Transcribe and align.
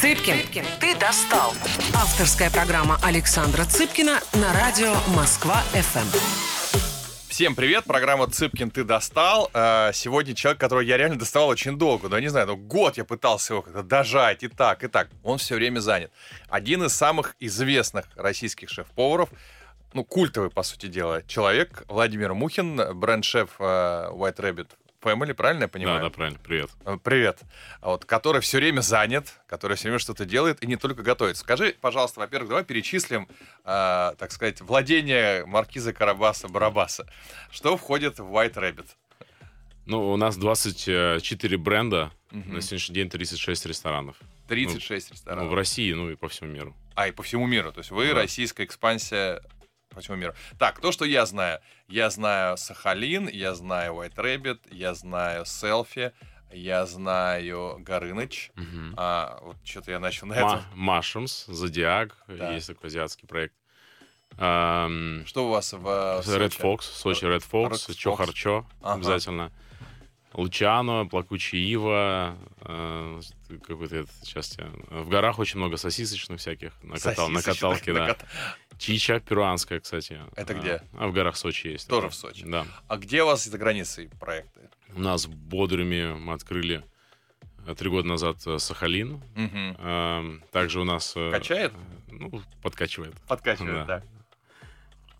Цыпкин, 0.00 0.64
ты 0.80 0.96
достал. 0.96 1.52
Авторская 1.94 2.50
программа 2.50 2.98
Александра 3.02 3.66
Цыпкина 3.66 4.18
на 4.32 4.54
радио 4.54 4.94
Москва-ФМ. 5.14 6.08
Всем 7.28 7.54
привет, 7.54 7.84
программа 7.84 8.26
Цыпкин 8.26 8.70
ты 8.70 8.84
достал. 8.84 9.50
Э, 9.52 9.90
Сегодня 9.92 10.34
человек, 10.34 10.58
которого 10.58 10.80
я 10.80 10.96
реально 10.96 11.18
доставал 11.18 11.48
очень 11.48 11.76
долго. 11.76 12.08
Ну, 12.08 12.16
я 12.16 12.22
не 12.22 12.28
знаю, 12.28 12.46
ну, 12.46 12.56
год 12.56 12.96
я 12.96 13.04
пытался 13.04 13.52
его 13.52 13.60
как-то 13.60 13.82
дожать 13.82 14.42
и 14.42 14.48
так, 14.48 14.82
и 14.84 14.88
так. 14.88 15.10
Он 15.22 15.36
все 15.36 15.56
время 15.56 15.80
занят. 15.80 16.10
Один 16.48 16.82
из 16.82 16.94
самых 16.94 17.36
известных 17.38 18.06
российских 18.16 18.70
шеф-поваров, 18.70 19.28
ну, 19.92 20.02
культовый, 20.02 20.48
по 20.48 20.62
сути 20.62 20.86
дела, 20.86 21.22
человек, 21.24 21.84
Владимир 21.88 22.32
Мухин, 22.32 22.80
бренд-шеф 22.94 23.50
э, 23.58 23.62
White 24.12 24.36
Rabbit 24.36 24.68
Family, 25.02 25.32
правильно 25.34 25.62
я 25.62 25.68
понимаю? 25.68 25.98
Да, 26.00 26.08
да, 26.08 26.10
правильно. 26.10 26.38
Привет. 26.42 26.70
Э, 26.84 26.98
Привет. 27.02 27.40
Вот, 27.80 28.04
который 28.04 28.40
все 28.42 28.58
время 28.58 28.80
занят, 28.82 29.32
который 29.46 29.76
все 29.76 29.84
время 29.88 29.98
что-то 29.98 30.24
делает 30.26 30.62
и 30.62 30.66
не 30.66 30.76
только 30.76 31.02
готовит. 31.02 31.36
Скажи, 31.38 31.74
пожалуйста, 31.80 32.20
во-первых, 32.20 32.50
давай 32.50 32.64
перечислим, 32.64 33.26
э, 33.64 34.14
так 34.18 34.30
сказать, 34.30 34.60
владение 34.60 35.46
маркиза 35.46 35.92
Карабаса-Барабаса. 35.92 37.06
Что 37.50 37.76
входит 37.78 38.18
в 38.18 38.24
White 38.26 38.54
Rabbit? 38.54 38.86
Ну, 39.86 40.10
у 40.12 40.16
нас 40.16 40.36
24 40.36 41.56
бренда, 41.56 42.12
Мгм. 42.30 42.54
на 42.54 42.60
сегодняшний 42.60 42.94
день 42.94 43.08
36 43.08 43.66
ресторанов. 43.66 44.16
36 44.48 45.08
Ну, 45.10 45.14
ресторанов. 45.14 45.50
в 45.50 45.54
России, 45.54 45.92
ну 45.92 46.10
и 46.10 46.14
по 46.16 46.28
всему 46.28 46.50
миру. 46.50 46.76
А, 46.94 47.08
и 47.08 47.12
по 47.12 47.22
всему 47.22 47.46
миру. 47.46 47.72
То 47.72 47.78
есть 47.80 47.90
вы 47.90 48.08
Да. 48.08 48.14
российская 48.14 48.64
экспансия 48.64 49.40
по 49.90 50.00
всему 50.00 50.16
миру. 50.16 50.34
Так, 50.58 50.80
то, 50.80 50.92
что 50.92 51.04
я 51.04 51.26
знаю. 51.26 51.60
Я 51.88 52.10
знаю 52.10 52.56
Сахалин, 52.56 53.28
я 53.28 53.54
знаю 53.54 53.94
White 53.94 54.14
Rabbit, 54.16 54.60
я 54.70 54.94
знаю 54.94 55.44
Селфи, 55.44 56.12
я 56.52 56.86
знаю 56.86 57.76
Горыныч. 57.80 58.50
Мгм. 58.54 58.94
А, 58.96 59.38
вот 59.42 59.56
что-то 59.64 59.90
я 59.90 59.98
начал 59.98 60.26
на 60.26 60.34
Ма- 60.40 60.40
это. 60.40 60.64
Mushrooms, 60.76 61.52
Зодиак, 61.52 62.16
Да. 62.28 62.52
есть 62.52 62.68
такой 62.68 62.88
азиатский 62.88 63.26
проект. 63.26 63.54
Ам, 64.38 65.24
Что 65.26 65.46
у 65.46 65.50
вас 65.50 65.72
в 65.72 65.86
э, 65.86 66.20
Red 66.20 66.50
Сочи? 66.52 66.60
Fox, 66.60 66.80
Сочи 66.82 67.24
Red 67.24 67.44
Fox, 67.50 67.70
Red 67.88 67.94
Чо 67.94 68.12
Fox. 68.12 68.16
Харчо 68.16 68.66
Ага. 68.80 68.94
обязательно. 68.94 69.52
Лучано, 70.32 71.06
Плакучий 71.10 71.58
Ива, 71.72 72.36
э, 72.60 73.20
какой-то 73.66 74.06
сейчас 74.22 74.56
я- 74.56 74.70
В 74.90 75.08
горах 75.08 75.40
очень 75.40 75.58
много 75.58 75.76
сосисочных 75.76 76.38
всяких, 76.38 76.72
на, 76.84 76.94
катал- 76.94 77.28
на 77.28 77.40
Сосисочных, 77.42 77.44
каталке, 77.44 77.92
да. 77.92 78.06
кат- 78.06 78.24
Чича 78.80 79.20
перуанская, 79.20 79.78
кстати. 79.78 80.18
Это 80.36 80.54
А, 80.54 80.56
где? 80.58 80.82
А 80.98 81.06
в 81.08 81.12
горах 81.12 81.36
Сочи 81.36 81.66
есть. 81.68 81.86
Тоже 81.86 82.08
такое. 82.08 82.10
в 82.10 82.14
Сочи. 82.14 82.44
Да. 82.46 82.66
А 82.88 82.96
где 82.96 83.22
у 83.22 83.26
вас 83.26 83.44
за 83.44 83.58
границей 83.58 84.08
проекты? 84.18 84.60
У 84.94 85.00
нас 85.00 85.26
в 85.26 85.34
Бодруме 85.36 86.14
мы 86.14 86.32
открыли 86.32 86.82
э, 87.66 87.74
три 87.74 87.90
года 87.90 88.08
назад 88.08 88.38
э, 88.46 88.58
Сахалин. 88.58 89.22
Эм, 89.36 90.42
Также 90.50 90.80
у 90.80 90.84
нас... 90.84 91.12
э, 91.14 91.30
Качает? 91.30 91.72
Ну, 92.10 92.42
подкачивает. 92.62 93.14
Подкачивает, 93.28 93.86
Да. 93.86 93.98
да. 94.00 94.02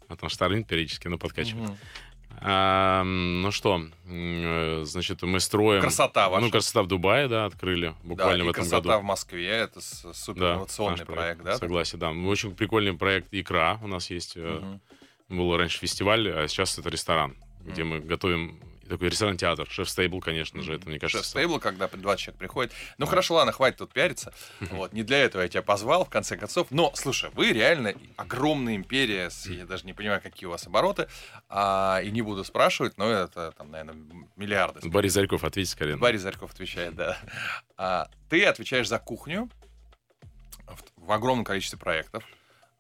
А 0.09 0.17
там 0.17 0.31
штормит 0.31 0.67
периодически, 0.67 1.07
но 1.09 1.19
подкачивает. 1.19 1.69
Мгм. 1.69 1.79
Эм, 2.43 3.43
ну 3.43 3.51
что, 3.51 3.83
э, 4.07 4.83
значит, 4.85 5.23
мы 5.23 5.41
строим... 5.41 5.83
Красота 5.83 6.29
ваша. 6.31 6.45
Ну, 6.45 6.51
красота 6.51 6.83
в 6.83 6.87
Дубае, 6.87 7.29
да, 7.29 7.45
открыли 7.45 7.89
Да, 7.89 7.95
буквально 8.03 8.43
и 8.43 8.47
в 8.47 8.51
этом 8.51 8.63
красота 8.63 8.89
году. 8.89 9.01
в 9.01 9.05
Москве, 9.05 9.49
это 9.49 9.81
супер 9.81 10.41
Да, 10.41 10.53
инновационный 10.53 10.99
наш 10.99 11.07
проект, 11.07 11.43
да? 11.43 11.59
Согласен, 11.59 11.99
да. 11.99 12.11
Очень 12.11 12.55
прикольный 12.55 12.95
проект 12.95 13.29
«Икра» 13.33 13.79
у 13.83 13.89
нас 13.89 14.09
есть. 14.11 14.37
Мгм. 14.37 14.81
Был 15.29 15.57
раньше 15.57 15.79
фестиваль, 15.79 16.29
а 16.31 16.49
сейчас 16.49 16.79
это 16.79 16.89
ресторан, 16.89 17.37
где 17.61 17.85
мы 17.85 18.01
готовим 18.01 18.59
такой 18.91 19.09
ресторан-театр. 19.09 19.67
Шеф-стейбл, 19.71 20.21
конечно 20.21 20.63
же, 20.63 20.75
это, 20.75 20.89
мне 20.89 20.99
кажется... 20.99 21.23
Шеф-стейбл, 21.23 21.59
когда 21.61 21.89
20 21.89 22.21
человек 22.23 22.39
приходит. 22.39 22.73
Ну 22.99 23.07
хорошо, 23.07 23.35
ладно, 23.35 23.53
хватит 23.53 23.79
тут 23.79 23.93
пиариться. 23.93 24.33
Вот, 24.71 24.93
не 24.93 25.03
для 25.03 25.19
этого 25.19 25.43
я 25.43 25.49
тебя 25.49 25.63
позвал, 25.63 26.05
в 26.05 26.11
конце 26.11 26.37
концов. 26.37 26.67
Но, 26.71 26.93
слушай, 26.95 27.31
вы 27.35 27.53
реально 27.53 27.95
огромная 28.17 28.77
империя, 28.77 29.31
с- 29.31 29.47
я 29.47 29.65
даже 29.65 29.87
не 29.87 29.93
понимаю, 29.95 30.21
какие 30.21 30.47
у 30.47 30.51
вас 30.51 30.67
обороты, 30.67 31.09
а, 31.49 32.01
и 32.05 32.11
не 32.11 32.23
буду 32.23 32.45
спрашивать, 32.45 32.99
но 32.99 33.09
это, 33.11 33.53
там, 33.53 33.71
наверное, 33.71 33.97
миллиарды. 34.37 34.89
Борис 34.89 35.13
Зарьков, 35.15 35.45
ответьте, 35.45 35.73
скорее. 35.73 35.97
Борис 35.97 36.21
Зарьков 36.21 36.53
отвечает, 36.53 36.95
да. 36.95 37.19
А, 37.77 38.09
ты 38.29 38.45
отвечаешь 38.45 38.89
за 38.89 38.99
кухню 38.99 39.49
в, 40.67 40.83
в 41.07 41.13
огромном 41.13 41.45
количестве 41.45 41.79
проектов. 41.79 42.25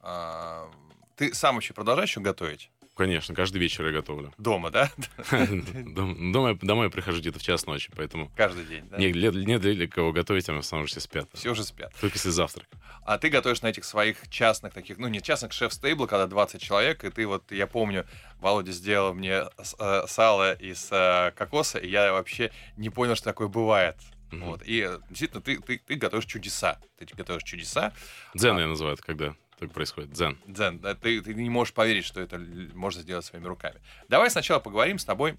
А, 0.01 0.71
ты 1.17 1.35
сам 1.35 1.55
вообще 1.57 1.75
продолжаешь 1.75 2.11
еще 2.11 2.21
готовить? 2.21 2.71
Конечно, 3.01 3.35
каждый 3.35 3.57
вечер 3.57 3.87
я 3.87 3.93
готовлю. 3.93 4.31
Дома, 4.37 4.71
да? 4.71 4.91
Дом- 5.31 6.33
Дома, 6.33 6.59
домой 6.61 6.85
я 6.85 6.91
прихожу 6.91 7.21
где-то 7.21 7.39
в 7.39 7.43
час 7.43 7.65
ночи, 7.65 7.91
поэтому 7.97 8.31
Каждый 8.37 8.67
день, 8.67 8.87
да? 8.91 8.99
не, 8.99 9.11
для, 9.11 9.31
не 9.31 9.59
для 9.59 9.89
кого 9.89 10.13
готовить, 10.13 10.47
а 10.51 10.53
в 10.53 10.59
основном 10.59 10.87
все 10.87 11.01
спят. 11.01 11.27
Все 11.33 11.53
уже 11.53 11.65
спят. 11.65 11.95
Только 11.99 12.17
если 12.17 12.29
завтрак. 12.29 12.69
А 13.07 13.17
ты 13.17 13.31
готовишь 13.31 13.63
на 13.63 13.69
этих 13.69 13.85
своих 13.87 14.29
частных 14.29 14.75
таких, 14.75 14.99
ну 14.99 15.09
не 15.09 15.23
частных 15.23 15.53
шеф-стейбл, 15.55 16.07
когда 16.09 16.27
20 16.27 16.61
человек, 16.61 17.03
и 17.03 17.09
ты 17.11 17.27
вот, 17.27 17.51
я 17.53 17.67
помню, 17.67 18.05
Володя 18.39 18.73
сделал 18.73 19.15
мне 19.15 19.45
э, 19.79 20.03
сало 20.07 20.53
из 20.53 20.87
э, 20.93 21.33
кокоса, 21.35 21.79
и 21.79 21.89
я 21.89 22.13
вообще 22.13 22.53
не 22.77 22.91
понял, 22.91 23.15
что 23.15 23.25
такое 23.25 23.49
бывает. 23.49 23.97
Вот. 24.31 24.61
И 24.67 24.87
э, 24.87 24.99
действительно, 25.09 25.41
ты, 25.41 25.59
ты, 25.59 25.79
ты 25.79 25.95
готовишь 25.95 26.27
чудеса. 26.27 26.79
Ты 26.99 27.07
готовишь 27.17 27.45
чудеса. 27.45 27.95
Дзен 28.35 28.59
А. 28.59 28.61
я 28.61 28.67
называю 28.67 28.93
это, 28.93 29.03
когда 29.03 29.35
так 29.61 29.73
происходит. 29.73 30.11
Дзен. 30.13 30.39
Дзен, 30.47 30.79
да, 30.79 30.95
ты, 30.95 31.21
ты 31.21 31.35
не 31.35 31.51
можешь 31.51 31.75
поверить, 31.75 32.05
что 32.05 32.21
это 32.21 32.39
можно 32.75 33.03
сделать 33.03 33.25
своими 33.25 33.47
руками. 33.47 33.81
Давай 34.09 34.31
сначала 34.31 34.59
поговорим 34.59 34.99
с 34.99 35.05
тобой 35.05 35.37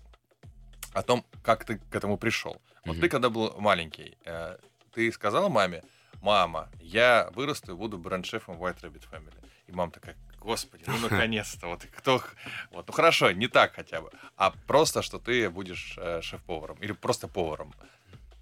о 0.93 1.01
том, 1.01 1.25
как 1.43 1.65
ты 1.65 1.77
к 1.77 1.95
этому 1.95 2.17
пришел. 2.17 2.61
Вот 2.85 2.93
Мгм. 2.93 3.01
ты, 3.01 3.09
когда 3.09 3.29
был 3.29 3.55
маленький, 3.59 4.17
э, 4.25 4.57
ты 4.93 5.11
сказал 5.11 5.49
маме, 5.49 5.83
мама, 6.21 6.69
я 6.79 7.29
вырасту 7.33 7.73
и 7.73 7.75
буду 7.75 7.97
бренд-шефом 7.97 8.57
White 8.57 8.81
Rabbit 8.81 9.03
Family. 9.11 9.33
И 9.67 9.71
мама 9.71 9.91
такая, 9.91 10.15
господи, 10.39 10.83
ну 10.87 10.97
наконец-то, 11.09 11.67
вот 11.67 11.85
кто... 11.97 12.21
Вот, 12.71 12.87
ну 12.87 12.93
хорошо, 12.93 13.31
не 13.31 13.47
так 13.47 13.73
хотя 13.75 14.01
бы, 14.01 14.11
а 14.37 14.51
просто, 14.67 15.01
что 15.01 15.17
ты 15.19 15.49
будешь 15.49 15.95
э, 15.97 16.21
шеф-поваром 16.21 16.77
или 16.81 16.91
просто 16.91 17.27
поваром. 17.27 17.73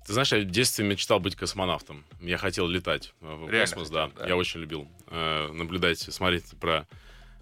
Ты 0.06 0.14
знаешь, 0.14 0.32
я 0.32 0.40
в 0.40 0.46
детстве 0.46 0.86
мечтал 0.86 1.20
быть 1.20 1.36
космонавтом. 1.36 2.04
Я 2.20 2.38
хотел 2.38 2.68
летать 2.68 3.14
в 3.22 3.50
Реально 3.50 3.60
космос, 3.76 3.90
хотел, 3.90 4.08
да. 4.10 4.12
да? 4.24 4.28
Я 4.28 4.36
очень 4.36 4.60
любил 4.60 4.88
э, 5.08 5.52
наблюдать, 5.52 6.00
смотреть 6.00 6.46
про 6.60 6.88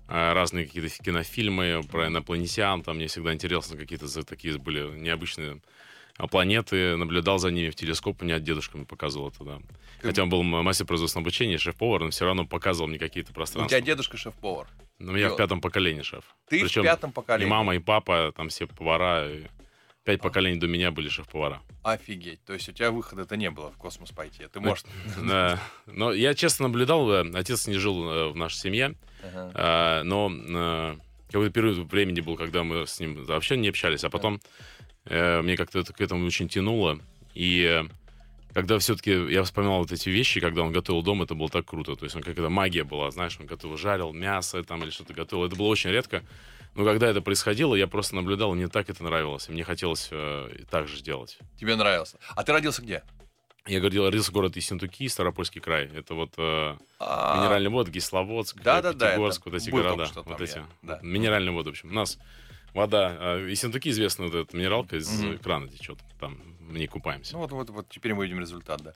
э, 0.09 0.33
разные 0.33 0.65
какие-то 0.65 0.89
фи- 0.89 1.01
кинофильмы, 1.03 1.81
про 1.89 2.07
инопланетян. 2.07 2.83
Там 2.83 2.97
мне 2.97 3.07
всегда 3.07 3.33
интересно, 3.33 3.77
какие-то 3.77 4.07
за- 4.07 4.23
такие 4.23 4.57
были 4.57 4.81
необычные 4.99 5.61
а, 6.17 6.27
планеты. 6.27 6.97
Наблюдал 6.97 7.39
за 7.39 7.51
ними 7.51 7.69
в 7.69 7.75
телескоп, 7.75 8.21
мне 8.21 8.37
дедушка 8.39 8.77
мне 8.77 8.85
показывал 8.85 9.29
это, 9.29 9.43
да. 9.45 9.57
Ты- 10.01 10.07
Хотя 10.09 10.23
он 10.23 10.29
был 10.29 10.43
мастер 10.43 10.85
производственного 10.85 11.23
обучения, 11.25 11.57
шеф-повар, 11.57 12.03
но 12.03 12.09
все 12.09 12.25
равно 12.25 12.45
показывал 12.45 12.89
мне 12.89 12.99
какие-то 12.99 13.31
У 13.31 13.33
пространства. 13.35 13.69
тебя 13.69 13.85
дедушка 13.85 14.17
шеф-повар. 14.17 14.67
Ну, 14.99 15.15
я 15.15 15.27
Ё- 15.27 15.33
в 15.35 15.37
пятом 15.37 15.61
поколении 15.61 16.01
шеф. 16.01 16.23
Ты 16.49 16.61
Причем 16.61 16.81
в 16.81 16.85
пятом 16.85 17.11
И 17.11 17.13
поколении. 17.13 17.49
мама, 17.49 17.75
и 17.75 17.79
папа, 17.79 18.33
там 18.35 18.49
все 18.49 18.65
повара. 18.67 19.29
и 19.31 19.43
Пять 20.07 20.21
А. 20.21 20.23
поколений 20.23 20.57
до 20.57 20.67
меня 20.67 20.91
были 20.91 21.09
шеф-повара. 21.09 21.61
Офигеть. 21.83 22.41
То 22.45 22.53
есть 22.53 22.69
у 22.69 22.71
тебя 22.71 22.91
выхода-то 22.91 23.35
не 23.35 23.51
было 23.51 23.71
в 23.71 23.75
космос 23.75 24.11
пойти. 24.11 24.47
Ты 24.47 24.61
можешь... 24.61 24.85
Да. 25.27 25.59
Но 25.85 26.13
я 26.13 26.33
честно 26.33 26.69
наблюдал, 26.69 27.11
э, 27.11 27.29
отец 27.33 27.67
не 27.67 27.73
жил 27.73 28.09
э, 28.09 28.29
в 28.29 28.35
нашей 28.37 28.55
семье, 28.55 28.95
э, 29.21 30.03
но 30.03 30.31
э, 30.31 30.95
какой-то 31.29 31.51
период 31.51 31.91
времени 31.91 32.21
был, 32.21 32.37
когда 32.37 32.63
мы 32.63 32.87
с 32.87 33.01
ним 33.01 33.25
вообще 33.25 33.57
не 33.57 33.67
общались, 33.67 34.05
а 34.05 34.09
потом 34.09 34.39
э, 35.03 35.41
мне 35.41 35.57
как-то 35.57 35.83
к 35.83 35.99
этому 35.99 36.25
очень 36.25 36.47
тянуло. 36.47 36.99
И 37.33 37.65
э, 37.69 37.83
когда 38.53 38.79
все-таки 38.79 39.11
я 39.11 39.43
вспоминал 39.43 39.79
вот 39.79 39.91
эти 39.91 40.07
вещи, 40.07 40.39
когда 40.39 40.61
он 40.61 40.71
готовил 40.71 41.01
дома, 41.01 41.25
это 41.25 41.35
было 41.35 41.49
так 41.49 41.65
круто. 41.65 41.97
То 41.97 42.05
есть 42.05 42.15
он 42.15 42.21
какая-то 42.21 42.49
магия 42.49 42.85
была, 42.85 43.11
знаешь, 43.11 43.37
он 43.41 43.45
готовил, 43.45 43.75
жарил 43.75 44.13
мясо 44.13 44.63
там 44.63 44.83
или 44.83 44.89
что-то 44.89 45.13
готовил. 45.13 45.47
Это 45.47 45.57
было 45.57 45.67
очень 45.67 45.89
редко. 45.89 46.23
Но 46.77 46.85
когда 46.85 47.07
это 47.07 47.21
происходило, 47.21 47.73
я 47.75 47.87
просто 47.87 48.15
наблюдал, 48.15 48.53
мне 48.53 48.67
так 48.67 48.87
это 48.89 49.03
нравилось. 49.03 49.49
И 49.49 49.51
мне 49.51 49.63
хотелось 49.63 50.09
э, 50.11 50.63
так 50.69 50.87
же 50.87 50.97
сделать. 50.97 51.39
Тебе 51.59 51.75
нравилось. 51.75 52.13
А 52.35 52.43
ты 52.43 52.53
родился 52.53 52.83
где? 52.83 53.03
Я 53.65 53.79
говорил, 53.79 54.05
родился 54.05 54.31
город 54.31 54.55
Ессентуки, 54.55 55.07
Старопольский 55.07 55.59
край. 55.59 55.89
Это 55.93 56.13
вот 56.13 56.33
э, 56.37 56.75
А, 56.99 57.37
минеральный 57.39 57.69
вод, 57.71 57.89
Кисловодск, 57.89 58.61
Да-да-да, 58.61 59.09
Пятигорск, 59.09 59.41
это 59.41 59.49
вот 59.49 59.61
эти 59.61 59.69
города. 59.71 60.05
что 60.05 60.21
Вот 60.21 60.37
там 60.37 60.41
эти. 60.45 60.61
да. 60.83 60.99
Минеральный 61.01 61.51
вод, 61.51 61.65
в 61.65 61.69
общем. 61.69 61.89
У 61.89 61.93
нас 61.93 62.19
вода. 62.75 63.17
э, 63.19 63.47
Ессентуки 63.49 63.89
известна 63.89 64.25
вот 64.25 64.35
эта 64.35 64.55
минералка 64.55 64.97
из 64.97 65.09
Мгм. 65.19 65.39
крана 65.39 65.67
течет. 65.67 65.97
Там 66.19 66.37
в 66.67 66.77
ней 66.77 66.87
купаемся. 66.87 67.33
Ну 67.33 67.39
вот, 67.39 67.51
вот, 67.51 67.69
вот 67.69 67.89
теперь 67.89 68.13
мы 68.13 68.25
видим 68.25 68.39
результат, 68.39 68.81
да. 68.81 68.93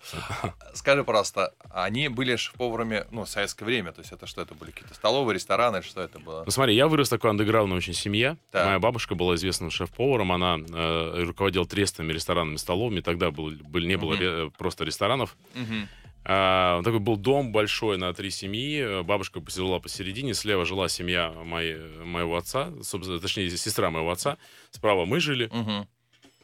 Скажи, 0.73 1.03
пожалуйста, 1.03 1.53
они 1.69 2.07
были 2.09 2.35
шеф-поварами, 2.35 3.05
ну, 3.11 3.23
в 3.25 3.29
советское 3.29 3.65
время, 3.65 3.91
то 3.91 4.01
есть 4.01 4.11
это 4.11 4.27
что 4.27 4.41
это 4.41 4.53
были, 4.55 4.71
какие-то 4.71 4.93
столовые, 4.93 5.35
рестораны, 5.35 5.81
что 5.81 6.01
это 6.01 6.19
было? 6.19 6.43
Ну 6.45 6.51
смотри, 6.51 6.75
я 6.75 6.87
вырос 6.87 7.07
в 7.07 7.11
такой 7.11 7.29
андеграундной 7.31 7.77
очень 7.77 7.93
семье. 7.93 8.37
Так. 8.51 8.65
Моя 8.65 8.79
бабушка 8.79 9.15
была 9.15 9.35
известным 9.35 9.71
шеф-поваром, 9.71 10.31
она 10.31 10.57
э, 10.59 11.23
руководила 11.23 11.65
трестами, 11.65 12.11
ресторанами, 12.13 12.57
столовыми. 12.57 12.99
Тогда 13.01 13.31
был, 13.31 13.51
был- 13.51 13.81
не 13.85 13.97
было 13.97 14.13
Мгм. 14.13 14.19
ре- 14.21 14.51
просто 14.57 14.83
ресторанов. 14.83 15.35
Мгм. 15.55 15.87
А, 16.23 16.83
такой 16.83 16.99
был 16.99 17.17
дом 17.17 17.51
большой 17.51 17.97
на 17.97 18.13
три 18.13 18.29
семьи. 18.29 19.01
Бабушка 19.01 19.41
жила 19.47 19.79
посередине, 19.79 20.35
слева 20.35 20.65
жила 20.65 20.87
семья 20.87 21.31
моей, 21.31 21.77
моего 22.03 22.37
отца, 22.37 22.71
собственно, 22.83 23.19
точнее, 23.19 23.49
сестра 23.49 23.89
моего 23.89 24.11
отца. 24.11 24.37
Справа 24.69 25.05
мы 25.05 25.19
жили. 25.19 25.49
Мгм. 25.51 25.87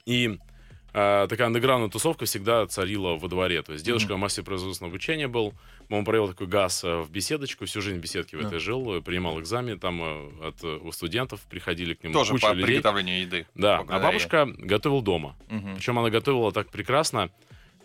И 0.08 0.40
а, 1.00 1.28
такая 1.28 1.46
андеграундная 1.46 1.92
тусовка 1.92 2.26
всегда 2.26 2.66
царила 2.66 3.18
во 3.18 3.28
дворе. 3.28 3.62
То 3.62 3.74
есть 3.74 3.86
дедушка 3.86 4.14
mm-hmm. 4.14 4.18
мастер 4.18 4.44
производственного 4.44 4.92
обучения 4.92 5.28
был, 5.28 5.54
он 5.92 6.04
провел 6.04 6.28
такой 6.28 6.48
газ 6.48 6.84
э, 6.84 7.02
в 7.02 7.12
беседочку, 7.12 7.66
всю 7.66 7.82
жизнь 7.82 8.00
в 8.00 8.02
беседке 8.02 8.36
в 8.36 8.44
этой 8.44 8.58
жил, 8.58 8.96
э, 8.96 9.02
принимал 9.02 9.40
экзамен, 9.40 9.78
там 9.80 10.02
э, 10.02 10.48
от, 10.48 10.64
у 10.64 10.92
студентов 10.92 11.42
приходили 11.42 11.94
к 11.94 12.04
нему 12.04 12.16
Тоже 12.16 12.32
куча 12.32 12.48
по 12.48 12.54
людей. 12.54 12.66
приготовлению 12.66 13.22
еды. 13.22 13.46
Да, 13.54 13.86
а 13.88 14.00
бабушка 14.00 14.48
готовила 14.58 15.04
дома. 15.04 15.36
Мгм. 15.50 15.76
Причем 15.76 16.00
она 16.00 16.10
готовила 16.10 16.52
так 16.52 16.70
прекрасно, 16.72 17.30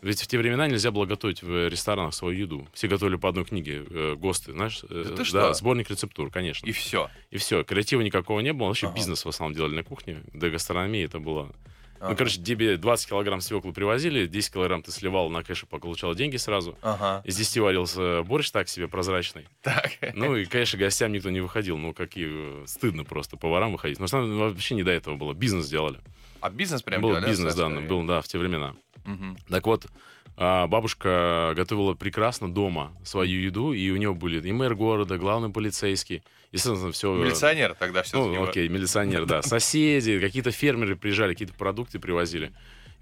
ведь 0.00 0.22
в 0.22 0.26
те 0.26 0.38
времена 0.38 0.66
нельзя 0.66 0.90
было 0.90 1.04
готовить 1.04 1.42
в 1.42 1.68
ресторанах 1.68 2.14
свою 2.14 2.38
еду. 2.38 2.66
Все 2.72 2.88
готовили 2.88 3.16
по 3.16 3.28
одной 3.28 3.44
книге, 3.44 3.84
э, 3.90 4.14
ГОСТы, 4.16 4.52
знаешь? 4.52 4.84
э, 4.88 5.04
Да 5.10 5.16
да, 5.16 5.24
что? 5.24 5.52
сборник 5.52 5.90
рецептур, 5.90 6.30
конечно. 6.30 6.66
И 6.66 6.72
все. 6.72 7.10
И 7.30 7.36
все, 7.36 7.62
креатива 7.62 8.00
никакого 8.00 8.40
не 8.40 8.54
было. 8.54 8.68
Вообще 8.68 8.86
Ага. 8.86 8.96
бизнес 8.96 9.24
в 9.24 9.28
основном 9.28 9.54
делали 9.54 9.74
на 9.74 9.84
кухне. 9.84 10.22
До 10.32 10.48
гастрономии 10.48 11.04
это 11.04 11.20
было... 11.20 11.52
Ага. 12.02 12.10
Ну, 12.10 12.16
короче, 12.16 12.42
тебе 12.42 12.76
20 12.76 13.08
килограмм 13.08 13.40
свеклы 13.40 13.72
привозили, 13.72 14.26
10 14.26 14.52
килограмм 14.52 14.82
ты 14.82 14.90
сливал 14.90 15.30
на 15.30 15.44
кэше, 15.44 15.66
получал 15.66 16.16
деньги 16.16 16.36
сразу. 16.36 16.76
Ага. 16.82 17.22
Из 17.24 17.36
10 17.36 17.58
варился 17.58 18.24
борщ 18.24 18.50
так 18.50 18.68
себе 18.68 18.88
прозрачный. 18.88 19.46
Так. 19.62 19.92
Ну 20.12 20.34
и, 20.34 20.44
конечно, 20.46 20.76
гостям 20.80 21.12
никто 21.12 21.30
не 21.30 21.40
выходил. 21.40 21.78
Ну, 21.78 21.94
какие... 21.94 22.64
э, 22.64 22.66
Стыдно 22.66 23.04
просто 23.04 23.36
поварам 23.36 23.70
выходить. 23.70 24.00
Но 24.00 24.08
там 24.08 24.36
вообще 24.36 24.74
не 24.74 24.82
до 24.82 24.90
этого 24.90 25.14
было. 25.14 25.32
Бизнес 25.32 25.68
делали. 25.68 26.00
А 26.40 26.50
бизнес 26.50 26.82
прям 26.82 27.00
был 27.02 27.10
делали, 27.10 27.26
бизнес, 27.26 27.54
да, 27.54 27.68
был, 27.68 28.02
да, 28.02 28.20
в 28.20 28.26
те 28.26 28.36
времена. 28.36 28.74
Мгм. 29.04 29.36
Так 29.48 29.64
вот, 29.68 29.86
а, 30.36 30.66
бабушка 30.66 31.52
готовила 31.54 31.94
прекрасно 31.94 32.52
дома 32.52 32.92
свою 33.04 33.40
еду, 33.40 33.72
и 33.72 33.90
у 33.90 33.96
нее 33.96 34.12
были 34.12 34.44
и 34.46 34.50
мэр 34.50 34.74
города, 34.74 35.18
главный 35.18 35.50
полицейский. 35.50 36.24
Естественно, 36.52 36.92
все... 36.92 37.14
Милиционер 37.14 37.74
тогда 37.74 38.02
все 38.02 38.16
Ну, 38.18 38.44
окей, 38.44 38.68
милиционер, 38.68 39.24
да. 39.24 39.42
Соседи, 39.42 40.20
какие-то 40.20 40.50
фермеры 40.50 40.96
приезжали, 40.96 41.32
какие-то 41.32 41.54
продукты 41.54 41.98
привозили. 41.98 42.52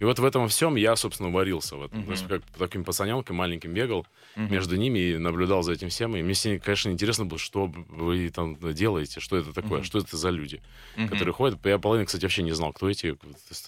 И 0.00 0.04
вот 0.04 0.18
в 0.18 0.24
этом 0.24 0.48
всем 0.48 0.74
я, 0.76 0.96
собственно, 0.96 1.30
варился. 1.30 1.76
В 1.76 1.84
этом. 1.84 2.00
То 2.06 2.10
есть 2.12 2.26
как 2.26 2.42
таким 2.58 2.84
пацаненком 2.84 3.36
маленьким 3.36 3.72
бегал 3.74 4.06
между 4.50 4.76
ними 4.76 4.98
и 4.98 5.18
наблюдал 5.18 5.62
за 5.62 5.72
этим 5.72 5.88
всем. 5.90 6.16
И 6.16 6.22
мне, 6.22 6.58
конечно, 6.58 6.88
интересно 6.90 7.26
было, 7.26 7.38
что 7.38 7.66
вы 7.66 8.30
там 8.30 8.56
делаете, 8.74 9.20
что 9.20 9.36
это 9.36 9.52
такое, 9.52 9.82
что 9.84 9.98
это 9.98 10.16
за 10.16 10.30
люди, 10.30 10.62
которые 11.08 11.32
ходят. 11.34 11.58
Я 11.66 11.78
половину, 11.78 12.06
кстати, 12.06 12.22
вообще 12.24 12.42
не 12.42 12.52
знал, 12.52 12.72
кто 12.72 12.88
эти. 12.88 13.16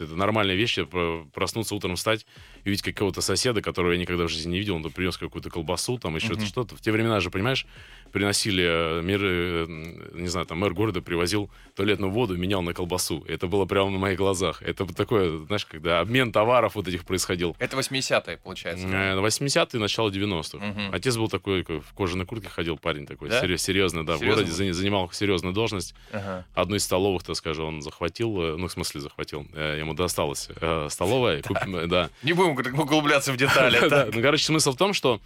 Это 0.00 0.16
нормальная 0.16 0.54
вещь, 0.54 0.78
про- 0.90 1.24
проснуться 1.34 1.74
утром, 1.74 1.96
встать 1.96 2.26
и 2.64 2.68
увидеть 2.68 2.82
какого-то 2.82 3.20
соседа, 3.20 3.60
которого 3.60 3.92
я 3.92 3.98
никогда 3.98 4.24
в 4.24 4.28
жизни 4.28 4.52
не 4.52 4.58
видел, 4.58 4.76
он 4.76 4.90
принес 4.90 5.16
какую-то 5.18 5.50
колбасу, 5.50 5.98
там 5.98 6.16
еще 6.16 6.28
что-то. 6.46 6.76
В 6.76 6.80
те 6.80 6.92
времена 6.92 7.20
же, 7.20 7.30
понимаешь, 7.30 7.66
приносили 8.12 8.62
э, 8.64 9.02
миры, 9.02 9.66
э, 9.66 9.66
не 10.14 10.28
знаю, 10.28 10.46
там 10.46 10.58
мэр 10.58 10.74
города 10.74 11.00
привозил 11.02 11.50
туалетную 11.74 12.12
воду 12.12 12.36
менял 12.36 12.62
на 12.62 12.72
колбасу. 12.74 13.24
Это 13.26 13.46
было 13.48 13.64
прямо 13.64 13.90
на 13.90 13.98
моих 13.98 14.18
глазах. 14.18 14.62
Это 14.62 14.84
вот 14.84 14.96
такое, 14.96 15.38
знаешь, 15.46 15.64
когда 15.66 16.00
обмен 16.00 16.21
товаров 16.30 16.74
вот 16.76 16.86
этих 16.86 17.04
происходил. 17.04 17.56
Это 17.58 17.76
80-е, 17.76 18.36
получается. 18.36 18.86
да? 18.86 19.14
Э, 19.14 19.16
80-е, 19.16 19.80
начало 19.80 20.10
90-х. 20.10 20.64
Мгм. 20.64 20.94
Отец 20.94 21.16
был 21.16 21.28
такой, 21.28 21.62
в 21.64 21.94
кожаной 21.94 22.26
куртке 22.26 22.48
ходил 22.50 22.76
парень 22.76 23.06
такой, 23.06 23.30
Да? 23.30 23.40
серьез- 23.42 23.62
серьезный, 23.62 24.04
да, 24.04 24.16
в 24.16 24.18
Серьезный 24.18 24.44
городе 24.44 24.72
занимал 24.74 25.10
серьезную 25.10 25.54
должность. 25.54 25.94
Ага. 26.12 26.44
Одну 26.54 26.76
из 26.76 26.84
столовых, 26.84 27.22
так 27.24 27.34
скажем, 27.34 27.64
он 27.64 27.82
захватил, 27.82 28.40
э, 28.42 28.56
ну, 28.56 28.68
в 28.68 28.72
смысле 28.72 29.00
захватил, 29.00 29.46
э, 29.54 29.78
ему 29.80 29.94
досталась 29.94 30.48
столовая, 30.90 31.42
да. 31.88 32.10
Не 32.22 32.34
будем 32.34 32.78
углубляться 32.78 33.32
в 33.32 33.36
детали. 33.36 33.78
Ну, 34.14 34.20
короче, 34.22 34.44
смысл 34.44 34.72
в 34.72 34.76
том, 34.76 34.92
что 34.92 35.20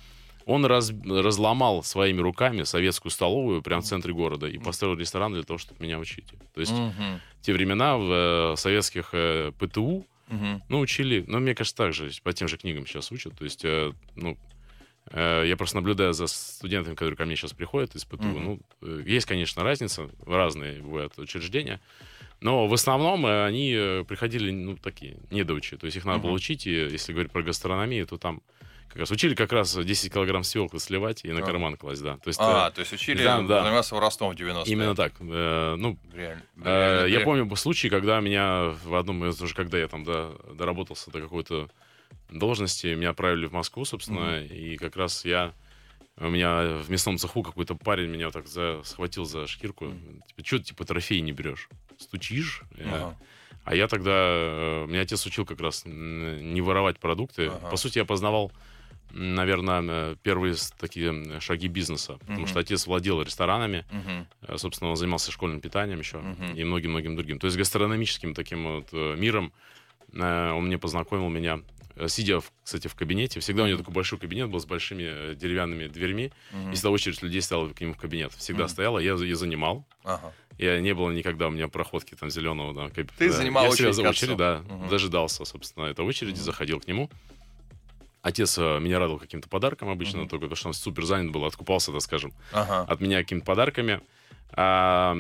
он 0.44 0.64
раз- 0.64 0.92
разломал 1.04 1.82
своими 1.82 2.20
руками 2.20 2.62
советскую 2.62 3.10
столовую 3.10 3.62
прямо 3.62 3.82
в 3.82 3.84
центре 3.84 4.12
города 4.12 4.46
и 4.46 4.58
построил 4.58 4.94
ресторан 4.96 5.32
для 5.32 5.42
того, 5.42 5.58
чтобы 5.58 5.82
меня 5.84 5.98
учить. 5.98 6.26
То 6.54 6.60
есть 6.60 6.70
в 6.72 7.20
те 7.42 7.52
времена 7.52 7.96
в 7.96 8.52
э, 8.52 8.56
советских 8.56 9.08
э, 9.12 9.50
ПТУ 9.58 10.06
Мгм. 10.28 10.62
ну, 10.68 10.80
учили, 10.80 11.24
ну, 11.26 11.38
мне 11.40 11.54
кажется, 11.54 11.76
так 11.76 11.92
же, 11.94 12.10
по 12.22 12.32
тем 12.32 12.48
же 12.48 12.56
книгам 12.56 12.86
сейчас 12.86 13.12
учат. 13.12 13.36
То 13.38 13.44
есть, 13.44 13.64
э, 13.64 13.92
ну, 14.16 14.36
э, 15.10 15.44
я 15.46 15.56
просто 15.56 15.76
наблюдаю 15.76 16.12
за 16.12 16.26
студентами, 16.26 16.94
которые 16.94 17.16
ко 17.16 17.24
мне 17.24 17.36
сейчас 17.36 17.52
приходят 17.52 17.92
ПТУ. 17.92 18.28
Мгм. 18.28 18.44
Ну, 18.44 18.60
э, 18.82 19.02
есть, 19.06 19.26
конечно, 19.26 19.62
разница, 19.62 20.10
разные 20.26 20.82
бывают 20.82 21.18
учреждения, 21.18 21.80
но 22.40 22.66
в 22.66 22.74
основном 22.74 23.26
э, 23.26 23.46
они 23.46 23.72
э, 23.72 24.04
приходили, 24.04 24.50
ну, 24.50 24.76
такие, 24.76 25.18
недоучи. 25.30 25.76
То 25.76 25.86
есть 25.86 25.96
их 25.96 26.04
надо 26.04 26.20
было 26.20 26.30
Мгм. 26.30 26.36
учить, 26.36 26.66
и 26.66 26.72
если 26.72 27.12
говорить 27.12 27.32
про 27.32 27.42
гастрономию, 27.42 28.06
то 28.06 28.18
там 28.18 28.42
как 28.88 28.96
раз 29.00 29.10
учили 29.10 29.34
как 29.34 29.52
раз 29.52 29.74
10 29.76 30.12
килограмм 30.12 30.42
свеклы 30.44 30.80
сливать 30.80 31.24
и 31.24 31.28
на 31.28 31.38
Ага. 31.38 31.46
карман 31.46 31.76
класть, 31.76 32.02
да. 32.02 32.16
То 32.18 32.28
есть 32.28 32.40
А, 32.40 32.68
э, 32.68 32.72
то 32.72 32.80
есть 32.80 32.92
учили 32.92 33.22
да, 33.22 33.40
да. 33.42 33.62
заниматься 33.62 33.94
воровством 33.94 34.32
в 34.34 34.38
90-е. 34.38 34.72
именно 34.72 34.94
так. 34.94 35.12
Э, 35.20 35.74
ну, 35.76 35.98
Реально. 36.14 36.42
Э, 36.64 36.96
Реально, 37.04 37.06
Я 37.18 37.20
помню 37.24 37.56
случай, 37.56 37.88
когда 37.90 38.20
меня 38.20 38.74
в 38.84 38.94
одном 38.94 39.24
из 39.26 39.40
уже 39.42 39.54
когда 39.54 39.78
я 39.78 39.88
там 39.88 40.04
до- 40.04 40.38
доработался 40.54 41.10
до 41.10 41.20
какой-то 41.20 41.68
должности, 42.30 42.88
меня 42.94 43.10
отправили 43.10 43.46
в 43.46 43.52
Москву, 43.52 43.84
собственно, 43.84 44.42
и 44.42 44.76
как 44.76 44.96
раз 44.96 45.24
я 45.24 45.52
у 46.18 46.28
меня 46.28 46.78
в 46.82 46.90
мясном 46.90 47.18
цеху 47.18 47.42
какой-то 47.42 47.74
парень 47.74 48.08
меня 48.08 48.30
так 48.30 48.46
за, 48.48 48.80
схватил 48.84 49.26
за 49.26 49.46
шкирку. 49.46 49.92
Типа, 50.28 50.46
что 50.46 50.58
ты 50.58 50.64
типа 50.64 50.84
трофей 50.86 51.20
не 51.20 51.32
берешь? 51.32 51.68
Стучишь? 51.98 52.62
Я- 52.78 52.84
Ага. 52.94 53.16
А 53.64 53.74
я 53.74 53.88
тогда... 53.88 54.12
э, 54.14 54.86
Меня 54.88 55.00
отец 55.00 55.26
учил 55.26 55.44
как 55.44 55.60
раз 55.60 55.82
не 55.84 56.60
воровать 56.60 56.98
продукты. 57.00 57.48
Ага. 57.48 57.68
По 57.68 57.76
сути, 57.76 57.98
я 57.98 58.04
познавал, 58.04 58.52
наверное, 59.10 60.16
первые 60.16 60.54
с- 60.54 60.70
такие 60.72 61.40
шаги 61.40 61.68
бизнеса. 61.68 62.14
Потому 62.20 62.40
Мгм. 62.40 62.46
что 62.48 62.60
отец 62.60 62.86
владел 62.86 63.22
ресторанами. 63.22 63.84
Э, 64.42 64.56
Собственно, 64.58 64.90
он 64.90 64.96
занимался 64.96 65.30
школьным 65.32 65.60
питанием 65.60 65.98
еще 65.98 66.18
Мгм. 66.18 66.54
и 66.54 66.64
многим-многим 66.64 67.16
другим. 67.16 67.38
То 67.38 67.46
есть 67.46 67.56
гастрономическим 67.56 68.34
таким 68.34 68.64
вот 68.64 68.88
э, 68.92 69.16
миром 69.16 69.52
э, 70.12 70.50
он 70.52 70.66
мне 70.66 70.78
познакомил 70.78 71.28
меня, 71.28 71.60
э, 71.96 72.08
сидя, 72.08 72.40
в- 72.40 72.52
кстати, 72.62 72.86
в 72.88 72.94
кабинете. 72.94 73.40
Всегда 73.40 73.64
у 73.64 73.66
него 73.66 73.78
такой 73.78 73.92
большой 73.92 74.18
кабинет 74.18 74.48
был 74.48 74.60
с 74.60 74.64
большими 74.66 75.02
э, 75.04 75.34
деревянными 75.34 75.88
дверьми. 75.88 76.32
Мгм. 76.52 76.70
И 76.70 76.74
всегда 76.74 76.90
очередь 76.90 77.22
людей 77.22 77.42
стояла 77.42 77.68
к 77.70 77.80
нему 77.80 77.92
в 77.92 77.98
кабинет. 77.98 78.32
Всегда 78.32 78.64
Мгм. 78.64 78.68
стояла, 78.70 78.98
я 78.98 79.14
ее 79.14 79.36
занимал. 79.36 79.84
Ага. 80.04 80.32
Я 80.58 80.80
не 80.80 80.94
было 80.94 81.10
никогда 81.10 81.48
у 81.48 81.50
меня 81.50 81.68
проходки 81.68 82.14
там 82.14 82.30
зеленого. 82.30 82.72
Да, 82.72 82.88
Ты 83.18 83.28
да. 83.28 83.32
занимал 83.36 83.64
я 83.64 83.70
очередь 83.70 83.98
очередь, 83.98 84.36
да, 84.38 84.62
Мгм. 84.66 84.88
дожидался, 84.88 85.44
собственно, 85.44 85.84
этой 85.86 86.04
очереди, 86.04 86.36
Мгм. 86.36 86.44
заходил 86.44 86.80
к 86.80 86.86
нему. 86.86 87.10
Отец 88.26 88.58
э, 88.58 88.80
меня 88.80 88.98
радовал 88.98 89.20
каким-то 89.20 89.48
подарком 89.48 89.88
обычно, 89.88 90.20
Мгм. 90.22 90.28
только 90.28 90.46
потому 90.46 90.56
что 90.56 90.68
он 90.68 90.74
супер 90.74 91.04
занят 91.04 91.30
был, 91.30 91.44
откупался, 91.44 91.92
так 91.92 92.00
скажем 92.00 92.32
Ага. 92.52 92.82
от 92.82 93.00
меня 93.00 93.18
какими-то 93.18 93.46
подарками. 93.46 94.00
А, 94.50 95.16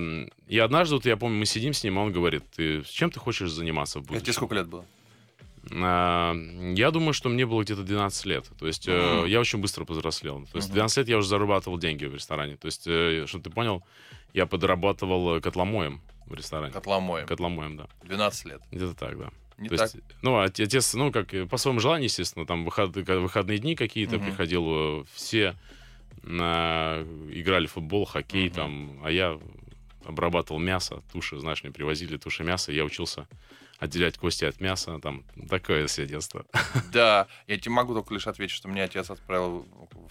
и 0.48 0.58
однажды, 0.58 0.96
вот 0.96 1.04
я 1.06 1.16
помню, 1.16 1.38
мы 1.38 1.46
сидим 1.46 1.72
с 1.72 1.84
ним, 1.84 1.98
а 2.00 2.02
он 2.02 2.12
говорит, 2.12 2.42
ты 2.56 2.82
чем 2.82 3.12
ты 3.12 3.20
хочешь 3.20 3.50
заниматься 3.52 4.00
в 4.00 4.02
А 4.02 4.06
тебе 4.06 4.14
будущем? 4.18 4.32
сколько 4.32 4.54
лет 4.56 4.66
было? 4.66 4.84
А, 5.70 6.34
я 6.74 6.90
думаю, 6.90 7.12
что 7.12 7.28
мне 7.28 7.46
было 7.46 7.62
где-то 7.62 7.82
12 7.84 8.26
лет. 8.26 8.46
То 8.58 8.66
есть 8.66 8.88
э, 8.88 9.18
Мгм. 9.20 9.26
я 9.26 9.38
очень 9.38 9.60
быстро 9.60 9.84
повзрослел. 9.84 10.44
То 10.50 10.56
есть 10.56 10.68
Мгм. 10.68 10.74
12 10.74 10.98
лет 10.98 11.08
я 11.08 11.18
уже 11.18 11.28
зарабатывал 11.28 11.78
деньги 11.78 12.06
в 12.06 12.14
ресторане. 12.14 12.56
То 12.56 12.66
есть, 12.66 12.88
э, 12.88 13.24
чтобы 13.28 13.44
ты 13.44 13.50
понял, 13.50 13.84
я 14.34 14.46
подрабатывал 14.46 15.36
э, 15.36 15.40
котломоем 15.40 16.00
в 16.26 16.34
ресторане. 16.34 16.72
Котломоем. 16.72 17.26
Котломоем, 17.28 17.76
да. 17.76 17.86
12 18.02 18.46
лет. 18.46 18.62
Где-то 18.72 18.94
так, 18.94 19.16
да. 19.16 19.30
Не 19.58 19.68
То 19.70 19.76
так? 19.76 19.94
есть, 19.94 20.04
ну, 20.22 20.36
оте- 20.42 20.64
отец, 20.64 20.92
ну, 20.94 21.10
как 21.10 21.32
э, 21.32 21.46
по 21.46 21.56
своему 21.56 21.80
желанию, 21.80 22.04
естественно, 22.04 22.44
там 22.46 22.64
выход- 22.64 22.94
ка- 23.06 23.18
выходные 23.20 23.58
дни 23.58 23.74
какие-то 23.74 24.16
Мгм. 24.16 24.26
приходил, 24.26 24.64
э, 25.00 25.04
все 25.14 25.56
на- 26.22 27.02
играли 27.30 27.66
в 27.66 27.72
футбол, 27.72 28.04
хоккей 28.04 28.46
Мгм. 28.46 28.54
там, 28.54 29.00
а 29.04 29.10
я 29.10 29.38
обрабатывал 30.04 30.60
мясо, 30.60 31.02
туши, 31.12 31.38
знаешь, 31.38 31.62
мне 31.62 31.72
привозили 31.72 32.16
туши 32.16 32.44
мяса, 32.44 32.70
я 32.72 32.84
учился 32.84 33.26
отделять 33.78 34.16
кости 34.18 34.44
от 34.44 34.60
мяса, 34.60 34.98
там, 35.00 35.24
такое 35.48 35.86
себе 35.88 36.06
детство. 36.06 36.46
Да, 36.92 37.26
я 37.46 37.58
тебе 37.58 37.72
могу 37.72 37.94
только 37.94 38.14
лишь 38.14 38.26
ответить, 38.26 38.54
что 38.54 38.68
меня 38.68 38.84
отец 38.84 39.10
отправил 39.10 39.66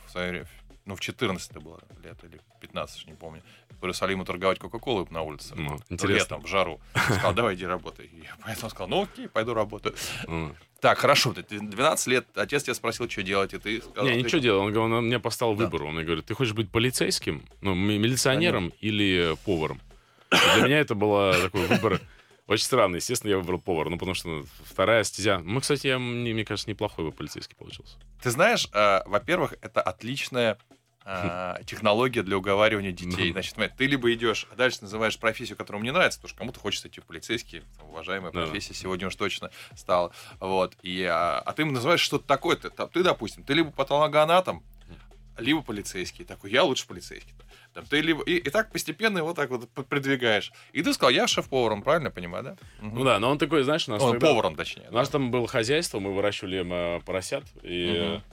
в 0.05 0.11
свое 0.11 0.45
ну, 0.86 0.96
в 0.96 1.00
14 1.00 1.51
это 1.51 1.60
было 1.60 1.80
лет, 2.04 2.18
или 2.24 2.39
15, 2.62 2.98
уж 2.98 3.06
не 3.08 3.13
помню, 3.13 3.42
в 3.80 3.84
Иерусалиму 3.84 4.24
торговать 4.25 4.60
Кока-Колой 4.60 5.06
на 5.10 5.22
улице. 5.22 5.54
Ну, 5.56 5.77
интересно. 5.89 6.36
Летом, 6.36 6.42
в 6.42 6.48
жару. 6.48 6.80
Сказал, 6.94 7.34
давай 7.34 7.56
иди 7.56 7.65
работай. 7.65 8.06
И 8.06 8.24
поэтому 8.44 8.70
сказал, 8.70 8.88
ну 8.88 9.04
окей, 9.04 9.27
пойду 9.27 9.54
работаю. 9.54 9.96
Ну. 10.27 10.56
Так, 10.80 11.00
хорошо, 11.00 11.34
ты 11.34 11.44
12 11.60 12.08
лет, 12.08 12.25
отец 12.36 12.63
тебя 12.63 12.74
спросил, 12.75 13.10
что 13.10 13.24
делать, 13.24 13.54
и 13.54 13.58
ты 13.58 13.82
сказал... 13.82 14.06
Не, 14.06 14.13
ты- 14.13 14.22
ничего 14.22 14.39
делал. 14.39 14.62
Он, 14.62 14.72
говорит, 14.72 14.94
он 14.94 15.06
мне 15.08 15.20
поставил 15.20 15.56
Да. 15.56 15.65
выбор. 15.65 15.84
Он 15.84 15.96
мне 15.96 16.04
говорит, 16.04 16.25
ты 16.25 16.34
хочешь 16.36 16.54
быть 16.54 16.70
полицейским, 16.72 17.44
ну, 17.62 17.74
ми- 17.75 17.98
милиционером 17.98 18.72
или 18.82 19.34
э, 19.34 19.36
поваром? 19.46 19.82
И 20.32 20.56
Для 20.56 20.65
меня 20.65 20.80
это 20.80 20.96
был 20.96 21.34
такой 21.42 21.65
выбор 21.68 22.00
очень 22.48 22.65
странный. 22.65 22.98
Естественно, 22.98 23.32
я 23.32 23.38
выбрал 23.38 23.60
повар, 23.60 23.89
ну, 23.89 23.98
потому 23.98 24.13
что 24.13 24.44
вторая 24.63 25.04
стезя... 25.04 25.39
Ну, 25.39 25.60
кстати, 25.60 25.88
я, 25.88 25.98
мне, 25.98 26.34
мне 26.34 26.46
кажется, 26.46 26.70
неплохой 26.70 27.06
бы 27.06 27.12
полицейский 27.12 27.56
получился. 27.56 27.98
Ты 28.22 28.30
знаешь, 28.32 28.68
э, 28.72 29.01
во-первых, 29.08 29.56
это 29.62 29.82
отличная 29.82 30.58
э, 31.05 31.55
технология 31.65 32.24
для 32.24 32.38
уговаривания 32.38 32.91
детей. 32.91 33.27
Ну. 33.27 33.31
Значит, 33.33 33.55
ты 33.77 33.85
либо 33.85 34.12
идешь, 34.13 34.47
а 34.51 34.55
дальше 34.55 34.79
называешь 34.81 35.17
профессию, 35.17 35.57
которая 35.57 35.81
мне 35.81 35.91
нравится, 35.91 36.19
потому 36.19 36.29
что 36.29 36.38
кому-то 36.39 36.59
хочется 36.59 36.88
идти 36.88 37.00
в 37.01 37.05
полицейский, 37.05 37.62
там, 37.77 37.89
уважаемая 37.89 38.31
Да. 38.31 38.41
профессия 38.43 38.74
сегодня 38.74 39.07
уж 39.07 39.15
точно 39.15 39.51
стала. 39.75 40.12
Вот. 40.39 40.75
И, 40.81 41.03
а, 41.03 41.39
а 41.39 41.53
ты 41.53 41.63
называешь 41.65 42.01
что-то 42.01 42.25
такое. 42.25 42.55
Ты, 42.55 42.69
ты, 42.69 43.03
допустим, 43.03 43.43
ты 43.43 43.53
либо 43.53 43.71
патологоанатом, 43.71 44.63
либо 45.38 45.62
полицейский. 45.62 46.25
Такой, 46.25 46.51
я 46.51 46.63
лучше 46.63 46.88
полицейский. 46.88 47.33
Там, 47.74 47.85
ты 47.85 48.00
либо, 48.00 48.24
и, 48.24 48.38
и 48.38 48.50
так 48.50 48.71
постепенно 48.71 49.17
его 49.17 49.33
так 49.33 49.50
вот 49.50 49.69
продвигаешь. 49.69 50.53
И 50.71 50.81
ты 50.81 50.93
сказал, 50.93 51.09
я 51.12 51.27
шеф-поваром, 51.27 51.81
правильно 51.81 52.09
понимаю, 52.09 52.43
да? 52.45 52.57
Мгм. 52.79 52.95
Ну 53.00 53.03
да, 53.03 53.19
но 53.19 53.29
он 53.31 53.38
такой, 53.38 53.63
знаешь, 53.63 53.85
у 53.89 53.91
нас 53.91 54.01
Он 54.01 54.12
тогда- 54.13 54.27
поваром, 54.27 54.55
точнее. 54.55 54.88
У 54.89 54.93
нас 54.93 55.09
там 55.09 55.31
было 55.31 55.45
хозяйство, 55.45 56.00
мы 56.00 56.13
выращивали 56.13 56.63
э, 56.65 57.01
поросят, 57.01 57.43
и 57.63 58.13
Мгм. 58.13 58.24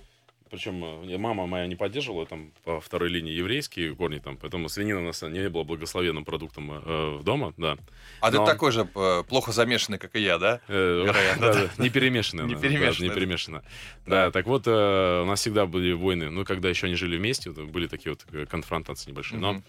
Причем 0.53 1.19
мама 1.19 1.47
моя 1.47 1.67
не 1.67 1.77
поддерживала 1.77 2.27
там 2.27 2.53
по 2.63 2.79
второй 2.81 3.09
линии 3.09 3.33
еврейские 3.33 3.95
корни 3.97 4.19
там, 4.19 4.37
поэтому 4.37 4.69
свинина 4.69 5.01
у 5.01 5.05
нас 5.05 5.23
не 5.23 5.49
была 5.49 5.65
благословенным 5.65 6.27
продуктом 6.27 6.71
э, 6.73 7.21
дома, 7.25 7.55
да. 7.57 7.79
А 8.21 8.31
ты 8.31 8.37
но- 8.37 8.45
такой 8.45 8.71
же 8.71 8.87
э, 8.95 9.23
плохо 9.27 9.51
замешанный, 9.51 9.99
как 9.99 10.15
и 10.15 10.21
я, 10.21 10.37
да? 10.39 10.61
Э, 10.69 11.05
Вероятно, 11.07 11.71
Не 11.83 11.89
перемешанное. 11.89 12.45
Не 12.45 12.55
перемешанное, 12.55 13.09
Не 13.09 13.09
да. 13.09 13.15
перемешанное. 13.15 13.63
Да, 14.07 14.31
так 14.31 14.47
вот, 14.47 14.65
э, 14.67 15.23
у 15.23 15.25
нас 15.25 15.41
всегда 15.41 15.65
были 15.65 15.93
войны, 15.93 16.29
ну, 16.29 16.45
когда 16.45 16.69
еще 16.69 16.87
они 16.87 16.97
жили 16.97 17.17
вместе, 17.17 17.51
были 17.51 17.87
такие 17.87 18.11
вот 18.13 18.27
э, 18.33 18.45
конфронтации 18.45 19.11
небольшие. 19.11 19.41
Но, 19.41 19.63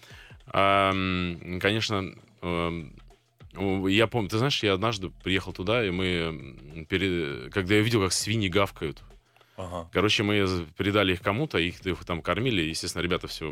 конечно, 1.60 2.14
я 3.88 4.06
помню, 4.06 4.28
ты 4.28 4.36
знаешь, 4.38 4.62
я 4.62 4.74
однажды 4.74 5.10
приехал 5.22 5.52
туда, 5.54 5.84
и 5.86 5.90
мы, 5.90 6.06
м, 6.74 6.84
пере- 6.86 7.48
когда 7.50 7.74
я 7.76 7.80
видел, 7.80 8.02
как 8.02 8.12
свиньи 8.12 8.48
гавкают, 8.48 9.02
Ага. 9.56 9.88
Короче, 9.92 10.24
мы 10.24 10.66
передали 10.76 11.12
их 11.12 11.20
кому-то, 11.22 11.58
их, 11.58 11.86
их 11.86 12.04
там 12.04 12.22
кормили. 12.22 12.62
Естественно, 12.62 13.02
ребята 13.02 13.28
все 13.28 13.50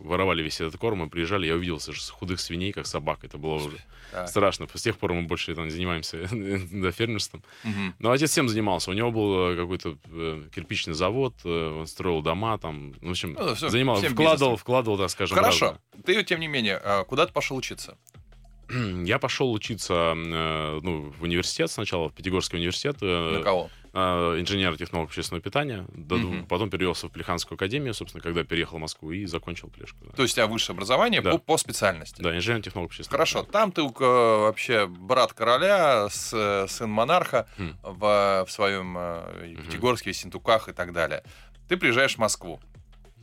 воровали 0.00 0.42
весь 0.42 0.60
этот 0.60 0.78
корм. 0.78 0.98
Мы 0.98 1.08
приезжали, 1.08 1.46
я 1.46 1.54
увидел 1.54 1.80
с 1.80 2.10
худых 2.10 2.38
свиней, 2.40 2.72
как 2.72 2.86
собак. 2.86 3.20
Это 3.22 3.38
было 3.38 3.54
уже 3.54 3.78
Так. 4.12 4.28
страшно. 4.28 4.66
С 4.72 4.82
тех 4.82 4.98
пор 4.98 5.14
мы 5.14 5.22
больше 5.22 5.54
там, 5.54 5.70
занимаемся 5.70 6.28
да, 6.72 6.90
фермерством. 6.90 7.42
Мгм. 7.64 7.94
Но 7.98 8.10
отец 8.10 8.30
всем 8.30 8.48
занимался. 8.48 8.90
У 8.90 8.94
него 8.94 9.10
был 9.10 9.52
э, 9.52 9.56
какой-то 9.56 9.96
э, 10.10 10.42
кирпичный 10.54 10.92
завод, 10.94 11.34
э, 11.44 11.78
он 11.80 11.86
строил 11.86 12.20
дома 12.20 12.58
там. 12.58 12.94
Ну, 13.00 13.08
в 13.08 13.10
общем, 13.12 13.34
Ну, 13.38 13.54
всё, 13.54 13.70
занимался, 13.70 14.10
вкладывал, 14.10 14.34
бизнесом. 14.34 14.56
вкладывал, 14.58 14.98
так 14.98 15.10
скажем, 15.10 15.34
Хорошо. 15.36 15.78
Ты, 16.04 16.22
тем 16.24 16.40
не 16.40 16.48
менее, 16.48 16.80
куда 17.08 17.26
ты 17.26 17.32
пошел 17.32 17.56
учиться? 17.56 17.96
разное. 18.68 19.04
Я 19.06 19.18
пошел 19.18 19.50
учиться 19.50 20.12
ну, 20.14 21.10
в 21.18 21.22
университет 21.22 21.70
сначала, 21.70 22.10
в 22.10 22.12
Пятигорский 22.12 22.58
университет. 22.58 23.00
На 23.00 23.40
кого? 23.42 23.70
Э, 23.92 23.98
инженер-технолог 24.40 25.08
общественного 25.08 25.42
питания. 25.42 25.86
Да, 25.94 26.16
Мгм. 26.16 26.46
Потом 26.46 26.70
перевелся 26.70 27.08
в 27.08 27.10
Плеханскую 27.10 27.56
академию, 27.56 27.94
собственно, 27.94 28.22
когда 28.22 28.44
переехал 28.44 28.78
в 28.78 28.80
Москву 28.80 29.12
и 29.12 29.24
закончил 29.26 29.68
Плешку. 29.68 29.98
Да, 30.04 30.12
То 30.12 30.22
есть 30.22 30.34
у 30.34 30.36
тебя 30.36 30.46
высшее 30.46 30.74
образование 30.74 31.20
Да. 31.20 31.32
по, 31.32 31.38
по 31.38 31.56
специальности. 31.56 32.20
Да, 32.22 32.36
инженер-технолог 32.36 32.90
общественного 32.90 33.18
Хорошо, 33.18 33.40
питания. 33.44 33.52
там 33.52 33.72
ты 33.72 33.82
э, 33.82 34.38
вообще 34.40 34.86
брат 34.86 35.32
короля, 35.32 36.08
с- 36.08 36.32
э, 36.34 36.66
сын 36.68 36.90
монарха 36.90 37.48
Хм. 37.58 37.76
в, 37.82 38.44
в 38.46 38.50
своем 38.50 38.96
э, 38.98 39.46
Мгм. 39.54 39.62
Пятигорске, 39.64 40.12
Синтуках 40.12 40.68
и 40.68 40.72
так 40.72 40.92
далее. 40.92 41.22
Ты 41.68 41.76
приезжаешь 41.76 42.14
в 42.14 42.18
Москву. 42.18 42.60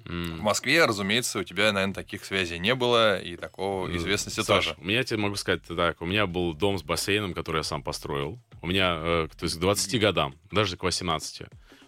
В. 0.05 0.39
Москве, 0.39 0.85
разумеется, 0.85 1.39
у 1.39 1.43
тебя, 1.43 1.71
наверное, 1.71 1.95
таких 1.95 2.25
связей 2.25 2.59
не 2.59 2.75
было, 2.75 3.19
и 3.19 3.35
такого 3.37 3.87
известности 3.97 4.41
Саш, 4.41 4.65
тоже. 4.65 4.75
У 4.77 4.83
меня, 4.85 4.99
я 4.99 5.03
тебе 5.03 5.17
могу 5.19 5.35
сказать 5.35 5.63
так, 5.63 5.99
у 5.99 6.05
меня 6.05 6.27
был 6.27 6.53
дом 6.53 6.77
с 6.77 6.83
бассейном, 6.83 7.33
который 7.33 7.57
я 7.57 7.63
сам 7.63 7.81
построил. 7.81 8.39
У 8.61 8.67
меня, 8.67 8.95
э, 8.97 9.27
то 9.37 9.43
есть 9.43 9.57
к 9.57 9.59
20 9.59 9.99
годам, 9.99 10.35
даже 10.51 10.77
к 10.77 10.83
18, 10.83 11.43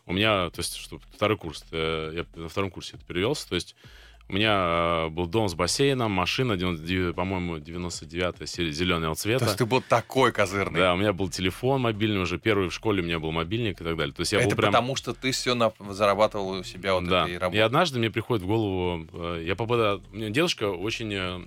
у 0.06 0.14
меня, 0.14 0.50
то 0.50 0.60
есть 0.60 0.76
что, 0.78 1.00
второй 1.14 1.38
курс, 1.38 1.66
э, 1.72 2.12
я 2.14 2.42
на 2.42 2.50
втором 2.50 2.72
курсе 2.72 2.96
это 2.96 3.06
перевелся, 3.06 3.48
то 3.50 3.56
есть 3.56 3.76
у 4.30 4.34
меня 4.34 5.06
э, 5.06 5.10
был 5.10 5.26
дом 5.26 5.48
с 5.48 5.54
бассейном, 5.54 6.12
машина, 6.12 6.58
99, 6.58 7.16
по-моему, 7.16 7.58
99-я, 7.58 8.72
зеленого 8.72 9.16
То 9.16 9.22
цвета. 9.22 9.46
есть 9.46 9.58
ты 9.58 9.66
был 9.66 9.82
такой 9.82 10.34
козырный. 10.34 10.80
Да, 10.80 10.94
у 10.94 10.98
меня 10.98 11.14
был 11.14 11.30
телефон 11.30 11.82
мобильный 11.82 12.20
уже, 12.20 12.38
первый 12.38 12.68
в 12.68 12.74
школе 12.74 13.02
у 13.02 13.06
меня 13.06 13.20
был 13.20 13.32
мобильник 13.32 13.80
и 13.80 13.84
так 13.86 13.96
далее. 13.96 14.14
То 14.14 14.22
есть 14.22 14.34
я 14.34 14.40
Это 14.40 14.50
был 14.50 14.58
прям... 14.58 14.74
потому, 14.74 14.96
что 14.98 15.14
ты 15.14 15.32
все 15.32 15.56
зарабатывал 15.90 16.50
у 16.50 16.64
себя 16.64 16.96
вот 16.96 17.06
да. 17.08 17.24
этой 17.24 17.36
И 17.36 17.38
работой. 17.38 17.62
однажды 17.62 18.00
мне 18.00 18.12
приходит 18.12 18.44
в 18.44 18.48
голову, 18.48 19.08
э, 19.14 19.44
я 19.46 19.56
попадаю, 19.56 20.04
у 20.12 20.16
меня 20.16 20.30
дедушка 20.30 20.66
очень 20.66 21.14
э, 21.14 21.40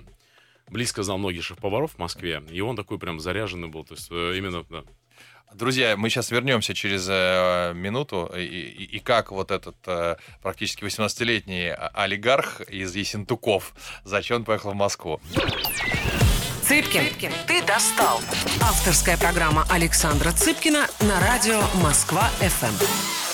близко 0.70 1.02
знал 1.02 1.18
многих 1.18 1.44
шеф-поваров 1.44 1.92
в 1.92 1.98
Москве, 1.98 2.42
и 2.50 2.62
он 2.62 2.76
такой 2.76 2.98
прям 2.98 3.20
заряженный 3.20 3.68
был, 3.68 3.84
то 3.84 3.94
есть 3.94 4.08
э, 4.10 4.38
именно. 4.38 4.64
Друзья, 5.54 5.96
мы 5.96 6.10
сейчас 6.10 6.30
вернемся 6.30 6.74
через 6.74 7.06
э, 7.08 7.72
минуту, 7.74 8.30
и, 8.36 8.40
и- 8.44 8.96
и 8.96 8.98
как 9.00 9.32
вот 9.32 9.50
этот 9.50 9.76
э, 9.86 10.16
практически 10.42 10.84
18-летний 10.84 11.70
олигарх 11.92 12.60
из 12.62 12.94
Ессентуков, 12.94 13.74
зачем 14.04 14.38
он 14.38 14.44
поехал 14.44 14.70
в 14.70 14.74
Москву. 14.76 15.20
Цыпкин, 16.62 17.32
ты 17.48 17.62
достал. 17.64 18.20
Авторская 18.62 19.16
программа 19.18 19.66
Александра 19.70 20.30
Цыпкина 20.30 20.86
на 21.00 21.20
радио 21.20 21.60
Москва-ФМ. 21.82 23.29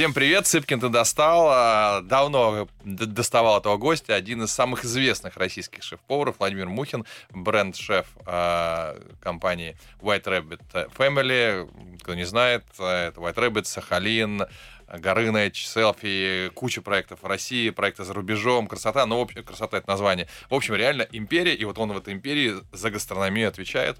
Всем 0.00 0.14
привет, 0.14 0.46
Цыпкин 0.46 0.80
ты 0.80 0.88
достал. 0.88 1.48
А, 1.50 2.00
Давно 2.00 2.68
доставал 2.84 3.60
этого 3.60 3.76
гостя. 3.76 4.14
Один 4.14 4.42
из 4.42 4.50
самых 4.50 4.86
известных 4.86 5.36
российских 5.36 5.82
шеф-поваров, 5.82 6.36
Владимир 6.38 6.70
Мухин, 6.70 7.04
бренд-шеф 7.28 8.06
а, 8.24 8.98
компании 9.20 9.76
White 10.00 10.24
Rabbit 10.24 10.90
Family. 10.96 11.98
Кто 12.00 12.14
не 12.14 12.24
знает, 12.24 12.64
а, 12.78 13.08
это 13.08 13.20
White 13.20 13.34
Rabbit, 13.34 13.64
Сахалин, 13.64 14.46
Горыныч, 14.88 15.66
селфи, 15.66 16.50
куча 16.54 16.80
проектов 16.80 17.22
в 17.22 17.26
России, 17.26 17.68
проекты 17.68 18.04
за 18.04 18.14
рубежом, 18.14 18.68
красота, 18.68 19.04
ну, 19.04 19.28
красота 19.44 19.76
это 19.76 19.90
название. 19.90 20.28
В 20.48 20.54
общем, 20.54 20.76
реально 20.76 21.06
империя, 21.12 21.54
и 21.54 21.66
вот 21.66 21.78
он 21.78 21.92
в 21.92 21.98
этой 21.98 22.14
империи 22.14 22.54
за 22.72 22.90
гастрономию 22.90 23.48
отвечает. 23.48 23.98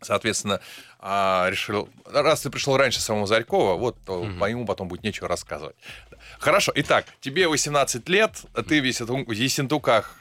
Соответственно, 0.00 0.60
а, 1.00 1.48
решил, 1.50 1.88
раз 2.04 2.40
ты 2.42 2.50
пришел 2.50 2.76
раньше 2.76 3.00
самого 3.00 3.26
Зарькова, 3.26 3.74
вот 3.74 3.96
то 4.06 4.22
Мгм. 4.22 4.38
по 4.38 4.44
нему 4.46 4.64
потом 4.66 4.88
будет 4.88 5.02
нечего 5.02 5.28
рассказывать. 5.28 5.74
Хорошо, 6.38 6.72
итак, 6.74 7.06
тебе 7.20 7.48
18 7.48 8.08
лет, 8.08 8.32
ты 8.68 8.80
в 8.80 8.84
Ессентуках 8.84 10.16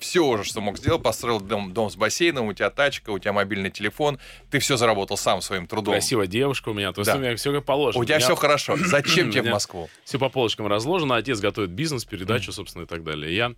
все 0.00 0.20
уже, 0.24 0.44
что 0.44 0.60
мог 0.60 0.78
сделать, 0.78 1.02
построил 1.02 1.40
дом, 1.40 1.72
дом 1.72 1.90
с 1.90 1.96
бассейном, 1.96 2.46
у 2.46 2.52
тебя 2.52 2.70
тачка, 2.70 3.10
у 3.10 3.18
тебя 3.18 3.32
мобильный 3.32 3.70
телефон, 3.70 4.18
ты 4.50 4.58
все 4.58 4.76
заработал 4.76 5.16
сам 5.16 5.40
своим 5.42 5.66
трудом. 5.66 5.94
Красивая 5.94 6.26
девушка 6.26 6.70
у 6.70 6.74
меня, 6.74 6.92
то 6.92 7.00
есть 7.00 7.10
Да. 7.10 7.16
у 7.16 7.20
меня 7.20 7.34
все 7.36 7.52
как 7.52 7.64
положено. 7.64 8.00
У 8.02 8.04
тебя 8.04 8.18
все 8.18 8.34
хорошо. 8.36 8.76
Зачем 8.86 9.30
тебе 9.30 9.40
в 9.42 9.44
меня- 9.44 9.54
Москву? 9.54 9.88
Все 10.04 10.18
по 10.18 10.28
полочкам 10.28 10.66
разложено, 10.66 11.16
отец 11.16 11.40
готовит 11.40 11.70
бизнес, 11.70 12.04
передачу, 12.04 12.52
собственно, 12.52 12.82
и 12.84 12.86
так 12.86 13.02
далее. 13.04 13.34
Я 13.34 13.52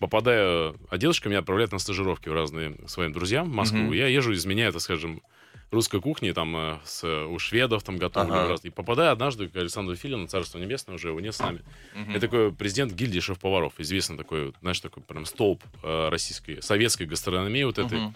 попадаю, 0.00 0.76
а 0.90 0.98
дедушка 0.98 1.28
меня 1.28 1.38
отправляет 1.40 1.72
на 1.72 1.78
стажировки 1.78 2.28
в 2.28 2.32
разные 2.34 2.76
своим 2.86 3.12
друзьям 3.12 3.50
в 3.50 3.54
Москву. 3.54 3.78
Мгм. 3.78 3.92
Я 3.92 4.08
езжу, 4.08 4.32
изменяю, 4.32 4.72
так 4.72 4.82
скажем, 4.82 5.22
русской 5.70 6.00
кухни, 6.00 6.30
там, 6.32 6.56
э, 6.56 6.78
с, 6.84 7.04
у 7.26 7.38
шведов 7.38 7.82
там 7.82 7.96
готовлю. 7.96 8.32
Ага. 8.34 8.48
раз- 8.50 8.64
И 8.64 8.70
попадаю 8.70 9.12
однажды 9.12 9.48
к 9.48 9.56
Александру 9.56 9.96
Филину, 9.96 10.26
Царство 10.26 10.58
Небесное 10.58 10.94
уже, 10.96 11.08
его 11.08 11.20
нет 11.20 11.34
с 11.34 11.40
нами. 11.40 11.60
Мгм. 11.94 12.10
Это 12.12 12.20
такой 12.20 12.52
президент 12.52 12.92
гильдии 12.92 13.20
шеф-поваров, 13.20 13.74
известный 13.78 14.16
такой, 14.16 14.52
знаешь, 14.60 14.80
такой 14.80 15.02
прям 15.02 15.24
столб 15.26 15.62
э, 15.82 16.08
российской, 16.10 16.60
советской 16.62 17.06
гастрономии 17.06 17.64
вот 17.64 17.78
этой, 17.78 17.98
Мгм. 17.98 18.14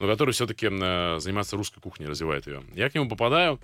но 0.00 0.06
который 0.06 0.32
все-таки 0.32 0.66
занимается 0.68 1.56
русской 1.56 1.80
кухней, 1.80 2.06
развивает 2.06 2.46
ее. 2.46 2.62
Я 2.74 2.88
к 2.90 2.94
нему 2.94 3.08
попадаю, 3.08 3.58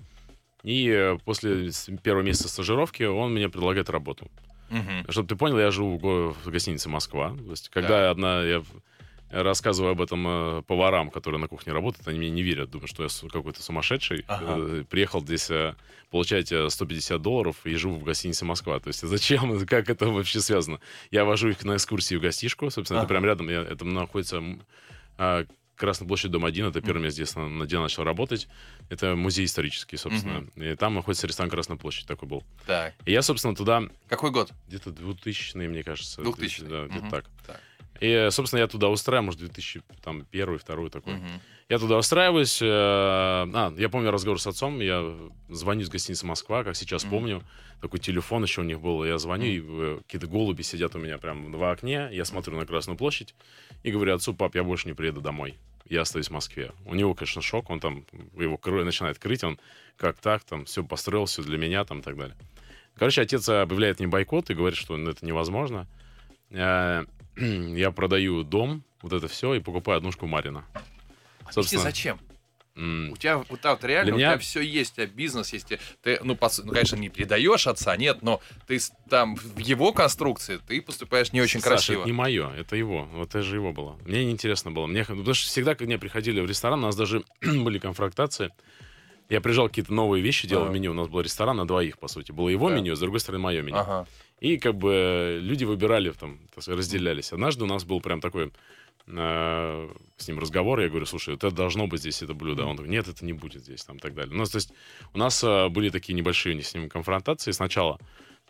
и 0.63 0.89
э, 0.89 1.17
после 1.23 1.71
первого 2.03 2.23
месяца 2.23 2.49
стажировки 2.49 3.03
он 3.03 3.33
мне 3.33 3.47
предлагает 3.49 3.89
работу. 3.89 4.29
Мгм. 4.69 5.05
Чтобы 5.09 5.27
ты 5.27 5.35
понял, 5.35 5.59
я 5.59 5.71
живу 5.71 5.97
в, 5.97 6.01
го- 6.01 6.35
в 6.43 6.47
гостинице 6.49 6.89
Москва. 6.89 7.35
То 7.35 7.51
есть, 7.51 7.69
когда 7.69 8.09
одна 8.11 8.43
я 8.43 8.63
рассказываю 9.31 9.91
об 9.91 10.01
этом 10.01 10.25
э, 10.27 10.61
поварам, 10.63 11.11
которые 11.11 11.39
на 11.39 11.47
кухне 11.47 11.71
работают, 11.71 12.07
они 12.07 12.17
мне 12.17 12.29
не 12.31 12.41
верят, 12.41 12.71
думают, 12.71 12.89
что 12.89 13.03
я 13.03 13.09
какой-то 13.29 13.61
сумасшедший. 13.61 14.25
Ага. 14.27 14.55
Э, 14.57 14.83
Приехал 14.89 15.21
здесь 15.21 15.51
э, 15.51 15.75
получать 16.09 16.51
э, 16.51 16.67
150 16.69 17.21
долларов 17.21 17.55
и 17.63 17.75
живу 17.75 17.95
в 17.97 18.03
гостинице 18.03 18.45
Москва. 18.45 18.79
То 18.79 18.87
есть 18.87 19.01
зачем, 19.07 19.65
как 19.67 19.89
это 19.89 20.07
вообще 20.07 20.39
связано? 20.39 20.79
Я 21.11 21.25
вожу 21.25 21.49
их 21.49 21.63
на 21.63 21.75
экскурсию 21.75 22.19
в 22.19 22.23
гостишку, 22.23 22.71
собственно, 22.71 23.01
Ага. 23.01 23.05
это 23.05 23.13
прямо 23.13 23.27
рядом. 23.27 23.49
Я- 23.49 23.61
это 23.61 23.85
находится 23.85 24.41
Красная 25.79 26.07
площадь, 26.09 26.29
дом 26.29 26.43
1, 26.43 26.65
это 26.65 26.81
первое 26.81 27.03
место, 27.03 27.23
здесь 27.23 27.35
на, 27.37 27.47
на 27.47 27.63
где 27.63 27.77
я 27.77 27.81
начал 27.81 28.03
работать. 28.03 28.49
Это 28.89 29.15
музей 29.15 29.45
исторический, 29.45 29.95
собственно. 29.95 30.45
И 30.57 30.75
там 30.75 30.93
находится 30.93 31.25
ресторан 31.25 31.49
Красная 31.49 31.77
площадь, 31.77 32.05
такой 32.05 32.27
был. 32.27 32.43
Так, 32.67 32.93
И 33.05 33.13
я, 33.13 33.21
собственно, 33.21 33.55
туда 33.55 33.83
какой 34.09 34.31
год? 34.31 34.51
где-то 34.67 34.91
2000 34.91 35.55
мне 35.55 35.81
кажется. 35.83 36.21
2000-й. 36.21 36.67
Да, 36.67 36.85
где-то 36.87 37.09
так. 37.09 37.25
Так. 37.47 37.61
И, 38.01 38.27
собственно, 38.31 38.59
я 38.61 38.67
туда 38.67 38.87
устраиваюсь, 38.89 39.25
может, 39.37 39.39
2001 39.41 40.57
второй 40.59 40.89
такой. 40.89 41.13
Мгм. 41.15 41.41
Я 41.69 41.79
туда 41.79 41.97
устраиваюсь. 41.97 42.61
э, 42.61 42.65
А, 42.67 43.73
я 43.77 43.89
помню 43.89 44.11
разговор 44.11 44.39
с 44.41 44.47
отцом. 44.47 44.79
Я 44.79 45.15
звоню 45.49 45.81
из 45.81 45.89
гостиницы 45.89 46.25
Москва, 46.25 46.63
как 46.63 46.75
сейчас 46.75 47.03
Мгм. 47.03 47.11
помню. 47.11 47.43
Такой 47.81 47.99
телефон 47.99 48.43
еще 48.43 48.61
у 48.61 48.63
них 48.63 48.79
был. 48.81 49.03
Я 49.05 49.17
звоню, 49.17 49.45
и 49.45 49.61
э, 49.61 49.99
какие-то 50.05 50.27
голуби 50.27 50.61
сидят 50.61 50.95
у 50.95 50.99
меня 50.99 51.17
прям 51.17 51.51
в 51.51 51.63
окне. 51.71 52.09
Я 52.11 52.25
смотрю 52.25 52.57
на 52.57 52.65
Красную 52.65 52.97
площадь 52.97 53.35
и 53.83 53.91
говорю 53.91 54.15
отцу, 54.15 54.33
пап, 54.33 54.55
я 54.55 54.63
больше 54.63 54.87
не 54.87 54.93
приеду 54.93 55.21
домой. 55.21 55.57
Я 55.89 56.01
остаюсь 56.01 56.27
в 56.27 56.31
Москве. 56.31 56.71
У 56.85 56.93
него, 56.93 57.13
конечно, 57.15 57.41
шок. 57.41 57.69
Он 57.69 57.79
там 57.79 58.05
его 58.37 58.59
начинает 58.83 59.17
крыть. 59.17 59.43
Он 59.43 59.59
как 59.97 60.19
так, 60.19 60.43
там 60.43 60.65
все 60.65 60.83
построил, 60.83 61.25
все 61.25 61.41
для 61.41 61.57
меня, 61.57 61.83
там 61.83 61.99
и 61.99 62.01
так 62.01 62.15
далее. 62.15 62.37
Короче, 62.95 63.21
отец 63.21 63.47
объявляет 63.49 63.99
мне 63.99 64.07
бойкот 64.07 64.49
и 64.49 64.53
говорит, 64.53 64.77
что 64.77 64.95
ну, 64.97 65.11
это 65.11 65.25
невозможно. 65.25 65.87
Э, 66.51 67.05
Я 67.37 67.91
продаю 67.91 68.43
дом, 68.43 68.83
вот 69.01 69.13
это 69.13 69.27
все, 69.27 69.55
и 69.55 69.59
покупаю 69.59 69.97
однушку 69.97 70.27
Марина. 70.27 70.65
Объясни, 71.39 71.53
Собственно, 71.53 71.83
зачем? 71.83 72.19
У 73.11 73.17
тебя 73.17 73.39
вот 73.49 73.59
так 73.59 73.83
реально, 73.83 74.05
Для 74.05 74.13
у 74.13 74.17
меня- 74.17 74.29
тебя 74.31 74.39
все 74.39 74.61
есть, 74.61 74.93
у 74.93 74.95
тебя 74.95 75.07
бизнес 75.07 75.51
есть. 75.51 75.67
Ты, 76.01 76.19
ну, 76.23 76.35
по 76.35 76.49
ну, 76.63 76.71
конечно, 76.71 76.95
не 76.95 77.09
передаешь 77.09 77.67
отца, 77.67 77.97
нет, 77.97 78.21
но 78.21 78.41
ты 78.67 78.79
там 79.09 79.35
в 79.35 79.59
его 79.59 79.91
конструкции 79.91 80.59
ты 80.65 80.81
поступаешь 80.81 81.33
не 81.33 81.41
очень 81.41 81.59
Саша, 81.59 81.69
красиво. 81.75 81.99
это 82.01 82.07
не 82.07 82.13
мое, 82.13 82.49
это 82.51 82.75
его. 82.77 83.05
Вот 83.13 83.29
это 83.29 83.41
же 83.41 83.55
его 83.57 83.73
было. 83.73 83.97
Мне 84.05 84.23
неинтересно 84.23 84.71
было. 84.71 84.87
Мне, 84.87 85.03
потому 85.03 85.33
что 85.33 85.47
всегда, 85.47 85.75
когда 85.75 85.85
мне 85.85 85.99
приходили 85.99 86.39
в 86.39 86.45
ресторан, 86.45 86.79
у 86.79 86.83
нас 86.87 86.95
даже 86.95 87.23
были 87.41 87.79
конфронтации. 87.79 88.51
Я 89.27 89.41
приезжал 89.41 89.67
какие-то 89.67 89.93
новые 89.93 90.23
вещи, 90.23 90.47
делал 90.47 90.63
Ага. 90.63 90.71
в 90.71 90.73
меню. 90.73 90.91
У 90.91 90.95
нас 90.95 91.07
был 91.07 91.21
ресторан 91.21 91.57
на 91.57 91.67
двоих, 91.67 91.99
по 91.99 92.07
сути. 92.07 92.31
Было 92.31 92.49
его 92.49 92.69
Да. 92.69 92.75
меню, 92.75 92.95
с 92.95 92.99
другой 92.99 93.19
стороны, 93.19 93.43
мое 93.43 93.61
меню. 93.61 93.77
Ага. 93.77 94.07
И 94.39 94.57
как 94.57 94.75
бы 94.75 95.37
люди 95.41 95.65
выбирали, 95.65 96.11
там, 96.11 96.39
разделялись. 96.65 97.31
Однажды 97.33 97.63
у 97.65 97.67
нас 97.67 97.83
был 97.83 97.99
прям 98.01 98.21
такой 98.21 98.51
э, 99.09 99.89
с 100.17 100.27
ним 100.27 100.39
разговор, 100.39 100.79
я 100.81 100.89
говорю, 100.89 101.05
слушай, 101.05 101.35
это 101.35 101.51
должно 101.51 101.87
быть 101.87 102.01
здесь, 102.01 102.21
это 102.21 102.33
блюдо. 102.33 102.63
А 102.63 102.65
Он 102.67 102.75
говорит, 102.75 102.91
нет, 102.91 103.07
это 103.07 103.25
не 103.25 103.33
будет 103.33 103.63
здесь, 103.63 103.83
там, 103.83 103.97
и 103.97 103.99
так 103.99 104.13
далее. 104.13 104.33
У 104.35 104.37
нас, 104.37 104.49
то 104.49 104.57
есть, 104.57 104.71
у 105.13 105.17
нас 105.17 105.43
э, 105.43 105.69
были 105.69 105.89
такие 105.89 106.13
небольшие 106.13 106.61
с 106.61 106.73
ним 106.73 106.89
конфронтации 106.89 107.51
сначала. 107.51 107.99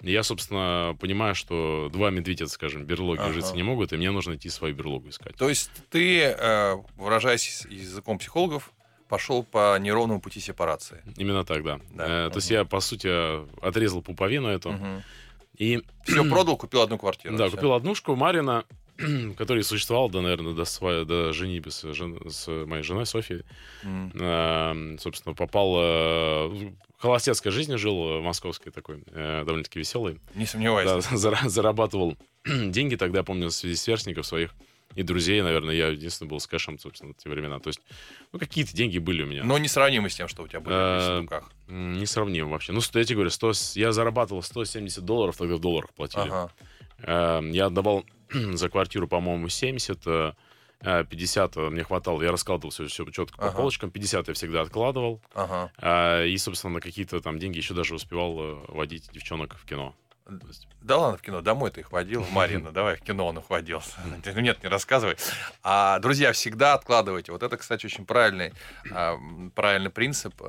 Я, 0.02 0.24
собственно, 0.24 0.96
понимаю, 1.00 1.36
что 1.36 1.90
два 1.92 2.10
медведя, 2.10 2.48
скажем, 2.48 2.86
берлоги 2.86 3.20
Ага. 3.20 3.30
ужиться 3.32 3.56
не 3.56 3.64
могут, 3.64 3.92
и 3.92 3.98
мне 3.98 4.12
нужно 4.12 4.36
идти 4.36 4.50
свою 4.50 4.74
берлогу 4.74 5.10
искать. 5.10 5.36
То 5.36 5.50
есть 5.50 5.70
ты, 5.90 6.22
э, 6.22 6.76
выражаясь 6.96 7.66
языком 7.70 8.18
психологов, 8.18 8.72
пошел 9.10 9.44
по 9.44 9.78
неровному 9.80 10.22
пути 10.22 10.40
сепарации. 10.40 11.04
Именно 11.18 11.44
так, 11.44 11.64
да. 11.64 11.80
Да, 11.94 12.28
Э, 12.28 12.30
То 12.30 12.38
есть 12.38 12.50
я, 12.52 12.64
по 12.64 12.80
сути, 12.80 13.10
отрезал 13.66 14.02
пуповину 14.02 14.48
эту. 14.48 14.78
И 15.58 15.82
Все 16.06 16.24
продал, 16.30 16.56
купил 16.56 16.82
одну 16.82 16.98
квартиру. 16.98 17.36
Да, 17.36 17.48
Всё. 17.48 17.56
купил 17.58 17.74
однушку 17.74 18.16
Марина, 18.16 18.64
который 19.38 19.64
существовал, 19.64 20.10
да, 20.10 20.22
наверное, 20.22 20.54
до, 20.54 20.66
своей, 20.66 21.06
до 21.06 21.32
женитьбы 21.34 21.72
с, 21.72 21.82
жен- 21.94 22.20
с 22.30 22.48
моей 22.48 22.84
женой 22.84 23.06
Софией. 23.06 23.44
М. 23.84 24.12
Э, 24.14 24.98
собственно, 25.00 25.34
попал... 25.36 25.76
э, 25.80 26.48
в 26.98 27.02
холостяцкой 27.02 27.52
жизни 27.54 27.76
жил, 27.78 28.18
э, 28.18 28.22
московской 28.22 28.72
такой, 28.74 29.02
э, 29.08 29.44
довольно-таки 29.46 29.80
веселый. 29.80 30.20
Не 30.36 30.46
сомневайся. 30.46 30.96
Да, 30.96 31.00
зара- 31.18 31.48
зарабатывал 31.50 32.18
деньги 32.46 32.96
тогда, 32.96 33.24
помню, 33.24 33.50
среди 33.52 33.76
сверстников 33.76 34.26
своих 34.26 34.54
и 34.96 35.04
друзей, 35.04 35.40
наверное, 35.44 35.76
я 35.76 35.88
единственный 35.90 36.28
был 36.28 36.40
с 36.40 36.48
кэшем, 36.48 36.80
собственно, 36.80 37.14
в 37.14 37.18
те 37.18 37.30
времена. 37.30 37.60
То 37.60 37.68
есть, 37.70 37.80
ну, 38.34 38.40
какие-то 38.40 38.76
деньги 38.76 38.98
были 38.98 39.22
у 39.22 39.28
меня. 39.28 39.44
Но 39.44 39.58
несравнимо 39.60 40.10
с 40.10 40.16
тем, 40.16 40.28
что 40.28 40.42
у 40.44 40.48
тебя 40.48 40.60
были 40.62 40.76
Э, 40.76 41.18
в 41.20 41.22
руках. 41.22 41.52
М, 41.68 41.94
Несравнимо 41.94 42.50
вообще. 42.50 42.74
Ну, 42.74 42.80
я 42.96 43.04
тебе 43.04 43.16
говорю, 43.16 43.30
100, 43.30 43.54
с- 43.54 43.76
я 43.78 43.92
зарабатывал 43.92 44.42
170 44.42 45.06
долларов, 45.06 45.38
тогда 45.38 45.56
в 45.56 45.60
долларах 45.60 45.94
платили. 45.94 46.24
Ага. 46.24 46.52
Э, 47.04 47.42
Я 47.52 47.68
отдавал 47.68 48.04
за 48.54 48.70
квартиру, 48.70 49.08
по-моему, 49.08 49.50
70, 49.50 50.02
э, 50.08 50.34
э, 50.82 51.04
50 51.06 51.56
мне 51.58 51.84
хватало. 51.84 52.22
Я 52.22 52.32
раскладывал 52.32 52.72
все, 52.72 52.86
все 52.88 53.06
четко 53.10 53.38
по 53.38 53.48
Ага. 53.48 53.58
полочкам. 53.58 53.92
50 53.92 54.28
я 54.28 54.34
всегда 54.34 54.62
откладывал. 54.62 55.22
Ага. 55.34 55.72
А, 55.78 56.24
И, 56.26 56.38
собственно, 56.38 56.76
на 56.76 56.82
какие-то 56.82 57.20
там 57.22 57.40
деньги 57.40 57.58
еще 57.58 57.74
даже 57.74 57.96
успевал 57.96 58.40
э, 58.40 58.66
водить 58.70 59.10
девчонок 59.12 59.56
в 59.56 59.66
кино. 59.66 59.96
Да 60.82 60.98
ладно, 60.98 61.18
в 61.18 61.22
кино. 61.24 61.42
Домой 61.42 61.72
ты 61.72 61.80
их 61.82 61.92
водил. 61.92 62.24
Марина, 62.32 62.72
давай 62.72 62.96
в 62.98 63.02
кино 63.02 63.26
он 63.28 63.40
их 63.40 63.50
водил. 63.50 63.82
Нет, 64.36 64.62
не 64.64 64.70
рассказывай. 64.70 65.16
А, 65.64 65.98
друзья, 66.00 66.32
всегда 66.34 66.76
откладывайте. 66.76 67.32
Вот 67.32 67.42
это, 67.42 67.58
кстати, 67.58 67.86
очень 67.88 68.06
правильный, 68.06 68.54
а, 68.92 69.18
правильный 69.56 69.90
принцип. 69.90 70.40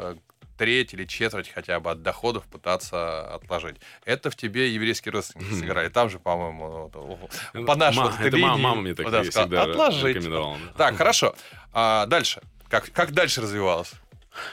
Треть 0.60 0.92
или 0.92 1.06
четверть 1.06 1.48
хотя 1.48 1.80
бы 1.80 1.90
от 1.90 2.02
доходов 2.02 2.44
пытаться 2.44 3.34
отложить. 3.34 3.76
Это 4.04 4.30
в 4.30 4.36
тебе 4.36 4.68
еврейские 4.74 5.12
родственники 5.14 5.54
сыграли. 5.54 5.88
Там 5.88 6.10
же, 6.10 6.18
по-моему, 6.18 6.90
вот, 6.92 7.64
по 7.66 7.76
нашей 7.76 7.96
Ма- 7.96 8.14
это 8.18 8.28
этой 8.28 8.40
ма- 8.42 8.48
линии, 8.48 8.62
мама 8.62 8.80
мне 8.82 8.94
так 8.94 9.06
вот, 9.06 9.14
сказала, 9.24 9.46
всегда 9.46 9.62
отложить. 9.62 10.28
да. 10.28 10.56
Так, 10.76 10.96
хорошо. 10.98 11.34
А, 11.72 12.04
дальше. 12.04 12.42
Как, 12.68 12.92
как 12.92 13.12
дальше 13.12 13.40
развивалось? 13.40 13.92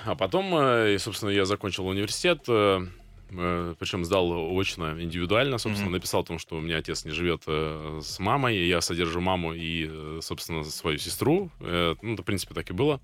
А 0.06 0.16
потом, 0.16 0.56
э, 0.58 0.98
собственно, 0.98 1.30
я 1.30 1.44
закончил 1.44 1.86
университет, 1.86 2.46
э, 2.48 2.88
э, 3.32 3.76
причем 3.78 4.06
сдал 4.06 4.32
очно, 4.58 4.96
индивидуально, 5.04 5.58
собственно, 5.58 5.88
Мгм. 5.90 5.96
написал 5.98 6.22
о 6.22 6.24
том, 6.26 6.40
что 6.40 6.56
у 6.56 6.62
меня 6.62 6.78
отец 6.78 7.04
не 7.04 7.12
живет 7.12 7.44
с 7.46 8.18
мамой, 8.20 8.66
я 8.66 8.80
содержу 8.80 9.20
маму 9.20 9.52
и, 9.54 10.22
собственно, 10.22 10.64
свою 10.64 11.00
сестру. 11.00 11.52
Ну, 11.60 12.14
это, 12.14 12.22
в 12.22 12.26
принципе, 12.26 12.54
так 12.56 12.70
и 12.70 12.74
было. 12.74 13.02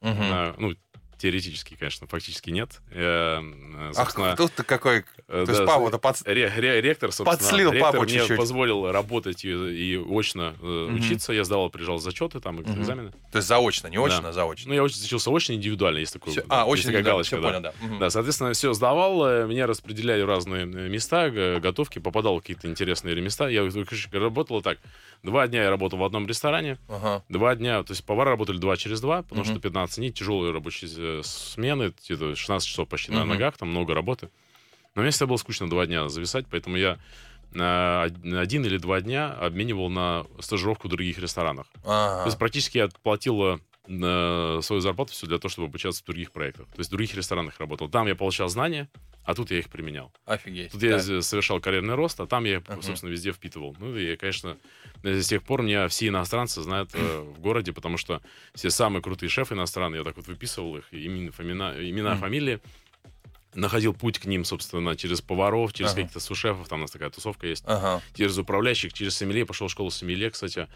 Да, 0.00 0.54
ну, 0.56 0.74
теоретически, 1.22 1.76
конечно, 1.78 2.06
фактически 2.08 2.50
нет. 2.50 2.80
Э, 2.90 3.40
э, 3.40 3.90
Ах, 3.90 3.94
собственно, 3.94 4.36
тут 4.36 4.52
ты 4.54 4.64
какой... 4.64 4.98
э, 4.98 5.02
То 5.28 5.38
есть 5.52 5.60
да, 5.60 5.66
папу-то 5.66 5.98
под... 5.98 6.20
ре- 6.26 6.52
ре- 6.56 6.80
ректор, 6.80 7.12
собственно, 7.12 7.38
Подслил 7.38 7.70
ректор 7.70 7.92
папу 7.92 8.02
мне 8.04 8.18
чуть-чуть. 8.18 8.36
позволил 8.36 8.90
работать 8.90 9.44
и, 9.44 9.50
и 9.50 9.96
очно 9.96 10.54
э, 10.60 10.88
учиться. 10.92 11.32
Я 11.32 11.44
сдавал, 11.44 11.70
приезжал 11.70 11.98
зачеты, 11.98 12.40
там, 12.40 12.56
Мгм. 12.56 12.80
экзамены. 12.82 13.12
То 13.30 13.38
есть 13.38 13.46
заочно, 13.48 13.86
не 13.86 13.98
очно, 13.98 14.22
Да. 14.22 14.28
а 14.30 14.32
заочно. 14.32 14.68
Ну, 14.70 14.74
я 14.74 14.82
уч- 14.82 15.04
учился 15.04 15.30
очень 15.30 15.54
индивидуально, 15.54 15.98
есть 15.98 16.12
такое. 16.12 16.32
Всё- 16.34 16.42
да, 16.42 16.46
А, 16.48 16.58
есть 16.62 16.70
очень 16.72 16.86
такая 16.86 17.02
галочка, 17.04 17.36
всё 17.36 17.42
да. 17.42 17.48
понял, 17.48 17.62
да. 17.62 17.72
Мгм. 17.86 17.98
Да, 18.00 18.10
соответственно, 18.10 18.52
все 18.52 18.72
сдавал, 18.72 19.24
э, 19.28 19.46
меня 19.46 19.66
распределяли 19.68 20.22
в 20.22 20.26
разные 20.26 20.64
э, 20.64 20.88
места, 20.88 21.30
готовки, 21.30 22.00
попадал 22.00 22.36
в 22.36 22.40
какие-то 22.40 22.66
интересные 22.66 23.14
места. 23.20 23.48
Я 23.48 23.62
работал 24.12 24.60
так. 24.60 24.78
Два 25.22 25.46
дня 25.46 25.62
я 25.62 25.70
работал 25.70 26.00
в 26.00 26.04
одном 26.04 26.26
ресторане, 26.26 26.78
Ага. 26.88 27.22
два 27.28 27.54
дня, 27.54 27.80
то 27.84 27.92
есть 27.92 28.04
повара 28.04 28.30
работали 28.30 28.58
два 28.58 28.76
через 28.76 29.00
два, 29.00 29.22
потому 29.22 29.42
Мгм. 29.42 29.50
что 29.52 29.60
15 29.60 29.98
дней, 29.98 30.10
тяжелые 30.10 30.52
рабочие 30.52 30.90
э, 30.96 31.11
смены, 31.22 31.92
где-то 32.04 32.34
16 32.34 32.68
часов 32.68 32.88
почти 32.88 33.12
на 33.12 33.24
ногах, 33.24 33.56
там 33.56 33.68
много 33.68 33.94
работы. 33.94 34.30
Но 34.94 35.02
мне 35.02 35.10
всегда 35.10 35.26
было 35.26 35.36
скучно 35.36 35.68
два 35.70 35.86
дня 35.86 36.08
зависать, 36.08 36.46
поэтому 36.50 36.76
я 36.76 36.98
на 37.54 38.04
один 38.04 38.64
или 38.64 38.78
два 38.78 39.00
дня 39.00 39.30
обменивал 39.30 39.90
на 39.90 40.24
стажировку 40.40 40.88
в 40.88 40.90
других 40.90 41.18
ресторанах. 41.18 41.66
Ага. 41.84 42.22
То 42.22 42.26
есть 42.26 42.38
практически 42.38 42.78
я 42.78 42.84
отплатил 42.84 43.42
э, 43.44 43.58
свою 43.86 44.80
зарплату 44.80 45.12
все 45.12 45.26
для 45.26 45.38
того, 45.38 45.50
чтобы 45.50 45.66
обучаться 45.68 46.02
в 46.02 46.06
других 46.06 46.32
проектах. 46.32 46.66
То 46.68 46.78
есть 46.78 46.88
в 46.90 46.92
других 46.92 47.14
ресторанах 47.14 47.58
работал. 47.58 47.88
Там 47.88 48.06
я 48.06 48.14
получал 48.14 48.48
знания, 48.48 48.88
а 49.24 49.34
тут 49.34 49.50
я 49.50 49.58
их 49.58 49.68
применял. 49.68 50.12
Офигеть. 50.24 50.72
Тут 50.72 50.82
я 50.82 50.92
Так. 50.96 51.02
з- 51.02 51.22
совершал 51.22 51.60
карьерный 51.60 51.94
рост, 51.94 52.20
а 52.20 52.26
там 52.26 52.44
я, 52.44 52.60
Мгм. 52.60 52.82
собственно, 52.82 53.10
везде 53.10 53.32
впитывал. 53.32 53.76
Ну 53.78 53.96
и, 53.96 54.16
конечно, 54.16 54.56
с 55.02 55.26
тех 55.28 55.42
пор 55.42 55.62
меня 55.62 55.88
все 55.88 56.08
иностранцы 56.08 56.62
знают 56.62 56.90
э, 56.94 57.20
в 57.20 57.40
городе, 57.40 57.72
потому 57.72 57.96
что 57.96 58.20
все 58.54 58.70
самые 58.70 59.02
крутые 59.02 59.28
шефы 59.30 59.54
иностранные, 59.54 59.98
я 59.98 60.04
так 60.04 60.16
вот 60.16 60.26
выписывал 60.26 60.76
их, 60.76 60.84
имена, 60.92 61.74
имена 61.78 62.12
Мгм. 62.12 62.20
фамилии. 62.20 62.60
Находил 63.54 63.92
путь 63.92 64.18
к 64.18 64.24
ним, 64.24 64.44
собственно, 64.44 64.96
через 64.96 65.20
поваров, 65.20 65.72
через 65.74 65.90
Ага. 65.92 66.00
каких-то 66.02 66.20
сушефов, 66.20 66.68
там 66.68 66.78
у 66.78 66.82
нас 66.82 66.90
такая 66.90 67.10
тусовка 67.10 67.46
есть 67.46 67.64
Ага. 67.66 68.00
через 68.14 68.38
управляющих, 68.38 68.92
через 68.94 69.14
сомелье, 69.16 69.44
пошел 69.44 69.68
в 69.68 69.70
школу 69.70 69.90
сомелье, 69.90 70.30
кстати. 70.30 70.68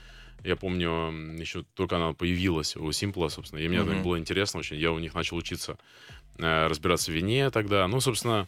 Я 0.45 0.57
помню, 0.57 1.11
еще 1.41 1.65
только 1.75 1.97
она 1.97 2.13
появилась 2.13 2.77
у 2.77 2.93
Симпла, 2.93 3.29
собственно, 3.29 3.61
и 3.61 3.69
мне 3.69 3.79
это 3.79 3.93
было 4.03 4.19
интересно 4.19 4.61
очень. 4.61 4.77
Я 4.77 4.93
у 4.93 4.99
них 4.99 5.15
начал 5.15 5.37
учиться 5.39 5.79
э, 6.39 6.67
разбираться 6.67 7.11
в 7.11 7.15
вине 7.15 7.51
тогда. 7.51 7.89
Ну, 7.89 7.99
собственно, 8.01 8.47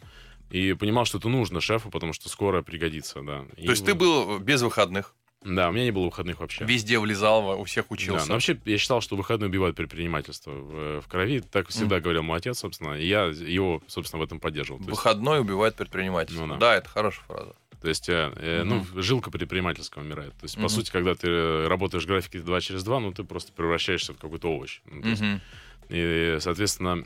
и 0.51 0.73
понимал, 0.73 1.05
что 1.05 1.17
это 1.17 1.27
нужно 1.27 1.59
шефу, 1.61 1.89
потому 1.89 2.13
что 2.13 2.29
скоро 2.29 2.61
пригодится, 2.61 3.21
да. 3.23 3.45
И 3.57 3.65
То 3.65 3.71
есть 3.71 3.83
ты 3.83 3.93
вот- 3.93 3.99
был 3.99 4.39
без 4.39 4.61
выходных, 4.61 5.15
Да, 5.41 5.69
у 5.69 5.71
меня 5.71 5.85
не 5.85 5.91
было 5.91 6.05
выходных 6.05 6.39
вообще. 6.39 6.65
везде 6.65 6.99
влезал, 6.99 7.59
у 7.59 7.63
всех 7.63 7.85
Да, 7.87 7.93
учился. 7.93 8.27
но 8.27 8.33
вообще 8.33 8.59
я 8.65 8.77
считал, 8.77 8.99
что 8.99 9.15
выходные 9.15 9.47
убивают 9.49 9.75
предпринимательство 9.77 10.51
в, 10.51 11.01
в 11.01 11.07
крови. 11.07 11.39
Так 11.39 11.69
всегда 11.69 12.01
говорил 12.01 12.23
мой 12.23 12.37
отец, 12.39 12.59
собственно, 12.59 12.93
и 12.93 13.07
я 13.07 13.23
его, 13.25 13.81
собственно, 13.87 14.19
в 14.21 14.23
этом 14.25 14.39
поддерживал. 14.41 14.79
То 14.79 14.85
есть, 14.89 14.97
Выходной 14.97 15.39
убивает 15.39 15.75
предпринимательство. 15.75 16.45
Ну 16.45 16.53
да. 16.55 16.59
да. 16.59 16.75
это 16.75 16.89
хорошая 16.89 17.23
фраза. 17.25 17.55
То 17.81 17.87
есть, 17.87 18.09
э, 18.09 18.33
э, 18.35 18.63
ну, 18.63 18.85
жилка 18.95 19.31
предпринимательская 19.31 20.03
умирает. 20.03 20.33
То 20.33 20.43
есть, 20.43 20.57
Мгм. 20.57 20.63
по 20.63 20.69
сути, 20.69 20.91
когда 20.91 21.15
ты 21.15 21.27
э, 21.29 21.67
работаешь 21.67 22.03
в 22.03 22.07
графике 22.07 22.39
2 22.39 22.59
через 22.59 22.83
2, 22.83 22.99
ну, 22.99 23.13
ты 23.13 23.23
просто 23.23 23.53
превращаешься 23.53 24.13
в 24.13 24.17
какой-то 24.17 24.49
овощ. 24.51 24.81
Ну, 24.85 25.01
есть, 25.07 25.21
Мгм. 25.21 25.39
и, 25.87 26.37
соответственно, 26.41 27.05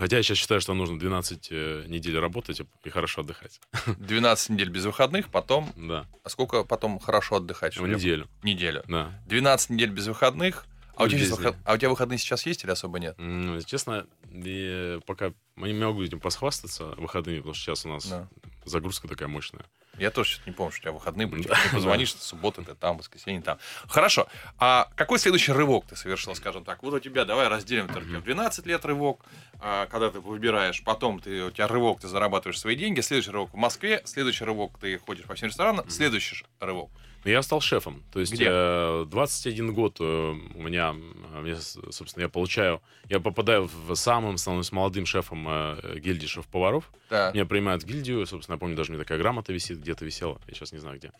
хотя 0.00 0.16
я 0.16 0.22
сейчас 0.22 0.38
считаю, 0.38 0.60
что 0.60 0.74
нужно 0.74 0.98
12 0.98 1.48
э, 1.52 1.84
недель 1.86 2.18
работать 2.18 2.60
и- 2.60 2.90
хорошо 2.90 3.20
отдыхать. 3.20 3.60
12 3.86 4.50
недель 4.50 4.70
без 4.70 4.84
выходных, 4.84 5.28
потом... 5.30 5.72
Да, 5.76 6.06
А 6.24 6.28
сколько 6.28 6.64
потом 6.64 6.98
хорошо 6.98 7.36
отдыхать? 7.36 7.76
в 7.76 7.86
я- 7.86 7.94
неделю. 7.94 8.28
Неделю. 8.42 8.82
Да. 8.88 9.22
12 9.26 9.70
недель 9.70 9.90
без 9.90 10.06
выходных. 10.08 10.66
А 10.96 11.04
у, 11.04 11.08
тебя 11.08 11.24
выход- 11.34 11.56
а 11.64 11.74
у 11.74 11.76
тебя 11.78 11.88
выходные 11.88 12.18
сейчас 12.18 12.44
есть 12.44 12.62
или 12.64 12.70
особо 12.70 12.98
нет? 12.98 13.14
М, 13.18 13.62
Честно, 13.64 14.06
я 14.30 15.00
пока 15.06 15.32
не 15.56 15.72
могу 15.72 16.02
этим 16.02 16.20
посхвастаться 16.20 16.84
выходными, 16.96 17.38
потому 17.38 17.54
что 17.54 17.62
сейчас 17.64 17.86
у 17.86 17.88
нас 17.88 18.06
Да. 18.06 18.28
загрузка 18.66 19.08
такая 19.08 19.28
мощная. 19.28 19.64
Я 19.98 20.10
тоже 20.10 20.30
что-то 20.30 20.50
не 20.50 20.54
помню, 20.54 20.72
что 20.72 20.80
у 20.80 20.82
тебя 20.82 20.92
выходные 20.92 21.26
были. 21.26 21.42
Да. 21.42 21.56
Ты 21.62 21.74
позвонишь, 21.76 22.08
что 22.08 22.22
суббота 22.22 22.62
ты 22.62 22.74
там, 22.74 22.98
воскресенье 22.98 23.42
там. 23.42 23.58
Хорошо. 23.88 24.28
А 24.58 24.88
какой 24.96 25.18
следующий 25.18 25.52
рывок 25.52 25.86
ты 25.86 25.96
совершил, 25.96 26.34
скажем 26.34 26.64
так? 26.64 26.82
Вот 26.82 26.94
у 26.94 27.00
тебя, 27.00 27.24
давай 27.24 27.48
разделим, 27.48 27.86
это 27.86 27.98
у 27.98 28.02
тебя 28.02 28.20
в 28.20 28.24
12 28.24 28.66
лет 28.66 28.84
рывок, 28.84 29.24
а, 29.60 29.86
когда 29.86 30.10
ты 30.10 30.20
выбираешь, 30.20 30.82
потом 30.84 31.20
ты, 31.20 31.42
у 31.42 31.50
тебя 31.50 31.68
рывок, 31.68 32.00
ты 32.00 32.08
зарабатываешь 32.08 32.58
свои 32.58 32.76
деньги, 32.76 33.00
следующий 33.00 33.30
рывок 33.30 33.52
в 33.52 33.56
Москве, 33.56 34.02
следующий 34.04 34.44
рывок 34.44 34.78
ты 34.78 34.98
ходишь 34.98 35.24
по 35.26 35.34
всем 35.34 35.48
ресторанам, 35.48 35.88
следующий 35.90 36.36
ж 36.36 36.44
рывок. 36.60 36.90
Я 37.24 37.42
стал 37.42 37.60
шефом. 37.60 38.02
То 38.12 38.20
есть 38.20 38.32
Где? 38.32 38.46
э, 38.48 39.06
21 39.10 39.74
год 39.74 39.96
э, 40.00 40.04
у 40.04 40.62
меня, 40.62 40.94
э, 41.34 41.40
мне, 41.40 41.56
собственно, 41.56 42.22
я 42.22 42.28
получаю, 42.28 42.80
я 43.08 43.20
попадаю 43.20 43.68
в 43.86 43.94
самым, 43.94 44.38
становлюсь 44.38 44.72
молодым 44.72 45.04
шефом 45.04 45.46
э, 45.48 45.98
гильдии 45.98 46.26
шеф-поваров. 46.26 46.90
Так. 47.08 47.34
Меня 47.34 47.44
принимают 47.44 47.82
в 47.82 47.86
гильдию, 47.86 48.26
собственно, 48.26 48.54
я 48.54 48.58
помню, 48.58 48.74
даже 48.74 48.90
у 48.90 48.94
меня 48.94 49.04
такая 49.04 49.18
грамота 49.18 49.52
висит, 49.52 49.78
где-то 49.80 50.04
висела, 50.04 50.40
я 50.48 50.54
сейчас 50.54 50.72
не 50.72 50.78
знаю 50.78 50.98
где. 50.98 51.12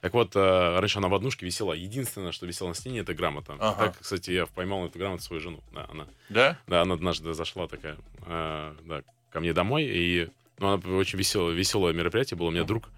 Так 0.00 0.12
вот, 0.12 0.34
э, 0.34 0.78
раньше 0.80 0.98
она 0.98 1.08
в 1.08 1.14
однушке 1.14 1.46
висела, 1.46 1.72
единственное, 1.72 2.32
что 2.32 2.46
висело 2.46 2.68
на 2.68 2.74
стене, 2.74 3.00
это 3.00 3.14
грамота. 3.14 3.54
Ага. 3.60 3.86
Так, 3.86 3.98
кстати, 4.00 4.32
я 4.32 4.46
поймал 4.46 4.86
эту 4.86 4.98
грамоту 4.98 5.22
свою 5.22 5.40
жену. 5.40 5.60
Да, 5.72 5.86
она, 5.90 6.06
Да? 6.30 6.58
да, 6.66 6.82
она 6.82 6.94
однажды 6.94 7.32
зашла 7.32 7.68
такая, 7.68 7.96
э, 8.26 8.74
да, 8.84 9.02
ко 9.30 9.40
мне 9.40 9.52
домой, 9.52 9.84
и 9.84 10.28
ну, 10.58 10.74
она 10.74 10.96
очень 10.96 11.18
веселое, 11.18 11.54
веселое 11.54 11.92
мероприятие 11.92 12.38
было. 12.38 12.48
У 12.48 12.50
меня 12.50 12.64
друг 12.64 12.88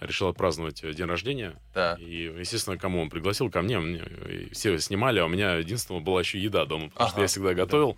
решил 0.00 0.28
отпраздновать 0.28 0.82
э, 0.84 0.92
день 0.94 1.06
рождения, 1.06 1.54
Да. 1.74 1.96
и, 2.00 2.32
естественно, 2.38 2.76
кому 2.78 3.00
он 3.02 3.10
пригласил? 3.10 3.50
Ко 3.50 3.62
мне. 3.62 3.78
Мне, 3.78 3.98
и 4.28 4.52
все 4.52 4.78
снимали, 4.78 5.18
а 5.20 5.26
у 5.26 5.28
меня 5.28 5.54
единственного 5.56 6.02
была 6.02 6.20
еще 6.20 6.38
еда 6.40 6.64
дома, 6.64 6.88
потому 6.90 7.08
что 7.08 7.16
Ага. 7.16 7.22
я 7.22 7.28
всегда 7.28 7.54
готовил 7.54 7.96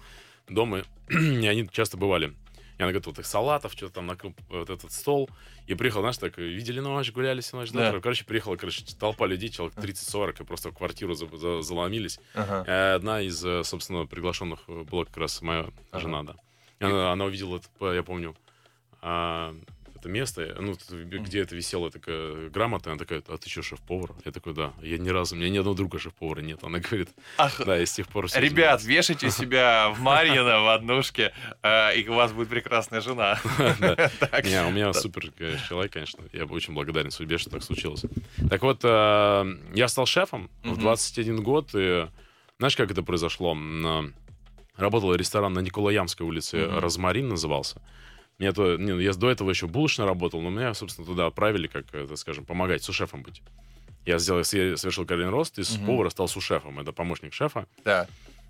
дома, 0.48 0.82
и 1.10 1.46
они 1.46 1.68
часто 1.70 1.96
бывали. 1.96 2.34
Я 2.76 2.86
наготовил 2.86 3.20
их 3.20 3.26
салатов, 3.26 3.72
что-то 3.74 3.94
там 3.94 4.06
накрыл 4.08 4.34
вот 4.48 4.68
этот 4.68 4.90
стол. 4.90 5.30
И 5.68 5.74
приехал, 5.74 6.00
знаешь, 6.00 6.18
так, 6.18 6.36
видели 6.38 6.80
ночь, 6.80 7.12
гуляли 7.12 7.40
всю 7.40 7.56
ночь. 7.56 7.70
Да. 7.70 7.92
Да. 7.92 8.00
Короче, 8.00 8.24
приехала, 8.24 8.56
короче, 8.56 8.84
толпа 8.98 9.26
людей, 9.28 9.48
человек 9.48 9.76
30-40, 9.78 10.42
и 10.42 10.44
просто 10.44 10.70
в 10.70 10.74
квартиру 10.74 11.14
за- 11.14 11.28
за- 11.36 11.62
заломились. 11.62 12.18
Ага. 12.34 12.64
Э, 12.66 12.94
Одна 12.96 13.20
из, 13.22 13.42
э, 13.44 13.62
собственно, 13.62 14.06
приглашенных 14.06 14.64
э, 14.66 14.82
была 14.82 15.04
как 15.04 15.16
раз 15.18 15.40
моя 15.40 15.68
Ага. 15.92 16.00
жена, 16.00 16.22
да. 16.24 16.34
И 16.80 16.84
Она, 16.84 17.12
она 17.12 17.26
увидела, 17.26 17.60
я 17.80 18.02
помню, 18.02 18.34
а, 19.00 19.54
это 20.04 20.10
место, 20.10 20.56
ну, 20.60 20.76
где 21.00 21.40
это 21.40 21.56
висела 21.56 21.90
такая 21.90 22.50
грамота, 22.50 22.90
она 22.90 22.98
такая, 22.98 23.22
а 23.26 23.38
ты 23.38 23.48
что, 23.48 23.62
шеф-повар? 23.62 24.10
Я 24.24 24.32
такой, 24.32 24.52
да. 24.52 24.72
Я 24.82 24.98
ни 24.98 25.08
разу, 25.08 25.34
у 25.34 25.38
меня 25.38 25.48
ни 25.48 25.56
одного 25.56 25.74
друга 25.74 25.98
шеф-повара 25.98 26.40
нет. 26.40 26.62
Она 26.62 26.78
говорит, 26.78 27.08
Ах, 27.38 27.64
да, 27.64 27.76
я 27.76 27.86
с 27.86 27.92
тех 27.92 28.06
пор... 28.08 28.26
Ребят, 28.34 28.84
вешайте 28.84 29.30
себя 29.30 29.90
в 29.90 30.00
Марьино 30.00 30.60
в 30.60 30.74
однушке, 30.74 31.32
э, 31.62 31.96
и 31.98 32.06
у 32.08 32.14
вас 32.14 32.32
будет 32.32 32.48
прекрасная 32.48 33.00
жена. 33.00 33.40
У 33.44 34.70
меня 34.70 34.92
супер 34.92 35.32
э, 35.38 35.56
человек, 35.66 35.92
конечно. 35.92 36.22
Я 36.32 36.44
очень 36.44 36.74
благодарен 36.74 37.10
судьбе, 37.10 37.38
что 37.38 37.50
так 37.50 37.62
случилось. 37.62 38.04
Так 38.50 38.62
вот, 38.62 38.80
э, 38.82 39.56
я 39.74 39.88
стал 39.88 40.06
шефом 40.06 40.50
в 40.62 40.72
Мгм. 40.72 40.80
21 40.80 41.42
год. 41.42 41.70
И, 41.74 42.06
знаешь, 42.58 42.76
как 42.76 42.90
это 42.90 43.02
произошло? 43.02 43.56
Работал 44.76 45.14
ресторан 45.14 45.52
на 45.54 45.60
Николаямской 45.60 46.26
улице. 46.26 46.66
«Розмарин» 46.66 47.28
назывался. 47.28 47.80
Меня 48.38 48.52
то, 48.52 48.76
не, 48.76 48.92
ну, 48.92 48.98
я 48.98 49.12
до 49.12 49.30
этого 49.30 49.50
еще 49.50 49.66
булочно 49.66 50.06
работал, 50.06 50.40
но 50.40 50.50
меня, 50.50 50.74
собственно, 50.74 51.06
туда 51.06 51.26
отправили, 51.26 51.68
как, 51.68 51.84
э, 51.92 52.06
так 52.06 52.18
скажем, 52.18 52.44
помогать 52.44 52.82
сушефом 52.82 53.22
быть. 53.22 53.42
Я 54.06 54.18
сделал, 54.18 54.40
я 54.40 54.76
совершил 54.76 55.06
карьерный 55.06 55.32
рост, 55.32 55.58
и 55.58 55.62
с 55.62 55.76
Мгм. 55.76 55.86
повара 55.86 56.10
стал 56.10 56.28
сушефом. 56.28 56.80
Это 56.80 56.92
помощник 56.92 57.32
шефа. 57.32 57.66
Да. 57.84 58.06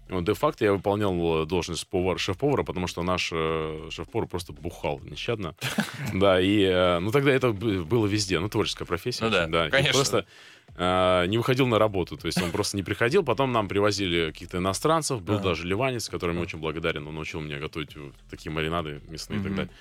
Вот, 0.09 0.25
де-факто 0.25 0.65
я 0.65 0.73
выполнял 0.73 1.43
э, 1.43 1.47
должность 1.47 1.87
повар, 1.89 2.19
шеф-повара, 2.19 2.63
потому 2.63 2.87
что 2.87 3.03
наш 3.03 3.31
э, 3.33 3.89
шеф-повар 3.91 4.27
просто 4.29 4.53
бухал 4.53 5.01
нещадно. 5.05 5.55
Да, 6.15 6.41
и, 6.41 6.63
э, 6.63 6.99
ну, 6.99 7.11
тогда 7.11 7.31
это 7.33 7.53
было 7.53 8.07
везде, 8.07 8.39
ну, 8.41 8.49
творческая 8.49 8.85
профессия. 8.87 9.25
Ну 9.25 9.31
да, 9.31 9.67
И 9.69 9.71
конечно. 9.71 9.93
просто 9.93 10.27
не 10.77 11.39
выходил 11.39 11.67
на 11.67 11.79
работу, 11.79 12.17
то 12.17 12.27
есть 12.27 12.43
он 12.43 12.51
просто 12.51 12.77
не 12.77 12.83
приходил. 12.83 13.23
Потом 13.25 13.53
нам 13.53 13.69
привозили 13.69 14.31
каких-то 14.33 14.59
иностранцев, 14.59 15.23
был 15.23 15.35
Ага. 15.37 15.45
даже 15.45 15.67
ливанец, 15.67 16.09
которому 16.09 16.41
очень 16.41 16.59
благодарен, 16.59 17.07
он 17.07 17.15
научил 17.15 17.41
меня 17.41 17.59
готовить 17.61 17.97
э, 17.97 18.11
такие 18.31 18.51
маринады 18.51 19.01
мясные 19.09 19.39
и 19.41 19.43
так 19.43 19.55
далее. 19.55 19.73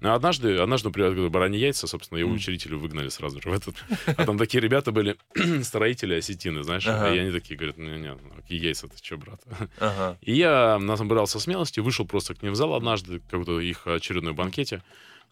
Но 0.00 0.12
однажды, 0.14 0.58
однажды 0.58 0.90
привез 0.90 1.30
бараньи 1.30 1.58
яйца, 1.58 1.86
собственно, 1.86 2.18
его 2.18 2.30
учредителю 2.32 2.78
выгнали 2.78 3.08
сразу 3.08 3.40
же 3.40 3.48
в 3.48 3.52
этот. 3.54 3.76
А 4.06 4.26
там 4.26 4.36
такие 4.36 4.60
ребята 4.60 4.92
были, 4.92 5.16
строители 5.62 6.14
осетины, 6.14 6.62
знаешь, 6.64 6.86
Ага. 6.86 7.14
и 7.14 7.18
они 7.18 7.30
такие 7.30 7.56
говорят, 7.56 7.78
не-не, 7.78 8.14
какие 8.36 8.60
яйца, 8.62 8.88
ты 8.88 8.96
что, 9.02 9.16
брат? 9.16 9.40
Ага. 9.80 10.18
И 10.20 10.34
я 10.34 10.78
набрался 10.78 11.40
смелости, 11.40 11.80
вышел 11.80 12.04
просто 12.06 12.34
к 12.34 12.42
ним 12.42 12.52
в 12.52 12.56
зал 12.56 12.74
однажды, 12.74 13.20
какой-то 13.30 13.58
их 13.60 13.86
очередной 13.86 14.34
банкете. 14.34 14.82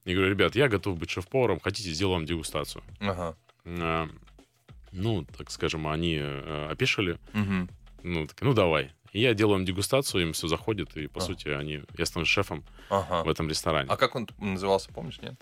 И 0.06 0.14
говорю, 0.14 0.30
ребят, 0.30 0.54
я 0.56 0.68
готов 0.68 0.96
быть 0.98 1.10
шеф-поваром, 1.10 1.60
хотите, 1.60 1.90
сделаю 1.90 2.14
вам 2.14 2.24
дегустацию. 2.26 2.82
Ага. 3.00 3.36
Ну, 4.94 5.26
так 5.36 5.50
скажем, 5.50 5.86
они 5.88 6.18
э, 6.20 6.68
опешили. 6.70 7.18
Мгм. 7.32 7.68
Ну, 8.02 8.26
так, 8.26 8.40
ну, 8.42 8.54
давай. 8.54 8.92
И 9.12 9.20
я 9.20 9.34
делаю 9.34 9.58
им 9.58 9.64
дегустацию, 9.64 10.22
им 10.22 10.32
все 10.32 10.48
заходит, 10.48 10.96
и, 10.96 11.06
по 11.08 11.18
А. 11.18 11.20
сути, 11.20 11.48
они, 11.48 11.82
я 11.98 12.06
становлюсь 12.06 12.28
шефом 12.30 12.64
в 12.88 12.94
Ага. 12.94 13.30
этом 13.30 13.48
ресторане. 13.48 13.88
А 13.90 13.96
как 13.96 14.14
он 14.16 14.28
назывался, 14.38 14.92
помнишь, 14.92 15.20
нет? 15.20 15.34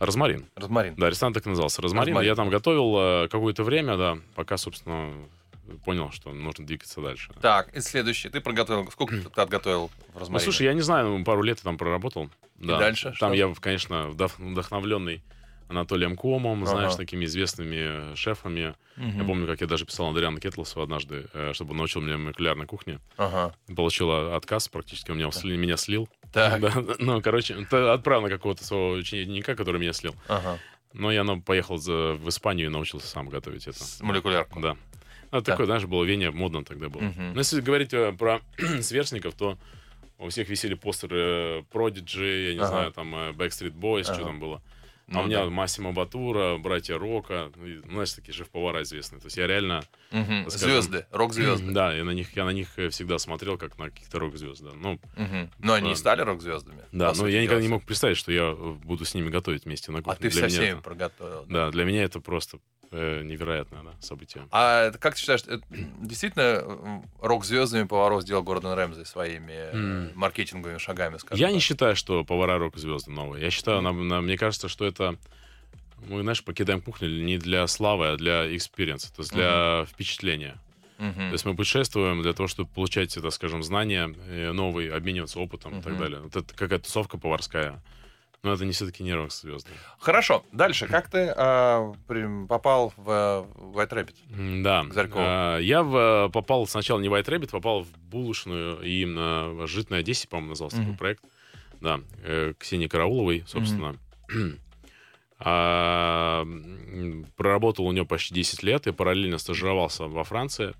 Розмарин. 0.00 0.46
Розмарин. 0.56 0.94
Да, 0.96 1.08
ресторан 1.10 1.32
так 1.32 1.46
и 1.46 1.48
назывался. 1.48 1.82
Розмарин. 1.82 2.14
Розмарин. 2.14 2.28
Я 2.30 2.34
там 2.36 2.50
готовил 2.50 2.96
э, 3.24 3.28
какое-то 3.28 3.64
время, 3.64 3.96
да, 3.96 4.18
пока, 4.34 4.56
собственно, 4.56 5.12
понял, 5.84 6.10
что 6.12 6.32
нужно 6.32 6.64
двигаться 6.66 7.00
дальше. 7.00 7.32
Так, 7.40 7.74
и 7.76 7.80
следующий. 7.80 8.28
Ты 8.28 8.40
проготовил. 8.40 8.88
Сколько 8.90 9.16
ты 9.34 9.40
отготовил 9.40 9.88
в 9.88 9.92
Ну, 10.14 10.20
Розмарине? 10.20 10.44
слушай, 10.44 10.62
я 10.66 10.72
не 10.74 10.80
знаю, 10.82 11.08
ну, 11.18 11.24
пару 11.24 11.42
лет 11.42 11.58
я 11.58 11.64
там 11.64 11.76
проработал. 11.78 12.30
Да. 12.56 12.78
дальше 12.78 13.14
Там 13.20 13.30
что? 13.30 13.32
я, 13.34 13.52
конечно, 13.60 14.08
вдох- 14.10 14.38
вдохновленный 14.38 15.22
Анатолием 15.68 16.16
Комом, 16.16 16.62
Ага. 16.62 16.70
знаешь, 16.72 16.94
такими 16.94 17.24
известными 17.26 18.14
шефами. 18.14 18.74
Мгм. 18.96 19.18
Я 19.20 19.24
помню, 19.24 19.46
как 19.46 19.60
я 19.60 19.66
даже 19.66 19.84
писал 19.84 20.06
Андриану 20.08 20.38
Кетлосу 20.40 20.80
однажды, 20.82 21.26
э, 21.34 21.52
чтобы 21.52 21.72
он 21.72 21.76
научил 21.78 22.00
меня 22.00 22.16
молекулярной 22.18 22.66
кухне. 22.66 23.00
Ага. 23.16 23.54
Получил 23.76 24.10
отказ 24.34 24.68
практически, 24.68 25.10
он 25.10 25.18
меня, 25.18 25.28
сли- 25.28 25.56
меня 25.56 25.76
слил. 25.76 26.08
Так. 26.32 26.60
Да, 26.60 26.72
ну, 26.98 27.20
короче, 27.22 27.54
отправил 27.54 28.22
на 28.22 28.28
какого-то 28.30 28.64
своего 28.64 28.90
ученика, 28.92 29.54
который 29.54 29.80
меня 29.80 29.92
слил. 29.92 30.14
Ага. 30.28 30.58
Но 30.94 31.12
я 31.12 31.22
ну, 31.22 31.40
поехал 31.40 31.76
за- 31.78 32.14
в 32.14 32.28
Испанию 32.28 32.66
и 32.66 32.70
научился 32.70 33.06
сам 33.06 33.28
готовить 33.28 33.66
это. 33.66 33.82
С 33.84 34.00
молекулярку. 34.00 34.60
Да. 34.60 34.76
Ну, 35.30 35.42
такое, 35.42 35.66
знаешь, 35.66 35.84
было 35.84 36.04
вене 36.04 36.30
модно 36.30 36.64
тогда 36.64 36.88
было. 36.88 37.02
Мгм. 37.02 37.34
Но 37.34 37.38
если 37.40 37.60
говорить 37.60 37.92
э, 37.92 38.12
про 38.12 38.40
сверстников, 38.80 39.34
то 39.34 39.58
у 40.18 40.30
всех 40.30 40.48
висели 40.48 40.72
постеры 40.74 41.64
Prodigy, 41.72 42.48
я 42.48 42.54
не 42.54 42.58
Ага. 42.60 42.66
знаю, 42.68 42.92
там 42.92 43.14
э, 43.14 43.30
Backstreet 43.32 43.74
Boys, 43.74 44.04
что 44.04 44.14
Ага. 44.14 44.24
там 44.24 44.40
было. 44.40 44.62
Ну 45.08 45.20
а 45.20 45.22
у 45.22 45.26
меня 45.26 45.44
да. 45.44 45.50
Массимо 45.50 45.92
Батура, 45.92 46.58
братья 46.58 46.98
Рока, 46.98 47.50
ну, 47.56 47.90
знаешь, 47.92 48.12
такие 48.12 48.34
шеф-повара 48.34 48.82
известные. 48.82 49.20
То 49.20 49.26
есть 49.26 49.36
я 49.38 49.46
реально... 49.46 49.82
Мгм. 50.10 50.48
скажем, 50.50 50.68
Звезды. 50.70 51.06
Рок-звезды. 51.10 51.72
Да, 51.72 51.94
я 51.94 52.04
на 52.04 52.10
них, 52.10 52.36
я 52.36 52.44
на 52.44 52.50
них 52.50 52.68
э, 52.78 52.88
всегда 52.90 53.18
смотрел, 53.18 53.56
как 53.58 53.78
на 53.78 53.86
каких-то 53.90 54.18
рок-звезд. 54.18 54.62
Да. 54.62 54.70
Ну, 54.74 55.00
Мгм. 55.16 55.50
Но 55.58 55.72
они 55.72 55.88
и 55.90 55.92
Да. 55.94 55.96
стали 55.98 56.20
рок-звездами. 56.22 56.82
да, 56.92 57.12
но 57.16 57.26
я 57.26 57.42
никогда 57.42 57.62
не 57.62 57.68
мог 57.68 57.84
представить, 57.84 58.16
что 58.18 58.30
я 58.32 58.54
э, 58.56 58.72
буду 58.84 59.04
с 59.04 59.14
ними 59.14 59.30
готовить 59.30 59.64
вместе 59.64 59.92
на 59.92 59.98
А 59.98 60.02
кухне. 60.02 60.18
ты 60.20 60.30
Для 60.30 60.40
со 60.42 60.46
меня 60.46 60.48
всеми 60.60 60.72
это- 60.74 60.82
проготовил. 60.82 61.46
Да, 61.48 61.70
для 61.70 61.84
меня 61.84 62.02
это 62.04 62.20
просто 62.20 62.58
э, 62.90 63.22
невероятное 63.22 63.82
да, 63.82 63.90
событие. 64.00 64.46
А 64.50 64.90
как 64.92 65.14
ты 65.14 65.20
считаешь, 65.20 65.42
это 65.46 65.60
действительно 66.00 67.02
рок-звездами 67.20 67.86
поваров 67.86 68.22
сделал 68.22 68.42
Гордон 68.42 68.74
Рэмзи 68.74 69.04
своими 69.04 69.72
М. 69.72 70.12
маркетинговыми 70.14 70.78
шагами, 70.78 71.18
скажем 71.18 71.40
Я 71.44 71.50
не 71.50 71.58
так? 71.58 71.62
считаю, 71.62 71.96
что 71.96 72.24
повара 72.24 72.58
рок-звезды 72.58 73.10
новые. 73.10 73.44
Я 73.44 73.50
считаю, 73.50 73.80
на- 73.82 73.92
на- 73.92 74.20
мне 74.20 74.36
кажется, 74.36 74.68
что 74.68 74.84
это 74.86 75.16
мы, 76.08 76.22
знаешь, 76.22 76.44
покидаем 76.44 76.80
кухню 76.80 77.08
не 77.24 77.38
для 77.38 77.66
славы, 77.66 78.08
а 78.08 78.16
для 78.16 78.54
экспириенса, 78.56 79.12
то 79.12 79.20
есть 79.22 79.32
для 79.32 79.84
впечатления. 79.90 80.56
Мгм. 80.98 81.14
То 81.28 81.32
есть 81.32 81.44
мы 81.44 81.54
путешествуем 81.54 82.22
для 82.22 82.32
того, 82.32 82.48
чтобы 82.48 82.68
получать, 82.70 83.16
это, 83.16 83.30
скажем, 83.30 83.62
знания 83.62 84.12
э, 84.28 84.52
новые, 84.52 84.92
обмениваться 84.92 85.38
опытом 85.40 85.78
и 85.78 85.82
так 85.82 85.96
далее. 85.98 86.20
Вот 86.20 86.34
это 86.36 86.54
какая-то 86.54 86.84
тусовка 86.84 87.18
поварская. 87.18 87.80
Но 88.44 88.52
это 88.52 88.64
не 88.64 88.70
все-таки 88.72 89.02
не 89.02 89.12
рок-звезды. 89.14 89.70
Хорошо, 89.98 90.44
дальше. 90.52 90.86
Как 90.86 91.10
ты 91.10 91.32
а, 91.36 91.92
при- 92.06 92.46
попал 92.46 92.92
в 92.96 93.10
э, 93.10 93.44
White 93.74 93.90
Rabbit? 93.90 94.62
Да. 94.62 94.86
А, 95.16 95.58
Я 95.58 95.82
в- 95.82 96.30
попал 96.32 96.66
сначала 96.68 97.00
не 97.00 97.08
в 97.08 97.14
White 97.14 97.24
Rabbit, 97.26 97.50
попал 97.50 97.82
в 97.82 97.90
булочную 97.98 98.80
и 98.80 99.04
на 99.06 99.66
Житной 99.66 100.00
Одессе, 100.00 100.28
по-моему, 100.28 100.50
назывался 100.50 100.76
такой 100.78 100.94
проект. 100.94 101.24
Да, 101.80 102.00
э, 102.22 102.54
Ксении 102.58 102.86
Карауловой, 102.86 103.44
собственно. 103.46 103.96
А, 105.40 106.44
проработал 107.36 107.86
у 107.86 107.92
нее 107.92 108.04
почти 108.04 108.34
10 108.34 108.64
лет 108.64 108.88
и 108.88 108.92
параллельно 108.92 109.38
стажировался 109.38 110.04
во 110.08 110.24
Франции. 110.24 110.74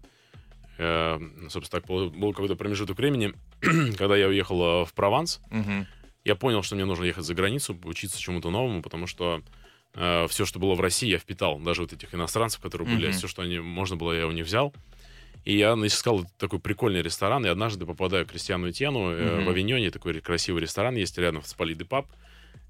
Э, 0.79 1.18
Собственно, 1.49 1.81
так 1.81 1.87
был 1.88 2.11
был 2.11 2.33
какой-то 2.33 2.57
промежуток 2.57 2.99
времени, 2.99 3.35
когда 3.97 4.16
я 4.16 4.27
уехал 4.27 4.83
э, 4.83 4.85
в 4.85 4.92
Прованс. 4.94 5.40
Мгм. 5.51 5.87
Я 6.28 6.36
понял, 6.36 6.62
что 6.62 6.74
мне 6.74 6.84
нужно 6.84 7.04
ехать 7.04 7.24
за 7.24 7.34
границу, 7.34 7.74
учиться 7.84 8.20
чему-то 8.20 8.50
новому, 8.50 8.82
потому 8.82 9.06
что 9.06 9.42
все, 9.94 10.44
что 10.44 10.58
было 10.58 10.74
в 10.74 10.80
России, 10.80 11.08
я 11.08 11.18
впитал. 11.18 11.58
Даже 11.58 11.80
вот 11.80 11.94
этих 11.94 12.14
иностранцев, 12.14 12.60
которые 12.60 12.86
были, 12.86 13.06
Мгм. 13.06 13.12
все, 13.12 13.26
что 13.26 13.40
они, 13.40 13.58
можно 13.58 13.96
было, 13.96 14.12
я 14.12 14.26
у 14.26 14.30
них 14.30 14.44
взял. 14.44 14.74
И 15.46 15.56
я 15.56 15.72
искал 15.72 16.26
такой 16.36 16.58
прикольный 16.58 17.00
ресторан, 17.00 17.46
и 17.46 17.48
однажды 17.48 17.86
попадаю 17.86 18.26
к 18.26 18.30
Кристиану 18.30 18.68
Этьену 18.68 19.10
э, 19.10 19.36
Мгм. 19.36 19.46
в 19.46 19.48
Авиньоне, 19.48 19.90
такой 19.90 20.20
красивый 20.20 20.60
ресторан 20.60 20.96
есть 20.96 21.16
рядом 21.16 21.42
с 21.42 21.54
Пали 21.54 21.72
де 21.72 21.86
Пап. 21.86 22.06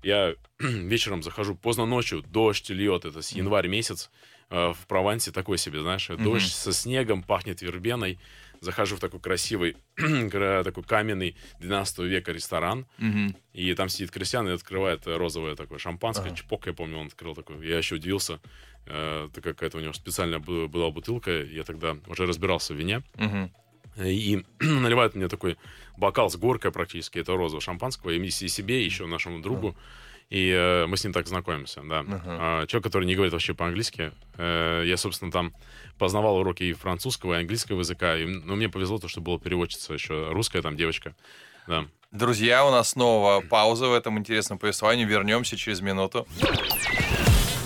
я 0.05 0.35
вечером 0.61 1.25
захожу 1.25 1.57
поздно 1.57 1.85
ночью, 1.85 2.23
дождь 2.23 2.71
льет, 2.71 3.05
это 3.05 3.21
с 3.23 3.33
январь 3.33 3.67
месяц, 3.67 4.11
э, 4.51 4.73
в 4.73 4.87
Провансе 4.87 5.33
такой 5.33 5.59
себе, 5.59 5.81
знаешь, 5.83 6.07
дождь 6.07 6.53
со 6.53 6.73
снегом, 6.73 7.25
пахнет 7.25 7.61
вербеной. 7.61 8.21
Захожу 8.61 8.97
в 8.97 9.01
такой 9.01 9.21
красивый, 9.21 9.77
кра- 9.97 10.65
такой 10.65 10.83
каменный 10.83 11.37
12 11.61 11.99
века 12.01 12.33
ресторан, 12.33 12.87
Мгм. 12.99 13.37
и 13.53 13.73
там 13.75 13.89
сидит 13.89 14.11
крестьян 14.11 14.49
и 14.49 14.53
открывает 14.53 15.07
розовое 15.07 15.55
такое 15.55 15.79
шампанское, 15.79 16.29
Ага. 16.29 16.37
чпок, 16.37 16.67
я 16.67 16.73
помню, 16.73 16.99
он 16.99 17.07
открыл 17.07 17.35
такой. 17.35 17.65
Я 17.67 17.79
еще 17.79 17.95
удивился, 17.97 18.41
э, 18.87 19.29
так 19.33 19.45
какая-то 19.45 19.79
у 19.79 19.81
него 19.81 19.93
специальная 19.93 20.39
бу- 20.41 20.67
была 20.69 20.91
бутылка, 20.91 21.31
я 21.45 21.63
тогда 21.65 21.97
уже 22.09 22.27
разбирался 22.27 22.75
в 22.75 22.77
вине, 22.77 23.03
Мгм. 23.17 23.53
и 24.05 24.45
наливает 24.61 25.15
мне 25.15 25.29
такой 25.29 25.57
бокал 25.97 26.31
с 26.31 26.37
горкой 26.37 26.73
практически, 26.73 27.19
это 27.19 27.37
розового 27.37 27.61
шампанского, 27.61 28.11
и 28.11 28.49
себе, 28.49 28.83
и 28.83 28.85
еще 28.85 29.07
нашему 29.07 29.41
другу. 29.41 29.77
И 30.31 30.51
э, 30.51 30.87
мы 30.87 30.97
с 30.97 31.05
ним 31.05 31.13
так 31.13 31.27
знакомимся, 31.27 31.81
да. 31.83 32.01
Ага. 32.01 32.23
А, 32.27 32.67
человек, 32.67 32.85
который 32.85 33.05
не 33.05 33.15
говорит 33.15 33.33
вообще 33.33 33.55
по-английски. 33.55 34.13
Э, 34.37 34.83
я, 34.85 34.97
собственно, 34.99 35.33
там 35.33 35.55
познавал 35.99 36.37
уроки 36.37 36.65
и 36.65 36.73
французского, 36.75 37.35
и 37.35 37.41
английского 37.41 37.79
языка. 37.79 38.17
И, 38.17 38.27
ну, 38.27 38.57
мне 38.57 38.69
повезло 38.69 38.99
то, 38.99 39.09
что 39.09 39.23
была 39.23 39.39
переводчица 39.39 39.95
еще 39.95 40.31
русская 40.33 40.61
там 40.61 40.77
девочка. 40.77 41.15
Да. 41.67 41.87
Друзья, 42.11 42.67
у 42.67 42.71
нас 42.71 42.91
снова 42.91 43.41
пауза 43.41 43.89
в 43.89 43.95
этом 43.95 44.19
интересном 44.19 44.59
повествовании. 44.59 45.05
Вернемся 45.05 45.57
через 45.57 45.81
минуту. 45.81 46.27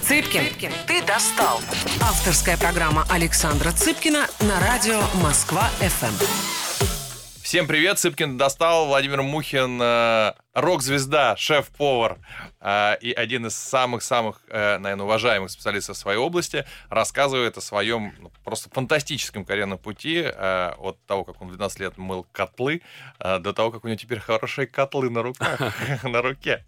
Цыпкин, 0.03 0.73
ты 0.87 1.05
достал. 1.05 1.61
Авторская 2.01 2.57
программа 2.59 3.05
Александра 3.09 3.71
Цыпкина 3.71 4.27
на 4.41 4.61
радио 4.61 5.01
Москва-ФМ. 5.23 6.93
Всем 7.43 7.67
привет, 7.67 7.99
Цыпкин 7.99 8.37
достал, 8.39 8.87
Владимир 8.87 9.23
Мухин, 9.23 9.79
э, 9.81 10.33
рок-звезда, 10.55 11.37
шеф-повар 11.37 12.19
э, 12.61 12.97
и 13.01 13.13
один 13.13 13.47
из 13.47 13.57
самых-самых, 13.57 14.43
э, 14.49 14.79
наверное, 14.79 15.05
уважаемых 15.05 15.51
специалистов 15.51 15.97
в 15.97 15.99
своей 15.99 16.19
области, 16.19 16.65
рассказывает 16.89 17.57
о 17.57 17.61
своем 17.61 18.15
ну, 18.19 18.31
просто 18.45 18.69
фантастическом 18.71 19.45
карьерном 19.45 19.79
пути 19.79 20.23
э, 20.25 20.73
от 20.79 20.99
того, 21.07 21.25
как 21.25 21.41
он 21.41 21.49
в 21.49 21.53
12 21.53 21.81
лет 21.81 21.99
мыл 21.99 22.27
котлы, 22.33 22.83
э, 23.19 23.39
до 23.39 23.53
того, 23.53 23.71
как 23.71 23.85
у 23.85 23.89
него 23.89 23.97
теперь 23.97 24.21
хорошие 24.21 24.67
котлы 24.67 25.11
на 25.11 25.23
руках, 25.23 25.59
на 26.03 26.21
руке. 26.21 26.65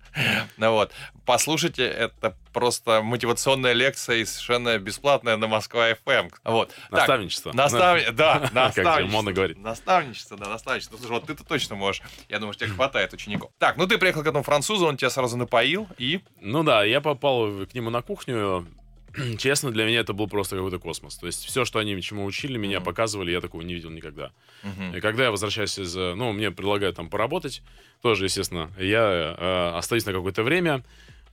Ну 0.57 0.73
вот, 0.73 0.93
послушайте, 1.27 1.87
это 1.87 2.37
просто 2.55 3.03
мотивационная 3.03 3.73
лекция 3.73 4.17
и 4.17 4.25
совершенно 4.25 4.79
бесплатная 4.79 5.37
на 5.37 5.47
Москва-ФМ. 5.47 6.29
Вот. 6.45 6.71
Так, 6.91 7.01
Наставничество. 7.01 7.53
Наставни... 7.53 8.07
Да, 8.11 8.35
Как 8.39 8.49
же 8.49 8.55
наставничество. 8.55 9.17
модно 9.17 9.33
говорить. 9.33 9.59
Наставничество, 9.59 10.37
да, 10.39 10.49
наставничество. 10.49 10.97
Ну, 10.97 10.99
слушай, 11.01 11.13
вот 11.13 11.27
ты-то 11.27 11.45
точно 11.45 11.75
можешь. 11.75 12.03
Я 12.29 12.39
думаю, 12.39 12.55
что 12.55 12.65
тебе 12.65 12.75
хватает 12.75 13.13
учеников. 13.13 13.51
Так, 13.59 13.74
ну 13.77 13.87
ты 13.87 13.99
приехал 13.99 14.23
к 14.23 14.27
этому 14.27 14.43
французу, 14.45 14.87
он 14.87 14.97
тебя 14.97 15.11
сразу 15.11 15.37
напоил, 15.37 15.87
и... 15.99 16.21
Ну 16.41 16.63
да, 16.63 16.85
я 16.85 17.01
попал 17.01 17.67
к 17.67 17.75
нему 17.75 17.91
на 17.91 18.03
кухню. 18.03 18.67
Честно, 19.39 19.71
для 19.71 19.85
меня 19.85 20.01
это 20.01 20.13
был 20.13 20.27
просто 20.29 20.57
какой-то 20.57 20.79
космос. 20.79 21.17
То 21.17 21.27
есть 21.27 21.45
все, 21.45 21.65
что 21.65 21.79
они 21.79 22.01
чему 22.03 22.25
учили, 22.25 22.57
меня 22.59 22.79
Мгм. 22.79 22.85
показывали, 22.87 23.31
я 23.33 23.41
такого 23.41 23.63
не 23.63 23.75
видел 23.75 23.91
никогда. 23.91 24.33
Мгм. 24.63 24.97
И 24.97 25.01
когда 25.01 25.25
я 25.25 25.31
возвращаюсь 25.31 25.79
из... 25.79 25.97
э, 25.97 26.15
Ну, 26.15 26.33
мне 26.33 26.51
предлагают 26.51 26.97
там 26.97 27.09
поработать, 27.09 27.63
тоже, 28.03 28.25
естественно, 28.25 28.71
я 28.79 29.37
э, 29.39 29.77
остаюсь 29.79 30.05
на 30.07 30.13
какое-то 30.13 30.43
время, 30.43 30.83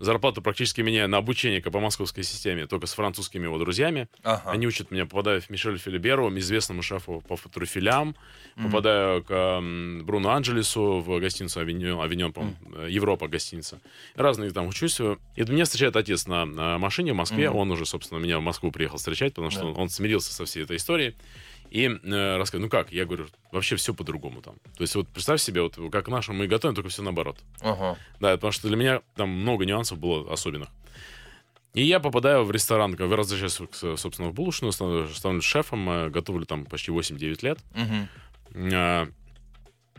зарплату 0.03 0.41
практически 0.41 0.81
меняю 0.81 1.07
на 1.09 1.17
обучение 1.17 1.61
по 1.61 1.79
московской 1.79 2.23
системе, 2.23 2.67
только 2.67 2.87
с 2.87 2.93
французскими 2.93 3.43
его 3.45 3.57
друзьями. 3.57 4.07
Ага. 4.23 4.51
Они 4.51 4.67
учат 4.67 4.91
меня, 4.91 5.05
попадаю 5.05 5.41
в 5.41 5.49
Мишель 5.49 5.77
Филиберу, 5.77 6.29
известному 6.39 6.81
шефу 6.81 7.23
по 7.27 7.37
трюфелям, 7.37 8.15
Мгм. 8.55 8.65
попадаю 8.69 9.23
к 9.23 9.31
м, 9.31 10.03
Бруно 10.05 10.31
Анджелесу 10.31 10.99
в 10.99 11.19
гостиницу 11.19 11.59
Авиньон, 11.59 12.01
Авиньон 12.01 12.33
по-моему, 12.33 12.57
э, 12.75 12.87
Европа 12.89 13.27
гостиница. 13.27 13.79
Разные 14.15 14.51
там 14.51 14.67
учусь. 14.67 14.99
И 14.99 15.43
меня 15.43 15.63
встречает 15.65 15.95
отец 15.95 16.27
на, 16.27 16.45
на 16.45 16.77
машине 16.77 17.13
в 17.13 17.15
Москве. 17.15 17.49
Мгм. 17.49 17.59
Он 17.59 17.71
уже, 17.71 17.85
собственно, 17.85 18.19
меня 18.19 18.39
в 18.39 18.41
Москву 18.41 18.71
приехал 18.71 18.97
встречать, 18.97 19.33
потому 19.33 19.51
что 19.51 19.61
Да. 19.61 19.67
он, 19.67 19.77
он 19.77 19.89
смирился 19.89 20.33
со 20.33 20.45
всей 20.45 20.63
этой 20.63 20.77
историей. 20.77 21.15
И 21.71 21.85
э, 21.87 22.37
рассказывает, 22.37 22.65
ну 22.65 22.69
как? 22.69 22.91
Я 22.91 23.05
говорю, 23.05 23.27
вообще 23.51 23.75
все 23.77 23.93
по-другому 23.93 24.41
там. 24.41 24.55
То 24.77 24.81
есть 24.81 24.93
вот 24.95 25.07
представь 25.07 25.41
себе, 25.41 25.61
вот 25.61 25.77
как 25.91 26.07
нашим 26.09 26.35
мы 26.37 26.45
готовим, 26.47 26.75
только 26.75 26.89
все 26.89 27.01
наоборот. 27.01 27.39
Ага. 27.61 27.97
Да, 28.19 28.31
потому 28.33 28.51
что 28.51 28.67
для 28.67 28.75
меня 28.77 29.01
там 29.15 29.29
много 29.29 29.65
нюансов 29.65 29.97
было 29.97 30.31
особенных. 30.31 30.67
И 31.73 31.83
я 31.83 32.01
попадаю 32.01 32.43
в 32.43 32.51
ресторан, 32.51 32.95
как 32.95 33.07
возвращаюсь, 33.07 33.53
собственно, 33.99 34.27
в 34.29 34.33
булочную, 34.33 34.73
становлюсь 34.73 35.15
становлюсь 35.15 35.45
шефом, 35.45 35.89
э, 35.89 36.09
готовлю 36.09 36.45
там 36.45 36.65
почти 36.65 36.91
8-9 36.91 37.41
лет. 37.43 37.59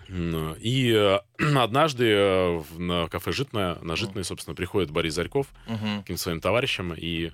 М, 0.09 0.55
И 0.59 0.93
э, 0.93 1.21
однажды 1.57 2.59
в- 2.59 2.79
на 2.79 3.09
кафе 3.09 3.33
«Житное», 3.33 3.77
на 3.83 3.97
«Житное», 3.97 4.25
собственно, 4.25 4.55
приходит 4.55 4.91
Борис 4.91 5.15
Зарьков 5.15 5.47
Мгм. 5.67 6.01
каким-то 6.03 6.21
своим 6.21 6.41
товарищам, 6.41 6.93
и 6.95 7.31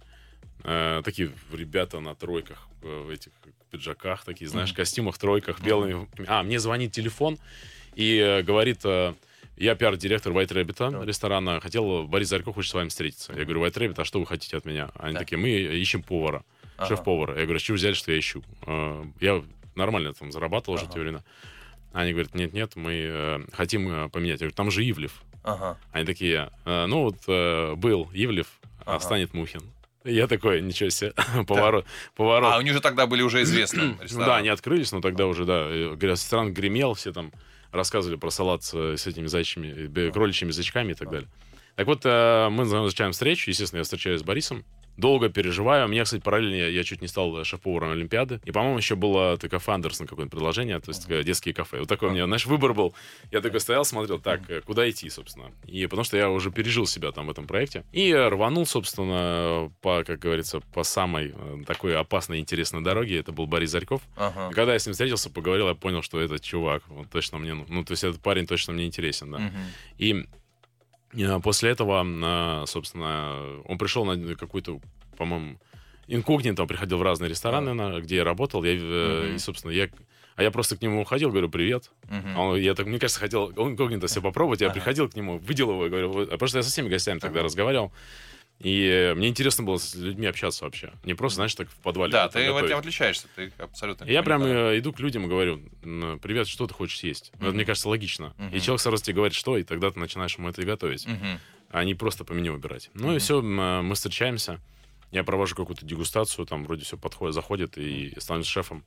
э, 0.65 1.03
такие 1.05 1.33
ребята 1.53 1.99
на 2.01 2.15
тройках, 2.15 2.69
э, 2.83 3.11
этих 3.13 3.33
пиджаках, 3.69 4.25
такие, 4.25 4.49
знаешь, 4.49 4.73
костюмах, 4.73 5.19
тройках, 5.19 5.61
белыми. 5.61 6.09
А, 6.27 6.43
мне 6.43 6.59
звонит 6.59 6.93
телефон 6.93 7.39
и 7.95 8.17
э, 8.19 8.43
говорит, 8.43 8.81
э, 8.85 9.15
я 9.57 9.75
пиар-директор 9.75 10.33
White 10.33 10.49
Rabbit 10.53 10.75
Так. 10.75 11.07
ресторана, 11.07 11.61
хотел, 11.61 12.05
Борис 12.07 12.29
Зарьков 12.29 12.55
хочет 12.55 12.71
с 12.71 12.75
вами 12.75 12.89
встретиться. 12.89 13.33
Я 13.33 13.45
говорю, 13.45 13.65
White 13.65 13.75
Rabbit, 13.75 13.95
а 14.01 14.05
что 14.05 14.21
вы 14.21 14.27
хотите 14.27 14.57
от 14.57 14.65
меня? 14.65 14.91
Они 14.99 15.15
Так. 15.15 15.23
такие, 15.23 15.39
мы 15.39 15.51
ищем 15.51 16.03
повара, 16.03 16.45
Ага. 16.77 16.89
шеф-повара. 16.89 17.37
Я 17.39 17.45
говорю, 17.45 17.59
с 17.59 17.63
чего 17.63 17.77
взяли, 17.77 17.95
что 17.95 18.13
я 18.13 18.19
ищу? 18.19 18.43
Э, 18.67 19.05
Я 19.21 19.43
нормально 19.75 20.13
там 20.15 20.31
зарабатывал 20.33 20.75
уже 20.75 20.85
Ага. 20.85 20.95
те 20.95 21.01
времена. 21.01 21.25
Они 21.93 22.13
говорят, 22.13 22.35
нет-нет, 22.35 22.77
мы 22.77 23.47
хотим 23.53 24.11
поменять. 24.11 24.41
Я 24.41 24.47
говорю, 24.47 24.55
там 24.55 24.71
же 24.71 24.89
Ивлев. 24.89 25.23
Ага. 25.43 25.79
Они 25.93 26.05
такие, 26.05 26.51
«Э, 26.67 26.87
ну 26.87 27.03
вот 27.05 27.27
был 27.79 28.11
Ивлев, 28.13 28.47
а 28.85 28.97
Ага. 28.97 29.01
станет 29.01 29.35
Мухин. 29.35 29.63
Я 30.05 30.27
такой, 30.27 30.63
ничего 30.63 30.91
себе, 30.91 31.13
поворот. 31.47 31.87
поворот. 32.15 32.53
А, 32.53 32.59
они 32.59 32.71
же 32.73 32.81
тогда 32.81 33.07
были 33.07 33.23
уже 33.23 33.43
известны. 33.43 33.97
Ну 34.11 34.19
да, 34.19 34.37
они 34.37 34.49
открылись, 34.49 34.93
но 34.93 35.01
тогда 35.01 35.27
уже, 35.27 35.45
да, 35.45 35.67
э, 35.69 35.97
ресторан 36.01 36.53
гремел, 36.53 36.95
все 36.95 37.13
там 37.13 37.33
рассказывали 37.73 38.17
про 38.17 38.31
салат 38.31 38.63
с, 38.63 38.75
с 38.75 39.07
этими 39.07 39.27
зайчими, 39.27 39.91
э, 39.95 40.11
кроличьими 40.11 40.51
язычками 40.51 40.93
и 40.93 40.95
так 40.95 41.11
далее. 41.11 41.29
Так 41.77 41.87
вот, 41.87 42.01
э, 42.05 42.49
мы 42.51 42.65
назначаем 42.65 43.13
встречу, 43.13 43.51
естественно, 43.51 43.79
я 43.79 43.85
встречаюсь 43.85 44.21
с 44.21 44.25
Борисом, 44.25 44.65
долго 44.99 45.29
переживаю. 45.29 45.87
У 45.87 45.89
меня, 45.89 46.05
кстати, 46.05 46.21
параллельно 46.21 46.57
я, 46.57 46.69
я 46.69 46.85
чуть 46.85 47.01
не 47.01 47.09
стал 47.09 47.45
шеф-поваром 47.45 47.93
Олимпиады. 47.93 48.41
И, 48.45 48.51
по-моему, 48.51 48.79
еще 48.79 48.97
было 48.97 49.35
это 49.35 49.49
кафе 49.49 49.73
Андерсон 49.73 50.07
какое-то 50.07 50.31
предложение, 50.31 50.81
то 50.81 50.91
есть 50.91 51.09
э, 51.09 51.23
детские 51.23 51.55
кафе. 51.55 51.79
Вот 51.79 51.89
такой 51.89 52.09
у 52.09 52.13
меня, 52.13 52.27
знаешь, 52.27 52.47
выбор 52.47 52.75
был. 52.75 52.95
Я 53.31 53.41
такой 53.41 53.61
стоял, 53.61 53.85
смотрел, 53.85 54.19
так, 54.19 54.43
э, 54.51 54.61
куда 54.61 54.89
идти, 54.91 55.09
собственно. 55.09 55.53
И 55.67 55.87
потому 55.87 56.05
что 56.05 56.17
я 56.17 56.29
уже 56.29 56.51
пережил 56.51 56.87
себя 56.87 57.13
там 57.13 57.27
в 57.27 57.31
этом 57.31 57.47
проекте. 57.47 57.85
И 57.93 58.13
рванул, 58.13 58.67
собственно, 58.67 59.73
по, 59.81 60.03
как 60.05 60.19
говорится, 60.19 60.61
по 60.61 60.83
самой 60.83 61.33
э, 61.35 61.63
такой 61.65 61.97
опасной 61.97 62.41
интересной 62.41 62.83
дороге. 62.83 63.21
Это 63.21 63.31
был 63.31 63.47
Борис 63.47 63.71
Зарьков. 63.71 64.03
Ага. 64.17 64.51
И 64.51 64.55
Когда 64.55 64.73
я 64.73 64.79
с 64.81 64.87
ним 64.87 64.93
встретился, 64.93 65.31
поговорил, 65.31 65.69
я 65.69 65.75
понял, 65.75 66.03
что 66.03 66.21
этот 66.21 66.43
чувак, 66.43 66.83
он 66.91 67.05
точно 67.05 67.39
мне, 67.39 67.55
ну, 67.55 67.85
то 67.85 67.93
есть 67.93 68.03
этот 68.03 68.21
парень 68.21 68.47
точно 68.47 68.73
мне 68.73 68.87
интересен, 68.87 69.31
да. 69.31 69.39
Мгм. 69.39 69.59
И 69.99 70.27
после 71.41 71.71
этого, 71.71 72.05
э, 72.05 72.67
собственно, 72.67 73.61
он 73.65 73.79
пришел 73.79 74.05
на 74.05 74.37
какую-то, 74.37 74.81
по-моему, 75.17 75.59
инкогнито, 76.07 76.63
он 76.63 76.69
приходил 76.69 76.99
в 76.99 77.03
разные 77.03 77.29
рестораны, 77.31 77.75
на- 77.75 78.01
где 78.01 78.17
я 78.17 78.25
работал, 78.25 78.65
я, 78.65 78.73
э, 78.75 79.25
Мгм. 79.27 79.37
и, 79.37 79.39
собственно, 79.39 79.71
я... 79.73 79.89
А 80.37 80.43
я 80.45 80.53
просто 80.53 80.77
к 80.77 80.83
нему 80.83 81.01
уходил, 81.03 81.31
говорю, 81.31 81.49
привет. 81.49 81.91
А 82.37 82.41
он- 82.43 82.57
я 82.61 82.75
так, 82.75 82.87
мне 82.87 83.01
кажется, 83.01 83.19
хотел 83.19 83.53
он 83.57 83.73
инкогнито 83.73 84.07
все 84.07 84.23
попробовать. 84.23 84.61
Я 84.61 84.69
Ага. 84.69 84.75
приходил 84.75 85.09
к 85.09 85.17
нему, 85.17 85.39
и 85.85 85.89
говорю, 85.89 86.23
а 86.23 86.27
потому 86.27 86.47
что 86.49 86.59
я 86.59 86.63
со 86.63 86.71
всеми 86.71 86.89
гостями 86.89 87.19
тогда 87.19 87.43
разговаривал. 87.43 87.93
И 88.61 89.13
мне 89.17 89.29
интересно 89.29 89.63
было 89.65 89.79
с 89.79 89.95
людьми 89.95 90.27
общаться 90.27 90.65
вообще. 90.65 90.93
Не 91.05 91.15
просто, 91.15 91.37
знаешь, 91.37 91.55
так 91.55 91.69
в 91.71 91.77
подвале. 91.77 92.11
Да, 92.13 92.29
ты 92.29 92.41
в 92.41 92.47
готовить. 92.47 92.67
этом 92.67 92.79
отличаешься, 92.81 93.29
ты 93.37 93.53
абсолютно... 93.59 94.05
Я 94.05 94.23
прям 94.25 94.43
э, 94.43 94.79
иду 94.79 94.93
к 94.93 94.99
людям 94.99 95.27
и 95.27 95.29
говорю, 95.29 95.63
«М, 95.83 96.19
привет, 96.21 96.49
что 96.49 96.67
ты 96.67 96.75
хочешь 96.75 96.99
съесть? 96.99 97.31
Ну, 97.39 97.47
Это, 97.47 97.55
мне 97.55 97.65
кажется, 97.65 97.89
логично. 97.89 98.35
Мгм. 98.37 98.57
И 98.57 98.61
человек 98.61 98.81
сразу 98.81 99.03
тебе 99.05 99.15
говорит, 99.15 99.35
что, 99.35 99.57
и 99.59 99.63
тогда 99.63 99.91
ты 99.93 100.01
начинаешь 100.01 100.37
ему 100.37 100.49
это 100.49 100.61
и 100.63 100.65
готовить, 100.65 101.07
Мгм. 101.07 101.39
а 101.71 101.85
не 101.85 101.95
просто 101.95 102.25
по 102.25 102.33
меню 102.33 102.53
выбирать. 102.55 102.91
Ну 102.95 103.09
и 103.09 103.11
Мгм. 103.13 103.19
все, 103.21 103.41
мы 103.43 103.95
встречаемся, 103.95 104.61
я 105.13 105.23
провожу 105.23 105.55
какую-то 105.55 105.87
дегустацию, 105.87 106.45
там 106.45 106.65
вроде 106.65 106.85
все 106.85 106.97
подходит, 106.99 107.35
заходит 107.35 107.79
и 107.79 108.13
становлюсь 108.19 108.49
шефом. 108.49 108.85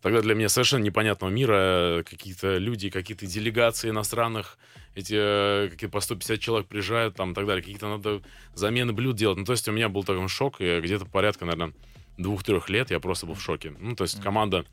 Тогда 0.00 0.22
для 0.22 0.34
меня 0.34 0.48
совершенно 0.48 0.82
непонятного 0.82 1.30
мира 1.30 1.54
э, 1.98 2.02
какие-то 2.08 2.56
люди, 2.56 2.88
какие-то 2.88 3.26
делегации 3.26 3.90
иностранных, 3.90 4.58
эти 4.94 5.14
э, 5.16 5.68
какие 5.70 5.88
по 5.88 6.00
150 6.00 6.40
человек 6.40 6.66
приезжают, 6.68 7.14
там 7.14 7.32
и 7.32 7.34
так 7.34 7.46
далее, 7.46 7.62
какие-то 7.62 7.88
надо 7.88 8.22
замены 8.54 8.92
блюд 8.92 9.16
делать. 9.16 9.38
Ну, 9.38 9.44
то 9.44 9.52
есть 9.52 9.66
у 9.68 9.72
меня 9.72 9.88
был 9.88 10.04
такой 10.04 10.26
шок, 10.28 10.60
и 10.60 10.80
где-то 10.80 11.06
порядка, 11.06 11.44
наверное, 11.44 11.72
двух-трех 12.18 12.68
лет 12.68 12.90
я 12.90 13.00
просто 13.00 13.26
был 13.26 13.34
в 13.34 13.42
шоке. 13.42 13.74
Ну, 13.78 13.94
то 13.94 14.04
есть 14.04 14.20
команда 14.20 14.64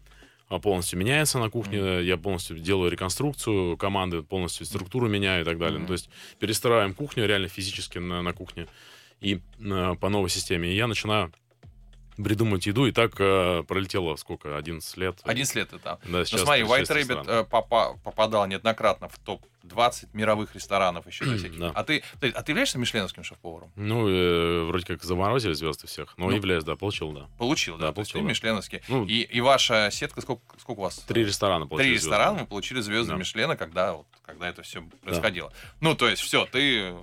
а, 0.50 0.60
полностью 0.60 1.00
меняется 1.00 1.40
на 1.40 1.50
кухне, 1.50 2.04
я 2.04 2.18
полностью 2.18 2.58
делаю 2.58 2.92
реконструкцию 2.92 3.78
команды, 3.78 4.24
полностью 4.24 4.66
структуру 4.66 5.08
меняю 5.08 5.42
и 5.42 5.46
так 5.46 5.58
далее. 5.60 5.80
Ну, 5.80 5.88
то 5.88 5.94
есть 5.94 6.10
перестраиваем 6.40 6.94
кухню 6.94 7.26
реально 7.26 7.48
физически 7.48 7.98
на, 7.98 8.22
на 8.22 8.34
кухне 8.34 8.68
и 9.22 9.42
э, 9.60 9.96
по 10.00 10.10
новой 10.10 10.30
системе. 10.30 10.72
И 10.72 10.76
я 10.76 10.88
начинаю 10.88 11.32
придумать 12.24 12.66
еду. 12.66 12.86
И 12.86 12.92
так 12.92 13.14
э, 13.20 13.64
пролетело 13.68 14.16
сколько? 14.16 14.58
11 14.58 14.98
лет. 14.98 15.20
11 15.24 15.56
лет 15.56 15.70
там. 15.70 15.80
Да, 15.82 16.00
Ну 16.06 16.26
сейчас 16.26 16.42
смотри, 16.42 16.64
White 16.64 16.86
36 16.86 17.10
Rabbit 17.10 17.26
э, 17.28 17.44
попа- 17.44 17.98
попадал 18.04 18.48
неоднократно 18.48 19.10
в 19.10 19.18
топ-20 19.62 20.10
мировых 20.14 20.54
ресторанов 20.56 21.08
еще 21.08 21.26
до 21.26 21.38
всяких. 21.38 21.60
Да. 21.60 21.72
А 21.74 21.84
ты, 21.84 22.04
ты, 22.20 22.30
а 22.30 22.44
ты 22.44 22.52
являешься 22.52 22.78
мишленовским 22.78 23.24
шеф-поваром? 23.24 23.72
Ну, 23.76 24.08
э, 24.08 24.64
вроде 24.66 24.86
как 24.86 25.04
заморозили 25.04 25.54
звезды 25.54 25.88
всех. 25.88 26.14
Но 26.18 26.30
Ну. 26.30 26.36
являюсь, 26.36 26.64
да, 26.64 26.76
получил, 26.76 27.12
да. 27.12 27.28
Получил, 27.38 27.78
да? 27.78 27.88
Да, 27.88 27.92
получил, 27.94 28.20
ты 28.20 28.24
да. 28.24 28.30
мишленовский. 28.30 28.82
Ну, 28.88 29.06
И, 29.06 29.22
и 29.22 29.42
ваша 29.42 29.90
сетка, 29.92 30.22
сколько, 30.22 30.42
сколько 30.60 30.80
у 30.80 30.84
вас? 30.84 30.98
Три 31.00 31.24
ресторана 31.26 31.68
получили. 31.68 31.90
Три 31.90 31.98
звезды. 31.98 32.10
ресторана 32.10 32.40
вы 32.40 32.46
получили 32.46 32.82
звезды 32.82 33.12
Да. 33.14 33.18
Мишлена, 33.18 33.56
когда, 33.56 33.94
вот, 33.94 34.08
когда 34.26 34.48
это 34.50 34.62
все 34.62 34.84
происходило. 35.04 35.52
Ну, 35.82 35.96
то 35.96 36.08
есть, 36.08 36.22
все, 36.22 36.46
ты 36.46 36.90
э, 36.92 36.98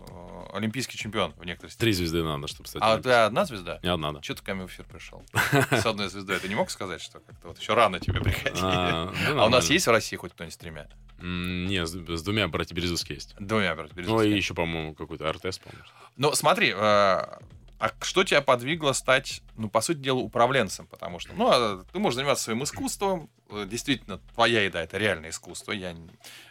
олимпийский 0.53 0.97
чемпион 0.99 1.33
в 1.37 1.45
некоторых 1.45 1.73
степени. 1.73 1.87
Три 1.87 1.93
звезды 1.93 2.23
надо, 2.23 2.47
чтобы 2.49 2.69
стать. 2.69 2.83
А 2.85 2.99
ты 2.99 3.11
одна 3.11 3.45
звезда? 3.45 3.81
Не 3.83 3.89
одна, 3.91 4.13
да. 4.13 4.21
Че 4.21 4.35
ты 4.35 4.43
ко 4.43 4.55
мне 4.55 4.67
в 4.67 4.69
эфир 4.71 4.85
пришел? 4.85 5.23
С 5.71 5.87
одной 5.87 6.09
звездой. 6.09 6.39
Ты 6.39 6.49
не 6.49 6.55
мог 6.55 6.71
сказать, 6.71 7.01
что 7.03 7.21
как-то 7.21 7.49
вот 7.49 7.59
еще 7.59 7.75
рано 7.75 8.01
тебе 8.01 8.21
приходить? 8.21 8.59
А, 8.63 9.13
да, 9.29 9.43
А 9.43 9.47
у 9.47 9.49
нас 9.49 9.69
есть 9.71 9.87
в 9.87 9.91
России 9.91 10.17
хоть 10.17 10.33
кто-нибудь 10.33 10.55
с 10.55 10.57
тремя? 10.57 10.87
Не, 11.21 11.87
с, 11.87 11.93
с 11.93 12.23
двумя 12.47 12.53
братья 12.53 12.75
Березовские 12.75 13.17
есть. 13.17 13.35
Двумя, 13.39 13.75
брат, 13.75 13.91
Ну, 13.91 13.97
Березовскими. 13.97 14.33
и 14.33 14.37
еще, 14.37 14.55
по-моему, 14.55 14.95
какой-то 14.95 15.31
РТС, 15.33 15.59
по-моему. 15.59 15.85
Ну, 16.17 16.33
смотри, 16.35 16.71
э, 16.71 16.75
а 16.77 17.91
что 18.03 18.25
тебя 18.25 18.41
подвигло 18.41 18.93
стать, 18.93 19.43
ну, 19.57 19.69
по 19.69 19.81
сути 19.81 19.99
дела, 19.99 20.19
управленцем? 20.21 20.87
Потому 20.87 21.19
что, 21.19 21.33
ну, 21.35 21.49
а 21.51 21.85
ты 21.93 21.99
можешь 21.99 22.17
заниматься 22.17 22.45
своим 22.45 22.63
искусством. 22.63 23.29
э, 23.51 23.67
Действительно, 23.69 24.19
твоя 24.35 24.63
еда— 24.63 24.83
это 24.85 24.97
реальное 24.97 25.31
искусство. 25.31 25.73
Я 25.73 25.95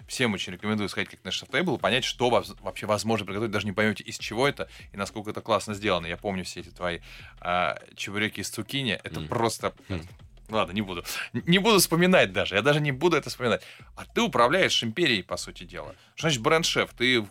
всем 0.08 0.34
очень 0.34 0.54
рекомендую 0.54 0.90
сходить 0.90 1.10
как 1.12 1.24
на 1.24 1.32
шеф-тейбл 1.32 1.76
и 1.78 1.80
понять, 1.80 2.04
что 2.04 2.30
вообще 2.30 2.86
возможно 2.86 3.26
приготовить. 3.26 3.52
Даже 3.52 3.66
не 3.66 3.72
поймете, 3.72 4.04
из 4.04 4.18
чего 4.20 4.48
это 4.48 4.68
и 4.92 4.98
насколько 4.98 5.30
это 5.32 5.42
классно 5.42 5.74
сделано. 5.74 6.06
Я 6.08 6.18
помню 6.18 6.44
все 6.44 6.60
эти 6.60 6.70
твои 6.70 7.00
а, 7.40 7.80
чебуреки 7.96 8.42
из 8.42 8.50
цукини. 8.50 9.00
Это 9.04 9.20
Мгм. 9.22 9.30
просто... 9.30 9.74
Мгм. 9.90 10.08
Ладно, 10.50 10.74
не 10.74 10.82
буду. 10.82 11.04
Не 11.34 11.58
буду 11.60 11.80
вспоминать 11.80 12.34
даже. 12.34 12.56
Я 12.56 12.62
даже 12.62 12.82
не 12.82 12.92
буду 12.92 13.18
это 13.18 13.30
вспоминать. 13.30 13.64
А 13.96 14.06
ты 14.06 14.22
управляешь 14.22 14.84
империей, 14.84 15.24
по 15.24 15.38
сути 15.38 15.64
дела. 15.64 15.96
Что 16.16 16.28
значит 16.28 16.42
бренд-шеф? 16.42 16.92
Ты 16.98 17.26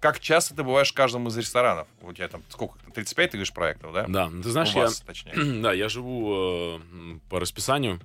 как 0.00 0.20
часто 0.20 0.54
ты 0.54 0.62
бываешь 0.62 0.90
в 0.90 0.94
каждом 0.94 1.28
из 1.28 1.36
ресторанов? 1.36 1.88
У 2.02 2.12
тебя 2.12 2.28
там 2.28 2.42
сколько? 2.48 2.78
35, 2.94 3.30
ты 3.30 3.36
говоришь, 3.36 3.52
проектов, 3.52 3.92
да? 3.92 4.06
Да, 4.08 4.28
ты 4.28 4.50
знаешь, 4.50 4.74
У 4.74 4.78
я... 4.78 4.84
вас, 4.84 5.00
точнее. 5.00 5.34
Да, 5.62 5.72
я 5.72 5.88
живу 5.88 6.78
э, 6.78 7.18
по 7.30 7.40
расписанию. 7.40 8.00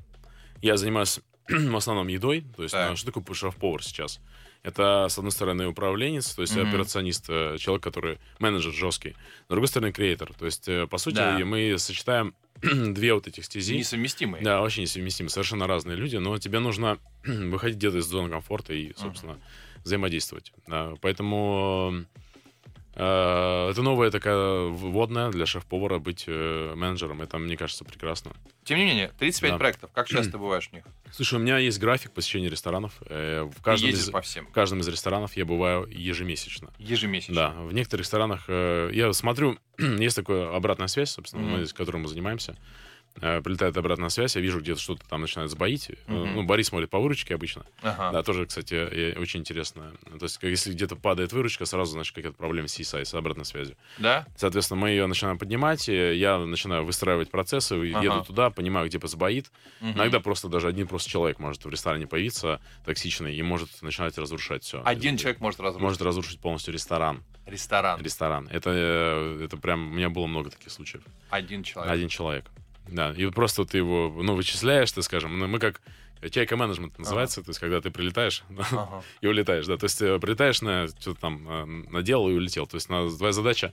Я 0.62 0.78
занимаюсь 0.78 1.20
в 1.50 1.76
основном 1.76 2.08
едой. 2.08 2.46
То 2.56 2.64
есть, 2.64 2.74
Так. 2.74 2.94
э, 2.94 2.96
что 2.96 3.12
такое 3.12 3.36
шеф-повар 3.36 3.84
сейчас? 3.84 4.20
Это, 4.64 5.08
с 5.10 5.18
одной 5.18 5.32
стороны, 5.32 5.68
управленец, 5.68 6.34
то 6.36 6.42
есть 6.42 6.56
Мгм. 6.56 6.68
операционист, 6.70 7.26
э, 7.30 7.58
человек, 7.60 7.82
который 7.84 8.18
менеджер 8.40 8.74
жесткий. 8.74 9.16
С 9.46 9.50
другой 9.50 9.68
стороны, 9.68 9.92
креатор. 9.94 10.34
То 10.34 10.46
есть, 10.46 10.68
э, 10.68 10.86
по 10.88 10.98
сути, 10.98 11.16
Да. 11.16 11.40
мы 11.46 11.78
сочетаем 11.78 12.34
две 12.62 13.14
вот 13.14 13.26
этих 13.28 13.46
стези. 13.46 13.78
Несовместимые. 13.78 14.44
Да, 14.44 14.62
очень 14.62 14.84
несовместимы, 14.84 15.30
совершенно 15.30 15.66
разные 15.66 15.96
люди, 15.96 16.18
но 16.18 16.38
тебе 16.38 16.60
нужно 16.60 16.98
выходить 17.24 17.78
где-то 17.78 18.00
из 18.00 18.06
зоны 18.06 18.30
комфорта 18.30 18.74
и, 18.74 18.94
собственно, 18.98 19.40
взаимодействовать. 19.86 20.52
Да, 20.68 20.94
поэтому 21.02 22.04
это 22.94 23.82
новая 23.82 24.12
такая 24.12 24.66
вводная 24.68 25.30
для 25.30 25.46
шеф-повара 25.46 26.00
быть 26.00 26.26
э, 26.28 26.74
менеджером. 26.76 27.22
Это, 27.22 27.38
мне 27.38 27.56
кажется, 27.56 27.86
прекрасно. 27.86 28.32
Тем 28.64 28.78
не 28.78 28.86
менее, 28.86 29.12
35 29.20 29.52
Да. 29.52 29.58
проектов. 29.58 29.92
Как 29.94 30.08
часто 30.08 30.38
бываешь 30.38 30.70
в 30.70 30.74
них? 30.74 30.84
Слушай, 31.12 31.36
у 31.36 31.40
меня 31.40 31.58
есть 31.58 31.80
график 31.80 32.12
посещения 32.12 32.50
ресторанов. 32.50 32.94
Э, 33.06 33.44
в, 33.44 33.62
каждом 33.62 33.90
из, 33.92 34.10
по 34.10 34.22
всем. 34.22 34.48
в 34.48 34.52
каждом 34.52 34.80
из 34.82 34.88
ресторанов 34.88 35.38
я 35.38 35.46
бываю 35.46 35.88
ежемесячно. 35.90 36.72
Ежемесячно. 36.78 37.36
Да, 37.36 37.50
в 37.52 37.74
некоторых 37.74 38.06
ресторанах 38.06 38.46
э, 38.48 38.90
я 38.94 39.14
смотрю, 39.14 39.58
есть 39.78 40.16
такая 40.16 40.54
обратная 40.56 40.88
связь, 40.88 41.12
собственно, 41.12 41.44
Мгм. 41.44 41.52
мы, 41.60 41.66
с 41.66 41.74
которой 41.74 41.98
мы 41.98 42.08
занимаемся. 42.08 42.58
Э, 43.22 43.42
прилетает 43.42 43.76
обратная 43.76 44.10
связь, 44.10 44.36
я 44.36 44.42
вижу, 44.42 44.60
где-то 44.62 44.80
что-то 44.80 45.08
там 45.10 45.22
начинает 45.22 45.52
сбоить. 45.52 45.92
Мгм. 46.08 46.36
Ну, 46.36 46.44
Борис 46.44 46.68
смотрит 46.68 46.90
по 46.90 47.00
выручке 47.00 47.36
обычно. 47.36 47.66
Ага. 47.82 48.12
Да, 48.12 48.24
тоже, 48.24 48.46
кстати, 48.46 48.74
э, 48.76 49.20
очень 49.20 49.42
интересно. 49.42 49.92
То 50.20 50.24
есть, 50.24 50.40
если 50.42 50.72
где-то 50.72 50.96
падает 50.96 51.34
выручка, 51.34 51.66
сразу, 51.66 51.92
значит, 51.92 52.16
какая-то 52.16 52.38
проблема 52.38 52.68
с 52.68 52.80
CSI, 52.80 53.04
с 53.04 53.14
обратной 53.14 53.46
связью. 53.46 53.76
Да? 53.98 54.26
Соответственно, 54.38 54.80
мы 54.80 54.90
ее 54.92 55.06
начинаем 55.08 55.38
поднимать, 55.38 55.88
я 55.90 56.38
начинаю 56.38 56.86
выстраивать 56.86 57.30
процессы, 57.30 57.74
Ага. 57.74 58.02
еду 58.04 58.24
туда, 58.24 58.50
понимаю, 58.52 58.88
где 58.88 59.00
сбоит. 59.06 59.52
Мгм. 59.82 59.94
Иногда 59.94 60.20
просто 60.20 60.48
даже 60.48 60.68
один 60.68 60.88
просто 60.88 61.10
человек 61.10 61.40
может 61.40 61.66
в 61.66 61.70
ресторане 61.70 62.08
появиться 62.08 62.62
токсичный 62.86 63.36
и 63.36 63.42
может 63.42 63.82
начинать 63.82 64.18
разрушать 64.18 64.64
все. 64.64 64.82
Один 64.86 65.18
человек 65.18 65.42
может 65.42 65.60
разрушить 65.60 65.82
может 65.82 66.02
разрушить 66.02 66.40
полностью 66.40 66.74
ресторан. 66.74 67.24
ресторан. 67.46 68.02
Ресторан. 68.02 68.48
Это, 68.52 68.70
это 69.42 69.58
прям... 69.58 69.92
У 69.92 69.96
меня 69.96 70.10
было 70.10 70.28
много 70.28 70.52
таких 70.52 70.72
случаев. 70.72 71.04
Один 71.30 71.64
человек. 71.64 71.92
Один 71.92 72.08
человек. 72.08 72.46
Да. 72.92 73.14
И 73.18 73.26
просто 73.32 73.66
ты 73.66 73.78
его, 73.78 74.14
ну, 74.22 74.36
вычисляешь, 74.36 74.92
ты 74.92 75.02
скажем. 75.02 75.38
Ну, 75.40 75.48
мы 75.48 75.60
как 75.60 75.82
чайка 76.32 76.58
менеджмент 76.58 76.98
называется, 77.00 77.42
то 77.42 77.50
есть 77.52 77.60
когда 77.62 77.80
ты 77.80 77.92
прилетаешь 77.92 78.44
Ага. 78.72 79.04
и 79.22 79.28
улетаешь, 79.28 79.66
да, 79.68 79.78
то 79.78 79.86
есть 79.86 80.02
э, 80.02 80.20
прилетаешь 80.20 80.62
на 80.62 80.88
что-то 80.90 81.22
там 81.22 81.48
э, 81.50 81.66
наделал 81.92 82.30
и 82.30 82.34
улетел, 82.34 82.68
то 82.68 82.76
есть 82.76 82.90
на- 82.90 83.10
твоя 83.10 83.32
задача 83.32 83.72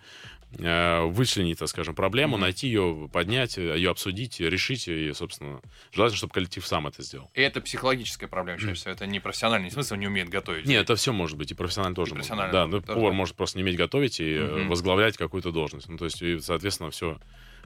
э, 0.58 1.00
вычленить, 1.06 1.58
так 1.58 1.68
скажем, 1.68 1.96
проблему, 1.96 2.36
Мгм. 2.36 2.42
найти 2.42 2.68
ее, 2.68 3.10
поднять, 3.12 3.58
э, 3.58 3.76
ее 3.76 3.90
обсудить, 3.90 4.38
решить 4.38 4.86
и, 4.86 5.12
собственно, 5.12 5.60
желательно, 5.92 6.18
чтобы 6.18 6.34
коллектив 6.34 6.64
сам 6.64 6.86
это 6.86 7.02
сделал. 7.02 7.28
И 7.34 7.40
это 7.40 7.60
психологическая 7.60 8.28
проблема, 8.28 8.60
чаще 8.60 8.74
всего. 8.74 8.92
Это 8.92 9.06
не 9.06 9.18
профессиональный, 9.18 9.70
он 9.90 9.98
не 9.98 10.06
умеет 10.06 10.28
готовить. 10.28 10.66
Нет, 10.66 10.84
это 10.84 10.94
все 10.94 11.12
может 11.12 11.36
быть, 11.36 11.50
и 11.50 11.54
профессионально 11.54 11.96
тоже. 11.96 12.12
И 12.12 12.14
может 12.14 12.28
профессионально 12.28 12.52
быть. 12.52 12.52
Да, 12.52 12.64
тоже, 12.66 12.76
ну, 12.76 12.80
тоже 12.86 12.94
повар 13.00 13.12
может 13.12 13.34
просто 13.34 13.58
не 13.58 13.64
уметь 13.64 13.76
готовить 13.76 14.20
и 14.20 14.38
Мгм. 14.38 14.68
возглавлять 14.68 15.16
какую-то 15.16 15.50
должность. 15.50 15.88
Ну, 15.88 15.98
то 15.98 16.04
есть, 16.04 16.22
и, 16.22 16.38
соответственно, 16.38 16.90
все 16.92 17.18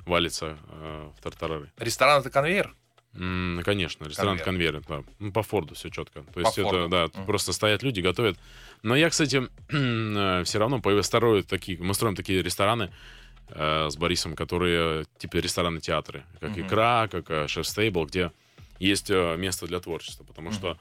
валится 0.07 0.59
э, 0.69 1.11
в 1.17 1.23
тартарары. 1.23 1.71
Ресторан 1.79 2.21
это 2.21 2.31
конвейер? 2.31 2.75
М, 3.15 3.61
конечно, 3.65 4.05
ресторан 4.05 4.39
Конвейер. 4.39 4.73
конвейер, 4.75 5.05
да. 5.05 5.13
Ну, 5.19 5.33
по 5.33 5.43
Форду 5.43 5.75
все 5.75 5.89
четко. 5.91 6.21
То 6.23 6.33
По 6.33 6.39
есть 6.41 6.55
Форду. 6.55 6.79
это, 6.79 6.89
да, 6.89 7.07
Мгм. 7.19 7.27
просто 7.27 7.53
стоят 7.53 7.83
люди, 7.83 8.01
готовят. 8.01 8.39
Но 8.85 8.95
я, 8.95 9.11
кстати, 9.11 9.43
все 10.45 10.59
равно 10.59 10.81
строю 11.03 11.43
такие, 11.43 11.77
мы 11.79 11.95
строим 11.95 12.15
такие 12.15 12.41
рестораны 12.43 12.93
э, 13.49 13.89
с 13.91 13.97
Борисом, 13.97 14.37
которые 14.37 15.07
типа 15.19 15.37
рестораны-театры, 15.39 16.23
как 16.41 16.51
Мгм. 16.51 16.67
«Икра», 16.67 17.09
как 17.09 17.29
э, 17.31 17.49
«Шеф-стейбл», 17.49 18.07
где 18.07 18.31
есть 18.79 19.11
э, 19.11 19.37
место 19.37 19.67
для 19.67 19.81
творчества, 19.81 20.23
потому 20.25 20.51
Мгм. 20.51 20.57
что 20.59 20.79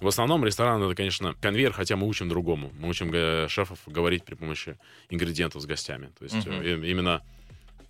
в 0.00 0.06
основном 0.06 0.44
ресторан 0.44 0.82
это, 0.82 0.94
конечно, 0.94 1.34
конвейер, 1.40 1.72
хотя 1.72 1.96
мы 1.96 2.06
учим 2.06 2.28
другому. 2.28 2.72
Мы 2.78 2.88
учим 2.88 3.10
э, 3.12 3.48
шефов 3.48 3.78
говорить 3.86 4.24
при 4.24 4.36
помощи 4.36 4.78
ингредиентов 5.10 5.62
с 5.62 5.66
гостями. 5.66 6.10
То 6.18 6.24
есть 6.24 6.46
э, 6.46 6.80
именно 6.88 7.22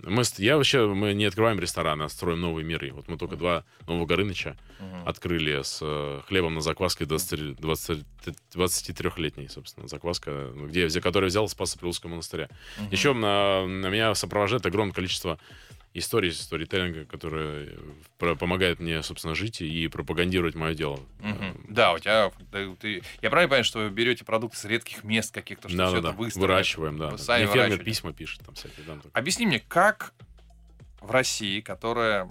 мы, 0.05 0.23
я 0.39 0.57
вообще, 0.57 0.87
мы 0.87 1.15
не 1.15 1.25
открываем 1.25 1.59
рестораны, 1.61 2.05
а 2.05 2.09
строим 2.09 2.41
новые 2.41 2.65
миры. 2.65 2.93
Вот 2.93 3.09
мы 3.09 3.17
только 3.17 3.37
два 3.37 3.65
нового 3.87 4.07
Горыныча 4.07 4.57
Мгм. 4.79 5.09
открыли 5.09 5.63
с 5.63 5.79
э, 5.81 6.21
хлебом 6.27 6.55
на 6.55 6.61
закваске 6.61 7.05
20, 7.05 7.57
20, 7.57 8.05
23-летней, 8.55 9.49
собственно, 9.49 9.89
закваска, 9.89 10.53
где, 10.55 10.87
где, 10.87 11.01
которую 11.01 11.29
взял 11.29 11.49
с 11.49 11.53
Спаса 11.53 11.79
Прилузского 11.79 12.11
монастыря. 12.11 12.49
Мгм. 12.79 12.89
Еще 12.91 13.13
на, 13.13 13.67
на 13.67 13.89
меня 13.89 14.15
сопровождает 14.15 14.67
огромное 14.67 14.95
количество 14.95 15.39
историй, 15.95 16.33
сторителлинга, 16.33 17.05
которые 17.05 17.79
про- 18.19 18.35
помогают 18.35 18.81
мне, 18.81 19.03
собственно, 19.03 19.35
жить 19.35 19.61
и 19.61 19.89
пропагандировать 19.89 20.55
мое 20.55 20.75
дело. 20.75 21.01
Мгм. 21.21 21.67
Да, 21.69 21.93
у 21.93 21.99
тебя... 21.99 22.31
ты- 22.81 23.03
я 23.21 23.31
правильно 23.31 23.49
понимаю, 23.49 23.65
что 23.65 23.81
вы 23.81 23.91
берете 23.91 24.25
продукты 24.25 24.57
с 24.57 24.65
редких 24.65 25.05
мест 25.05 25.35
каких-то, 25.35 25.69
что 25.69 25.77
Да, 25.77 25.87
все 25.89 26.01
да, 26.01 26.11
это 26.11 26.19
да. 26.19 26.41
Выращиваем, 26.41 26.99
да. 26.99 27.19
Сами 27.19 27.47
фермер 27.47 27.79
письма 27.83 28.13
пишет 28.13 28.43
там 28.45 28.55
всякие. 28.55 28.85
Ну, 28.87 29.01
так. 29.01 29.11
Объясни 29.15 29.47
мне, 29.47 29.61
как 29.61 30.15
в 31.01 31.11
России, 31.11 31.61
которая, 31.61 32.31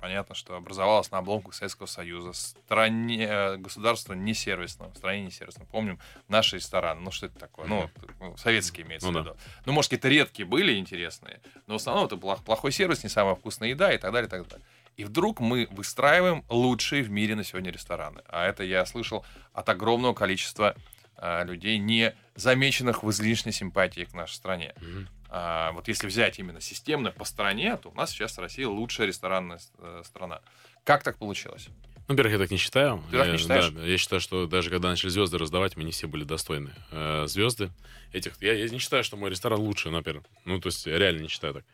понятно, 0.00 0.34
что 0.34 0.54
образовалась 0.56 1.10
на 1.10 1.18
обломках 1.18 1.54
Советского 1.54 1.86
Союза, 1.86 2.32
стране, 2.32 3.26
э, 3.28 3.56
государство 3.56 4.12
не 4.14 4.34
сервисное, 4.34 4.92
стране 4.94 5.24
не 5.24 5.30
сервисное. 5.30 5.66
Помним 5.66 5.98
наши 6.28 6.56
рестораны, 6.56 7.00
ну 7.00 7.10
что 7.10 7.26
это 7.26 7.38
такое? 7.38 7.66
Ну, 7.66 7.90
ну, 8.20 8.36
советские 8.36 8.86
имеется 8.86 9.10
Ну 9.10 9.20
в 9.20 9.24
виду. 9.24 9.36
Ну, 9.66 9.72
может, 9.72 9.90
какие-то 9.90 10.08
редкие 10.08 10.46
были 10.46 10.76
интересные, 10.76 11.40
но 11.66 11.74
в 11.74 11.76
основном 11.76 12.06
это 12.06 12.16
плох- 12.16 12.42
плохой 12.42 12.72
сервис, 12.72 13.02
не 13.02 13.08
самая 13.08 13.34
вкусная 13.34 13.70
еда 13.70 13.92
и 13.92 13.98
так 13.98 14.12
далее, 14.12 14.26
и 14.26 14.30
так 14.30 14.46
далее. 14.48 14.64
И 14.96 15.04
вдруг 15.04 15.38
мы 15.40 15.68
выстраиваем 15.70 16.44
лучшие 16.48 17.02
в 17.02 17.10
мире 17.10 17.36
на 17.36 17.44
сегодня 17.44 17.70
рестораны. 17.70 18.20
А 18.26 18.46
это 18.46 18.64
я 18.64 18.84
слышал 18.84 19.24
от 19.52 19.68
огромного 19.68 20.12
количества 20.12 20.74
а, 21.16 21.44
людей, 21.44 21.78
не 21.78 22.14
замеченных 22.34 23.02
в 23.02 23.10
излишней 23.10 23.52
симпатии 23.52 24.04
к 24.04 24.12
нашей 24.14 24.34
стране. 24.34 24.74
Мгм. 24.80 25.08
А, 25.30 25.72
вот 25.72 25.88
если 25.88 26.06
взять 26.06 26.38
именно 26.38 26.60
системно 26.60 27.10
по 27.10 27.24
стране, 27.24 27.76
то 27.76 27.90
у 27.90 27.94
нас 27.94 28.10
сейчас 28.10 28.38
Россия 28.38 28.66
лучшая 28.66 29.06
ресторанная 29.06 29.60
э, 29.78 30.02
страна. 30.04 30.40
Как 30.84 31.02
так 31.02 31.18
получилось? 31.18 31.68
Ну, 32.08 32.14
во-первых, 32.14 32.32
я 32.32 32.38
так 32.38 32.50
не 32.50 32.56
считаю. 32.56 33.02
Ты 33.10 33.18
так 33.18 33.26
не 33.26 33.32
Я- 33.32 33.38
считаешь? 33.38 33.68
Да, 33.70 33.84
я 33.84 33.98
считаю, 33.98 34.20
что 34.20 34.46
даже 34.46 34.70
когда 34.70 34.88
начали 34.88 35.10
звезды 35.10 35.36
раздавать, 35.36 35.76
мы 35.76 35.84
не 35.84 35.90
все 35.92 36.06
были 36.06 36.24
достойны 36.24 36.70
э, 36.90 37.26
звезды 37.26 37.70
этих. 38.14 38.40
Я, 38.40 38.54
я 38.54 38.68
не 38.70 38.78
считаю, 38.78 39.04
что 39.04 39.18
мой 39.18 39.28
ресторан 39.28 39.58
лучше, 39.60 39.90
например. 39.90 40.22
Ну, 40.46 40.58
то 40.60 40.68
есть, 40.68 40.86
реально 40.86 41.20
не 41.22 41.28
считаю 41.28 41.52
так. 41.54 41.64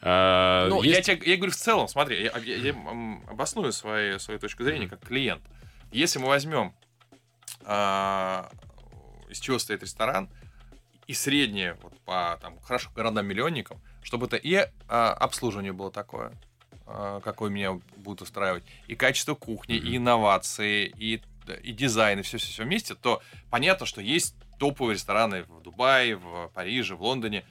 А, 0.00 0.68
Ну, 0.68 0.82
есть- 0.82 1.06
я, 1.06 1.14
тебе, 1.16 1.30
я 1.30 1.36
говорю 1.36 1.52
в 1.52 1.56
целом, 1.56 1.88
смотри, 1.88 2.22
я, 2.24 2.32
я- 2.38 2.56
я, 2.56 2.70
обосную 3.28 3.72
свои, 3.72 4.18
свою 4.18 4.40
точку 4.40 4.64
зрения 4.64 4.88
как 4.88 5.00
клиент. 5.06 5.42
Если 5.92 6.18
мы 6.18 6.28
возьмем, 6.28 6.74
а, 7.64 8.50
из 9.28 9.38
чего 9.40 9.58
стоит 9.58 9.82
ресторан, 9.82 10.28
и 11.06 11.14
среднее 11.14 11.76
вот 11.82 11.98
по 12.00 12.38
там, 12.40 12.58
хорошо 12.60 12.90
городам-миллионникам, 12.94 13.80
чтобы 14.02 14.26
это 14.26 14.36
и 14.36 14.66
а, 14.88 15.12
обслуживание 15.12 15.72
было 15.72 15.90
такое, 15.90 16.32
э, 16.86 17.20
какой 17.24 17.50
меня 17.50 17.72
будет 17.96 18.22
устраивать, 18.22 18.64
и 18.86 18.94
качество 18.94 19.34
кухни, 19.34 19.76
Мгм. 19.76 19.86
и 19.86 19.96
инновации, 19.96 20.92
и, 20.96 21.22
и 21.62 21.72
дизайн, 21.72 22.20
и 22.20 22.22
все-все-все 22.22 22.64
вместе, 22.64 22.94
то 22.94 23.22
понятно, 23.50 23.86
что 23.86 24.00
есть 24.00 24.34
топовые 24.58 24.94
рестораны 24.94 25.42
в 25.44 25.62
Дубае, 25.62 26.16
в 26.16 26.48
Париже, 26.54 26.94
в 26.94 27.02
Лондоне. 27.02 27.44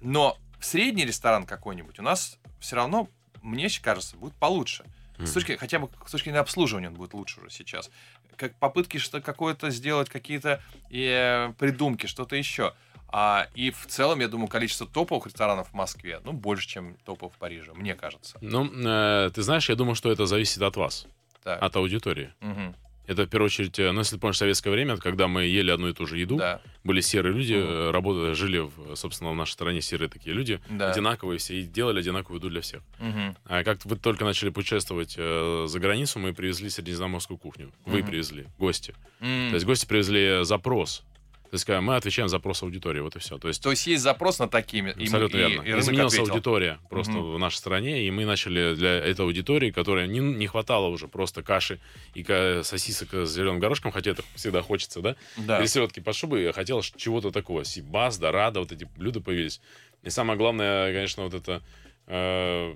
Но 0.00 0.38
средний 0.60 1.04
ресторан 1.04 1.46
какой-нибудь 1.46 1.98
у 1.98 2.02
нас 2.02 2.38
все 2.60 2.76
равно, 2.76 3.08
мне 3.42 3.68
кажется, 3.82 4.16
будет 4.16 4.34
получше. 4.34 4.84
С 5.18 5.32
точки, 5.32 5.56
хотя 5.56 5.78
бы 5.78 5.88
с 6.06 6.10
точки 6.10 6.26
зрения 6.26 6.40
обслуживания 6.40 6.88
он 6.88 6.94
будет 6.94 7.14
лучше 7.14 7.40
уже 7.40 7.48
сейчас. 7.50 7.90
Как 8.36 8.54
попытки 8.58 8.98
что 8.98 9.22
какое-то 9.22 9.70
сделать, 9.70 10.10
какие-то 10.10 10.62
э, 10.90 11.52
придумки, 11.58 12.06
что-то 12.06 12.36
еще. 12.36 12.74
А, 13.08 13.48
и 13.54 13.70
в 13.70 13.86
целом, 13.86 14.20
я 14.20 14.28
думаю, 14.28 14.48
количество 14.48 14.86
топовых 14.86 15.26
ресторанов 15.26 15.68
в 15.70 15.74
Москве, 15.74 16.20
ну, 16.24 16.32
больше, 16.32 16.68
чем 16.68 16.96
топов 17.04 17.34
в 17.34 17.38
Париже, 17.38 17.72
мне 17.74 17.94
кажется. 17.94 18.36
Ну, 18.40 18.64
э, 18.66 19.30
ты 19.34 19.42
знаешь, 19.42 19.68
я 19.68 19.74
думаю, 19.76 19.94
что 19.94 20.10
это 20.10 20.26
зависит 20.26 20.60
от 20.62 20.76
вас, 20.76 21.06
Так. 21.42 21.62
от 21.62 21.76
аудитории. 21.76 22.32
Мгм. 22.40 22.74
Это, 23.06 23.22
в 23.22 23.28
первую 23.28 23.46
очередь, 23.46 23.78
э, 23.78 23.92
ну, 23.92 24.00
если 24.00 24.16
ты 24.16 24.20
помнишь 24.20 24.36
советское 24.38 24.70
время, 24.70 24.96
когда 24.96 25.28
мы 25.28 25.44
ели 25.44 25.70
одну 25.70 25.86
и 25.88 25.92
ту 25.92 26.06
же 26.06 26.18
еду, 26.18 26.36
Да, 26.38 26.60
были 26.82 27.00
серые 27.00 27.32
люди, 27.32 27.54
Мгм. 27.54 27.64
э, 27.68 27.90
работали, 27.92 28.32
жили, 28.32 28.58
в, 28.58 28.96
собственно, 28.96 29.30
в 29.30 29.36
нашей 29.36 29.52
стране 29.52 29.80
серые 29.80 30.08
такие 30.08 30.34
люди, 30.34 30.60
да. 30.68 30.90
одинаковые 30.90 31.38
все, 31.38 31.54
и 31.60 31.62
делали 31.62 32.00
одинаковую 32.00 32.38
еду 32.40 32.50
для 32.50 32.62
всех. 32.62 32.82
Мгм. 32.98 33.36
А 33.44 33.62
как 33.62 33.84
вы 33.84 33.94
только 33.96 34.24
начали 34.24 34.48
путешествовать 34.50 35.14
э, 35.16 35.66
за 35.68 35.78
границу, 35.78 36.18
мы 36.18 36.34
привезли 36.34 36.68
средиземноморскую 36.68 37.38
кухню. 37.38 37.70
Вы 37.84 37.98
Мгм. 38.00 38.08
привезли, 38.08 38.46
гости. 38.58 38.92
М. 39.20 39.50
То 39.50 39.54
есть 39.54 39.66
гости 39.66 39.86
привезли 39.86 40.40
запрос. 40.44 41.04
То 41.50 41.54
есть 41.54 41.68
мы 41.80 41.96
отвечаем 41.96 42.28
запрос 42.28 42.62
аудитории, 42.62 43.00
вот 43.00 43.16
и 43.16 43.18
все. 43.18 43.38
То 43.38 43.48
есть 43.48 43.62
То 43.62 43.70
есть 43.70 43.86
есть 43.86 44.02
запрос 44.02 44.38
на 44.38 44.48
и 44.90 45.02
мы- 45.02 45.04
Абсолютно 45.04 45.36
и- 45.36 45.40
верно. 45.40 45.62
и 45.62 45.66
рынок 45.70 45.80
Изменилась 45.84 46.14
ответил. 46.14 46.32
аудитория 46.32 46.78
просто 46.90 47.12
Мгм. 47.12 47.32
в 47.34 47.38
нашей 47.38 47.56
стране, 47.56 48.06
и 48.06 48.10
мы 48.10 48.24
начали 48.24 48.74
для 48.74 48.90
этой 48.94 49.24
аудитории, 49.24 49.70
которая 49.70 50.06
не, 50.06 50.18
не 50.18 50.46
хватало 50.46 50.86
уже 50.88 51.08
просто 51.08 51.42
каши 51.42 51.78
и 52.14 52.24
сосисок 52.64 53.14
с 53.14 53.30
зеленым 53.30 53.60
горошком, 53.60 53.92
хотя 53.92 54.10
это 54.10 54.22
всегда 54.34 54.62
хочется, 54.62 55.00
да? 55.00 55.16
Да. 55.36 55.58
Или 55.60 55.66
селедки 55.66 56.00
под 56.00 56.14
шубой, 56.16 56.42
я 56.44 56.52
хотел 56.52 56.82
чего-то 56.82 57.30
такого. 57.30 57.64
Сибас, 57.64 58.18
Дорадо, 58.18 58.60
вот 58.60 58.72
эти 58.72 58.88
блюда 58.96 59.20
появились. 59.20 59.60
И 60.02 60.10
самое 60.10 60.38
главное, 60.38 60.92
конечно, 60.92 61.22
вот 61.24 61.34
это... 61.34 61.62
э, 62.08 62.74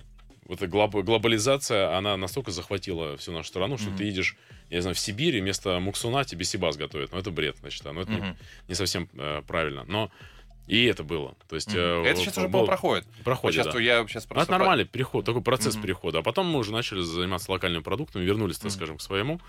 эта 0.49 0.65
глоб- 0.67 1.03
глобализация, 1.03 1.95
она 1.97 2.17
настолько 2.17 2.51
захватила 2.51 3.15
всю 3.17 3.31
нашу 3.31 3.49
страну, 3.49 3.77
что 3.77 3.89
Мгм. 3.89 3.97
ты 3.97 4.03
едешь, 4.05 4.35
я 4.69 4.77
не 4.77 4.81
знаю, 4.81 4.95
в 4.95 4.99
Сибирь, 4.99 5.35
и 5.35 5.41
вместо 5.41 5.79
муксуна 5.79 6.23
тебе 6.25 6.45
сибас 6.45 6.77
готовят. 6.77 7.11
Ну, 7.11 7.19
это 7.19 7.31
бред, 7.31 7.57
значит, 7.61 7.83
ну, 7.85 8.01
это 8.01 8.11
не- 8.11 8.17
Мгм. 8.17 8.37
не, 8.67 8.75
совсем 8.75 9.09
э, 9.13 9.41
правильно. 9.47 9.83
Но 9.87 10.11
и 10.71 10.85
это 10.85 11.03
было. 11.03 11.35
То 11.49 11.55
есть... 11.55 11.67
Мгм. 11.73 11.79
э, 11.79 12.03
Это 12.07 12.19
сейчас 12.21 12.37
уже 12.37 12.47
был- 12.47 12.59
было 12.61 12.65
проходит. 12.67 13.05
проходит, 13.25 13.55
сейчас 13.63 13.73
да. 13.73 13.79
я 13.81 14.07
сейчас 14.07 14.23
Ну, 14.23 14.27
это 14.27 14.33
просто... 14.35 14.51
нормальный 14.53 14.85
переход, 14.85 15.25
такой 15.25 15.41
процесс 15.41 15.75
Мгм. 15.75 15.83
перехода. 15.83 16.19
А 16.19 16.21
потом 16.23 16.47
мы 16.47 16.59
уже 16.59 16.71
начали 16.71 17.01
заниматься 17.01 17.51
локальными 17.51 17.83
продуктами, 17.83 18.23
вернулись, 18.23 18.55
так 18.57 18.65
Мгм. 18.71 18.71
скажем, 18.71 18.97
к 18.97 19.01
своему, 19.01 19.41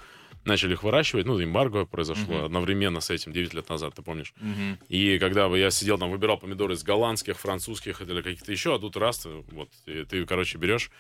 начали 0.44 0.72
их 0.72 0.82
выращивать. 0.82 1.24
Ну, 1.26 1.40
эмбарго 1.40 1.84
произошло 1.86 2.34
Мгм. 2.38 2.44
одновременно 2.46 3.00
с 3.00 3.10
этим 3.10 3.32
9 3.32 3.54
лет 3.54 3.68
назад, 3.68 3.94
ты 3.94 4.02
помнишь. 4.02 4.34
Мгм. 4.40 4.78
И 4.88 5.18
когда 5.20 5.46
я 5.56 5.70
сидел 5.70 5.96
там, 5.96 6.10
выбирал 6.10 6.38
помидоры 6.38 6.74
из 6.74 6.82
голландских, 6.82 7.38
французских 7.38 8.00
или 8.02 8.20
каких-то 8.20 8.50
еще, 8.50 8.74
а 8.74 8.78
тут 8.80 8.96
раз, 8.96 9.24
э, 9.24 9.42
вот, 9.52 9.68
ты, 9.84 10.26
короче, 10.26 10.58
берешь 10.58 10.90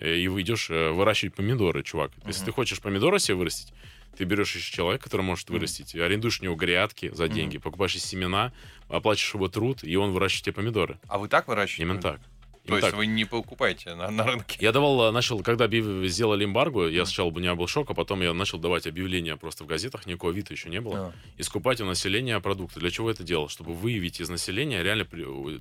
э, 0.00 0.16
и 0.16 0.28
выйдешь 0.28 0.70
э, 0.70 0.90
выращивать 0.90 1.34
помидоры, 1.34 1.82
чувак. 1.82 2.12
Если 2.26 2.42
Мгм. 2.42 2.46
ты 2.46 2.52
хочешь 2.52 2.80
помидоры 2.80 3.18
себе 3.18 3.34
вырастить, 3.36 3.72
ты 4.16 4.24
берешь 4.24 4.54
еще 4.54 4.72
человека, 4.72 5.04
который 5.04 5.22
может 5.22 5.50
вырастить, 5.50 5.94
арендуешь 5.94 6.40
у 6.40 6.44
него 6.44 6.54
грядки 6.54 7.10
за 7.14 7.28
деньги, 7.28 7.58
покупаешь 7.58 8.00
семена, 8.00 8.52
оплачиваешь 8.88 9.34
его 9.34 9.48
труд, 9.48 9.84
и 9.84 9.96
он 9.96 10.12
выращивает 10.12 10.44
тебе 10.44 10.52
помидоры. 10.54 10.98
А 11.08 11.18
вы 11.18 11.28
так 11.28 11.48
выращиваете? 11.48 11.82
Именно 11.82 12.00
так. 12.02 12.20
То 12.20 12.68
Именно 12.68 12.76
есть 12.78 12.88
так. 12.92 12.96
вы 12.96 13.06
не 13.06 13.24
покупаете 13.26 13.94
на, 13.94 14.10
на 14.10 14.24
рынке? 14.24 14.56
Я 14.58 14.72
давал, 14.72 15.08
э, 15.08 15.10
начал, 15.10 15.42
когда 15.42 15.66
сделали 15.68 16.46
эмбарго, 16.46 16.88
я 16.88 17.04
сначала 17.04 17.28
у 17.28 17.38
меня 17.38 17.54
был 17.54 17.66
шок, 17.66 17.90
а 17.90 17.94
потом 17.94 18.22
я 18.22 18.32
начал 18.32 18.58
давать 18.58 18.86
объявления 18.86 19.36
просто 19.36 19.64
в 19.64 19.66
газетах, 19.66 20.06
никакого 20.06 20.32
Авито 20.32 20.54
еще 20.54 20.70
не 20.70 20.80
было, 20.80 20.96
А. 20.98 21.12
и 21.36 21.42
скупать 21.42 21.82
у 21.82 21.84
населения 21.84 22.40
продукты. 22.40 22.80
Для 22.80 22.90
чего 22.90 23.10
это 23.10 23.22
делал? 23.22 23.50
Чтобы 23.50 23.74
выявить 23.74 24.18
из 24.18 24.30
населения 24.30 24.82
реально 24.82 25.04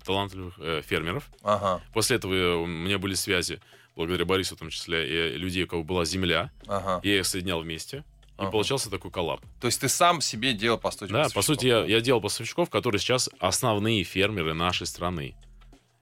талантливых 0.02 0.54
э, 0.60 0.82
фермеров. 0.88 1.30
Ага, 1.44 1.82
После 1.94 2.16
этого 2.16 2.34
э, 2.34 2.56
у 2.56 2.66
меня 2.68 2.98
были 3.00 3.16
связи, 3.16 3.60
благодаря 3.98 4.24
Борису 4.24 4.56
в 4.56 4.60
том 4.60 4.70
числе, 4.70 5.34
и 5.34 5.38
людей, 5.38 5.66
у 5.66 5.68
кого 5.68 5.84
была 5.84 6.06
земля. 6.06 6.52
ага. 6.68 7.02
Я 7.04 7.20
их 7.20 7.26
соединял 7.26 7.60
вместе, 7.60 8.06
и 8.44 8.48
Ага. 8.48 8.52
получался 8.52 8.90
такой 8.90 9.12
коллаб. 9.12 9.42
То 9.60 9.68
есть 9.68 9.82
ты 9.82 9.90
сам 9.90 10.22
себе 10.22 10.54
делал 10.54 10.78
поставщиков? 10.78 11.28
Да, 11.28 11.34
по 11.34 11.42
сути, 11.42 11.68
я, 11.68 11.84
я 11.86 12.02
делал 12.02 12.22
поставщиков, 12.22 12.70
которые 12.70 13.00
сейчас 13.00 13.30
основные 13.40 14.04
фермеры 14.04 14.54
нашей 14.54 14.86
страны. 14.88 15.36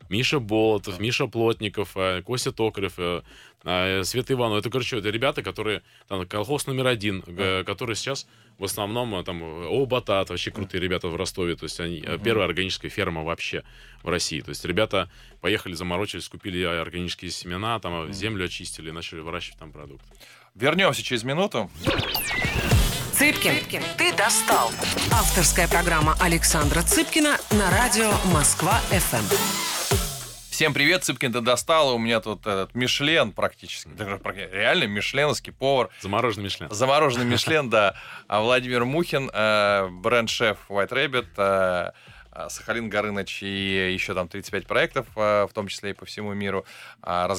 Миша 0.09 0.39
Болотов, 0.41 0.97
Да. 0.97 1.01
Миша 1.03 1.25
Плотников, 1.27 1.95
э, 1.95 2.21
Костя 2.23 2.51
Токарев, 2.51 2.95
э, 2.97 3.21
э, 3.63 4.03
Света 4.03 4.33
Иванова. 4.33 4.59
Это, 4.59 4.69
короче, 4.69 4.97
это 4.97 5.09
ребята, 5.09 5.41
которые... 5.41 5.83
Там, 6.09 6.27
колхоз 6.27 6.67
номер 6.67 6.87
один, 6.87 7.21
г- 7.25 7.63
которые 7.63 7.95
сейчас 7.95 8.27
в 8.57 8.65
основном 8.65 9.23
там 9.23 9.41
О, 9.41 9.85
Батат, 9.85 10.29
вообще 10.29 10.51
крутые 10.51 10.81
ребята 10.81 11.07
в 11.07 11.15
Ростове. 11.15 11.55
То 11.55 11.63
есть 11.63 11.79
они 11.79 12.01
Мгм. 12.01 12.19
первая 12.23 12.45
органическая 12.45 12.91
ферма 12.91 13.23
вообще 13.23 13.63
в 14.03 14.09
России. 14.09 14.41
То 14.41 14.49
есть 14.49 14.65
ребята 14.65 15.09
поехали, 15.39 15.75
заморочились, 15.75 16.27
купили 16.27 16.61
органические 16.61 17.31
семена, 17.31 17.79
там 17.79 18.03
Мгм. 18.03 18.11
землю 18.13 18.43
очистили 18.45 18.91
начали 18.91 19.21
выращивать 19.21 19.59
там 19.59 19.71
продукт. 19.71 20.03
Вернемся 20.55 21.01
через 21.01 21.23
минуту. 21.23 21.69
Цыпкин, 23.13 23.81
ты 23.97 24.13
достал. 24.15 24.69
Авторская 25.13 25.67
программа 25.67 26.15
Александра 26.19 26.81
Цыпкина 26.81 27.37
на 27.51 27.69
радио 27.71 28.11
Москва-ФМ. 28.33 29.23
Всем 30.49 30.73
привет, 30.73 31.05
Цыпкин, 31.05 31.31
ты 31.31 31.39
достал. 31.41 31.95
У 31.95 31.97
меня 31.97 32.19
тут 32.19 32.41
этот 32.45 32.75
Мишлен 32.75 33.31
практически. 33.31 33.89
Реально 34.51 34.83
мишленовский 34.83 35.53
повар. 35.53 35.89
Замороженный 36.01 36.43
Мишлен. 36.43 36.69
Замороженный 36.69 37.25
Мишлен, 37.25 37.69
да. 37.69 37.95
А 38.27 38.41
Владимир 38.41 38.83
Мухин, 38.83 39.31
э, 39.33 39.87
бренд-шеф 39.89 40.57
White 40.67 40.89
Rabbit, 40.89 41.27
э, 41.37 41.91
Сахалин 42.49 42.89
Горыныч 42.89 43.43
и 43.43 43.93
еще 43.93 44.13
там 44.13 44.27
35 44.27 44.67
проектов, 44.67 45.07
э, 45.15 45.47
в 45.49 45.53
том 45.53 45.67
числе 45.67 45.91
и 45.91 45.93
по 45.93 46.05
всему 46.05 46.33
миру. 46.33 46.65
А, 47.01 47.29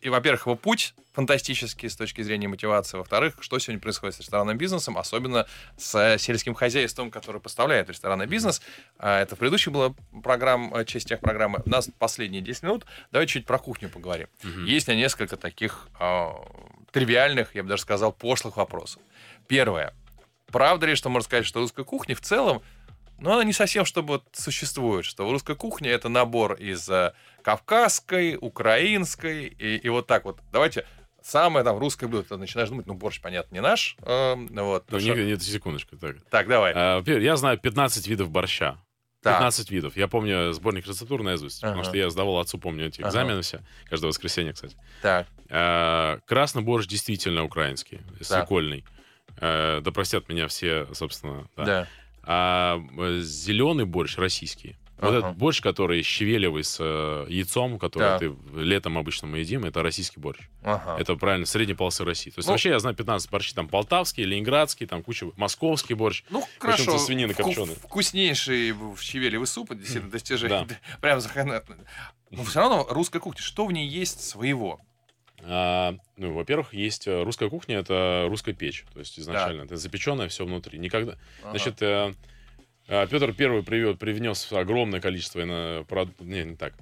И, 0.00 0.08
во-первых, 0.08 0.46
его 0.46 0.56
путь 0.56 0.94
фантастический 1.12 1.90
с 1.90 1.96
точки 1.96 2.22
зрения 2.22 2.48
мотивации. 2.48 2.96
Во-вторых, 2.96 3.36
что 3.40 3.58
сегодня 3.58 3.80
происходит 3.80 4.16
с 4.16 4.20
ресторанным 4.20 4.56
бизнесом, 4.56 4.96
особенно 4.96 5.46
с 5.76 5.94
э, 5.94 6.18
сельским 6.18 6.54
хозяйством, 6.54 7.10
которое 7.10 7.38
поставляет 7.40 7.90
ресторанный 7.90 8.26
бизнес. 8.26 8.62
А, 8.98 9.20
Это 9.20 9.36
в 9.36 9.38
предыдущей 9.38 9.70
была 9.70 9.94
программа, 10.22 10.80
э, 10.80 10.84
часть 10.84 11.08
тех 11.08 11.20
программы. 11.20 11.62
У 11.64 11.70
нас 11.70 11.90
последние 11.98 12.42
10 12.42 12.62
минут. 12.62 12.86
Давайте 13.10 13.34
чуть 13.34 13.46
про 13.46 13.58
кухню 13.58 13.90
поговорим. 13.90 14.28
Мгм. 14.42 14.64
Есть 14.64 14.88
меня 14.88 14.98
несколько 14.98 15.36
таких 15.36 15.88
а, 16.00 16.32
тривиальных, 16.90 17.54
я 17.54 17.62
бы 17.62 17.68
даже 17.68 17.82
сказал, 17.82 18.12
пошлых 18.12 18.56
вопросов. 18.56 19.02
Первое. 19.48 19.94
Правда 20.46 20.86
ли, 20.86 20.94
что 20.94 21.08
можно 21.08 21.24
сказать, 21.24 21.46
что 21.46 21.60
русская 21.60 21.84
кухня 21.84 22.14
в 22.14 22.20
целом, 22.20 22.62
ну, 23.22 23.32
она 23.32 23.44
не 23.44 23.52
совсем 23.52 23.84
чтобы 23.84 24.08
вот 24.14 24.24
существует, 24.32 25.04
что 25.04 25.30
русская 25.30 25.54
кухня 25.56 25.90
это 25.90 26.08
набор 26.08 26.54
из 26.54 26.88
э, 26.90 27.12
кавказской, 27.42 28.36
украинской 28.40 29.46
и, 29.46 29.76
и 29.76 29.88
вот 29.88 30.06
так 30.06 30.24
вот. 30.24 30.40
Давайте 30.52 30.86
самое 31.22 31.64
там 31.64 31.78
русское 31.78 32.06
блюдо. 32.08 32.28
Ты 32.28 32.36
начинаешь 32.36 32.68
думать, 32.68 32.86
ну, 32.86 32.94
борщ, 32.94 33.20
понятно, 33.20 33.54
не 33.54 33.60
наш. 33.60 33.96
э, 34.02 34.34
вот, 34.34 34.50
Ну, 34.50 34.80
потому 34.80 35.00
что- 35.00 35.14
не- 35.14 35.24
нет, 35.26 35.42
секундочку. 35.42 35.96
Так. 35.96 36.16
Так, 36.30 36.48
давай. 36.48 36.72
А, 36.74 37.02
Я 37.06 37.36
знаю 37.36 37.58
15 37.58 38.06
видов 38.08 38.30
борща. 38.30 38.78
Так. 39.22 39.34
15 39.38 39.70
видов. 39.70 39.96
Я 39.96 40.08
помню 40.08 40.52
сборник 40.52 40.84
рецептур 40.86 41.22
наизусть, 41.22 41.60
потому 41.60 41.82
Ага. 41.82 41.88
что 41.90 41.96
я 41.96 42.10
сдавал 42.10 42.38
отцу, 42.40 42.58
помню, 42.58 42.86
эти 42.88 43.00
Ага. 43.02 43.10
экзамены 43.10 43.42
все. 43.42 43.60
Каждое 43.88 44.08
воскресенье, 44.08 44.52
кстати. 44.52 44.76
Так. 45.00 45.28
А, 45.48 46.18
Красный 46.26 46.62
борщ 46.62 46.86
действительно 46.88 47.44
украинский, 47.44 48.00
Так. 48.18 48.26
свекольный. 48.26 48.84
А, 49.40 49.80
Да 49.80 49.92
простят 49.92 50.28
меня 50.28 50.48
все, 50.48 50.88
собственно. 50.92 51.46
да. 51.56 51.64
Да. 51.64 51.88
А 52.24 52.80
зеленый 53.20 53.84
борщ 53.84 54.16
российский. 54.16 54.76
Вот 54.98 55.08
Ага. 55.16 55.18
этот 55.18 55.36
борщ, 55.36 55.60
который 55.60 56.00
щавелевый 56.02 56.62
с 56.62 56.76
э, 56.78 57.26
яйцом, 57.28 57.76
который 57.80 58.02
Да. 58.02 58.18
ты 58.20 58.32
летом 58.54 58.96
обычно 58.98 59.26
мы 59.26 59.38
едим, 59.38 59.64
это 59.64 59.82
российский 59.82 60.20
борщ. 60.20 60.38
Ага. 60.62 60.96
Это 61.00 61.16
правильно, 61.16 61.44
средней 61.44 61.74
полосы 61.74 62.04
России. 62.04 62.30
То 62.30 62.38
есть 62.38 62.46
Ну- 62.46 62.52
вообще 62.52 62.68
я 62.68 62.78
знаю 62.78 62.94
15 62.94 63.28
борщей, 63.28 63.52
там 63.52 63.66
полтавский, 63.66 64.22
ленинградский, 64.22 64.86
там 64.86 65.02
куча, 65.02 65.26
московский 65.36 65.94
борщ. 65.94 66.22
Ну, 66.30 66.44
хорошо. 66.60 66.96
со 66.96 67.04
свинины 67.04 67.32
Вку- 67.32 67.42
копченой. 67.42 67.74
Вкуснейший 67.82 68.72
щавелевый 69.00 69.48
суп, 69.48 69.72
это 69.72 69.80
действительно 69.80 70.12
достижение. 70.12 70.66
Да. 70.68 70.76
Прям 71.00 71.18
захана- 71.18 71.64
Но 72.30 72.44
все 72.44 72.60
равно 72.60 72.86
русская 72.88 73.18
кухня, 73.18 73.42
что 73.42 73.66
в 73.66 73.72
ней 73.72 73.88
есть 73.88 74.20
своего? 74.22 74.80
А, 75.44 75.94
ну, 76.16 76.32
во-первых, 76.32 76.72
есть 76.74 77.06
э, 77.08 77.22
русская 77.22 77.48
кухня, 77.50 77.78
это 77.78 78.26
русская 78.28 78.52
печь. 78.52 78.84
То 78.92 79.00
есть 79.00 79.18
изначально 79.18 79.62
это 79.62 79.76
запеченное 79.76 80.28
все 80.28 80.44
внутри. 80.44 80.78
Никогда. 80.78 81.18
Ага. 81.42 81.50
Значит, 81.50 81.82
э, 81.82 82.14
э, 82.88 83.06
Петр 83.08 83.32
Первый 83.32 83.62
привез, 83.62 83.96
привнес 83.98 84.52
огромное 84.52 85.00
количество 85.00 85.42
ино- 85.42 85.82
прод- 85.88 86.14
Не, 86.20 86.44
не 86.44 86.56
так. 86.56 86.74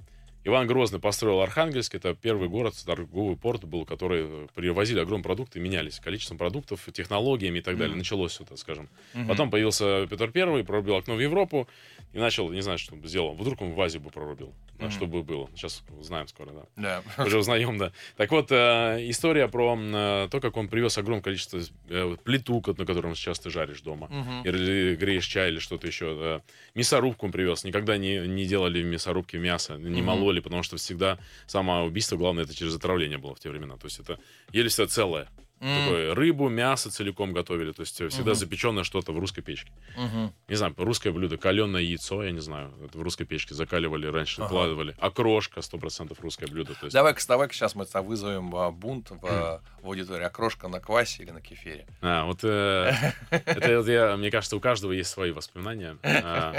Иван 0.43 0.65
Грозный 0.65 0.99
построил 0.99 1.41
Архангельск. 1.41 1.93
Это 1.93 2.15
первый 2.15 2.49
город, 2.49 2.73
торговый 2.83 3.35
порт 3.37 3.63
был, 3.63 3.85
который 3.85 4.23
э, 4.25 4.47
привозили 4.55 4.99
огромные 4.99 5.23
продукты, 5.23 5.59
менялись 5.59 5.99
количеством 5.99 6.37
продуктов, 6.39 6.87
технологиями 6.91 7.59
и 7.59 7.61
так 7.61 7.75
далее. 7.77 7.91
Мгм. 7.91 7.99
Началось 7.99 8.39
так 8.47 8.57
скажем. 8.57 8.89
Мгм. 9.13 9.27
Потом 9.27 9.51
появился 9.51 10.07
Петр 10.07 10.31
Первый, 10.31 10.63
прорубил 10.63 10.95
окно 10.95 11.15
в 11.15 11.19
Европу 11.19 11.67
и 12.13 12.19
начал, 12.19 12.49
не 12.51 12.61
знаю, 12.61 12.77
что 12.77 12.95
бы 12.95 13.07
сделал. 13.07 13.33
Вдруг 13.35 13.61
он 13.61 13.73
в 13.73 13.81
Азию 13.81 14.01
бы 14.01 14.09
прорубил. 14.09 14.53
Мгм. 14.79 14.89
что 14.89 15.05
бы 15.05 15.21
было. 15.21 15.47
Сейчас 15.55 15.83
узнаем 15.99 16.27
скоро, 16.27 16.51
да. 16.75 17.01
Да. 17.15 17.23
Уже 17.23 17.37
узнаем, 17.37 17.77
да. 17.77 17.91
Так 18.17 18.31
вот, 18.31 18.47
э, 18.51 18.97
история 19.09 19.47
про 19.47 19.77
э, 19.79 20.27
то, 20.31 20.39
как 20.39 20.57
он 20.57 20.69
привез 20.69 20.97
огромное 20.97 21.21
количество 21.21 21.59
э, 21.87 22.17
плиту, 22.23 22.63
на 22.65 22.85
котором 22.87 23.13
сейчас 23.15 23.39
ты 23.39 23.51
жаришь 23.51 23.81
дома. 23.81 24.07
Мгм. 24.07 24.41
Или 24.43 24.95
греешь 24.95 25.27
чай, 25.27 25.49
или 25.51 25.59
что-то 25.59 25.85
еще. 25.85 26.17
да. 26.19 26.41
Мясорубку 26.73 27.27
он 27.27 27.31
привез. 27.31 27.63
Никогда 27.63 27.97
не, 27.97 28.27
не 28.27 28.45
делали 28.45 28.81
в 28.81 28.85
мясорубке 28.87 29.37
мясо, 29.37 29.75
не 29.77 29.97
Мгм. 30.01 30.05
мололи, 30.05 30.39
потому 30.39 30.63
что 30.63 30.77
всегда 30.77 31.19
самоубийство, 31.45 32.17
главное, 32.17 32.45
это 32.45 32.55
через 32.55 32.75
отравление 32.75 33.19
было 33.19 33.35
в 33.35 33.39
те 33.39 33.49
времена. 33.51 33.77
То 33.77 33.85
есть 33.85 33.99
это 33.99 34.19
ели 34.51 34.67
все 34.67 34.87
целое. 34.87 35.29
М. 35.61 35.79
Такое 35.83 36.15
рыбу, 36.15 36.49
мясо 36.49 36.89
целиком 36.89 37.33
готовили. 37.33 37.71
То 37.71 37.81
есть 37.81 37.93
всегда 37.93 38.31
Мгм. 38.31 38.35
запеченное 38.35 38.83
что-то 38.83 39.11
в 39.13 39.19
русской 39.19 39.41
печке. 39.41 39.71
Мгм. 39.95 40.33
Не 40.47 40.55
знаю, 40.55 40.73
русское 40.77 41.11
блюдо, 41.11 41.37
каленое 41.37 41.87
яйцо, 41.87 42.23
я 42.23 42.31
не 42.31 42.39
знаю, 42.39 42.73
это 42.83 42.97
в 42.97 43.01
русской 43.03 43.25
печке 43.25 43.53
закаливали 43.53 44.07
раньше, 44.07 44.41
Ага. 44.41 44.47
вкладывали. 44.47 44.95
Окрошка, 44.99 45.61
сто 45.61 45.77
процентов 45.77 46.19
русское 46.21 46.47
блюдо. 46.47 46.73
То 46.73 46.85
есть, 46.87 46.93
Давай-ка, 46.95 47.21
давай-ка 47.27 47.53
сейчас 47.53 47.75
мы 47.75 47.85
вызовем 48.01 48.55
а, 48.55 48.71
бунт 48.71 49.11
в, 49.11 49.19
а, 49.23 49.61
в 49.81 49.85
аудитории. 49.85 50.23
Окрошка 50.23 50.67
на 50.67 50.79
квасе 50.79 51.21
или 51.23 51.29
на 51.31 51.41
кефире? 51.41 51.85
А, 52.01 52.25
вот 52.25 52.39
э, 52.43 52.91
это 53.29 53.91
я, 53.91 54.17
мне 54.17 54.31
кажется, 54.31 54.55
у 54.55 54.59
каждого 54.59 54.91
есть 54.93 55.11
свои 55.11 55.31
воспоминания. 55.31 55.97
А, 56.03 56.55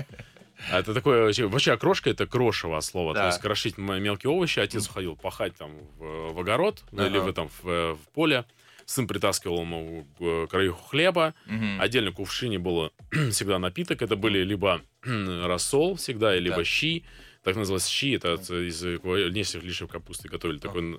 а 0.70 0.78
это 0.78 0.94
такое, 0.94 1.24
вообще, 1.48 1.72
окрошка 1.72 2.10
это 2.10 2.26
крошево 2.26 2.78
от 2.78 2.84
слова. 2.84 3.14
Да. 3.14 3.22
То 3.22 3.26
есть 3.28 3.40
крошить 3.40 3.78
мелкие 3.78 4.30
овощи. 4.30 4.60
Отец 4.60 4.88
уходил 4.88 5.16
пахать 5.16 5.56
там 5.56 5.72
в, 5.98 6.34
в 6.34 6.38
огород 6.38 6.84
ну, 6.92 7.04
или 7.04 7.16
Ага. 7.16 7.24
в, 7.24 7.28
этом, 7.28 7.48
в, 7.62 7.94
в 7.94 8.08
поле. 8.14 8.44
Сын 8.92 9.06
притаскивал 9.06 9.62
ему 9.62 10.06
э, 10.20 10.46
краюху 10.50 10.82
хлеба. 10.88 11.32
Мгм. 11.46 11.80
Отдельно 11.80 12.10
в 12.10 12.14
кувшине 12.14 12.58
было 12.58 12.92
всегда 13.30 13.58
напиток. 13.58 14.02
Это 14.02 14.16
были 14.16 14.40
либо 14.44 14.82
рассол 15.02 15.96
всегда, 15.96 16.36
либо 16.36 16.56
Да. 16.56 16.64
щи. 16.64 17.02
Так 17.42 17.56
называлось 17.56 17.86
щи. 17.88 18.16
Это 18.16 18.34
от- 18.34 18.50
из 18.50 18.84
э, 18.84 18.98
нескольких 19.30 19.64
лишних 19.64 19.88
капусты 19.90 20.28
готовили. 20.28 20.58
Такой 20.58 20.98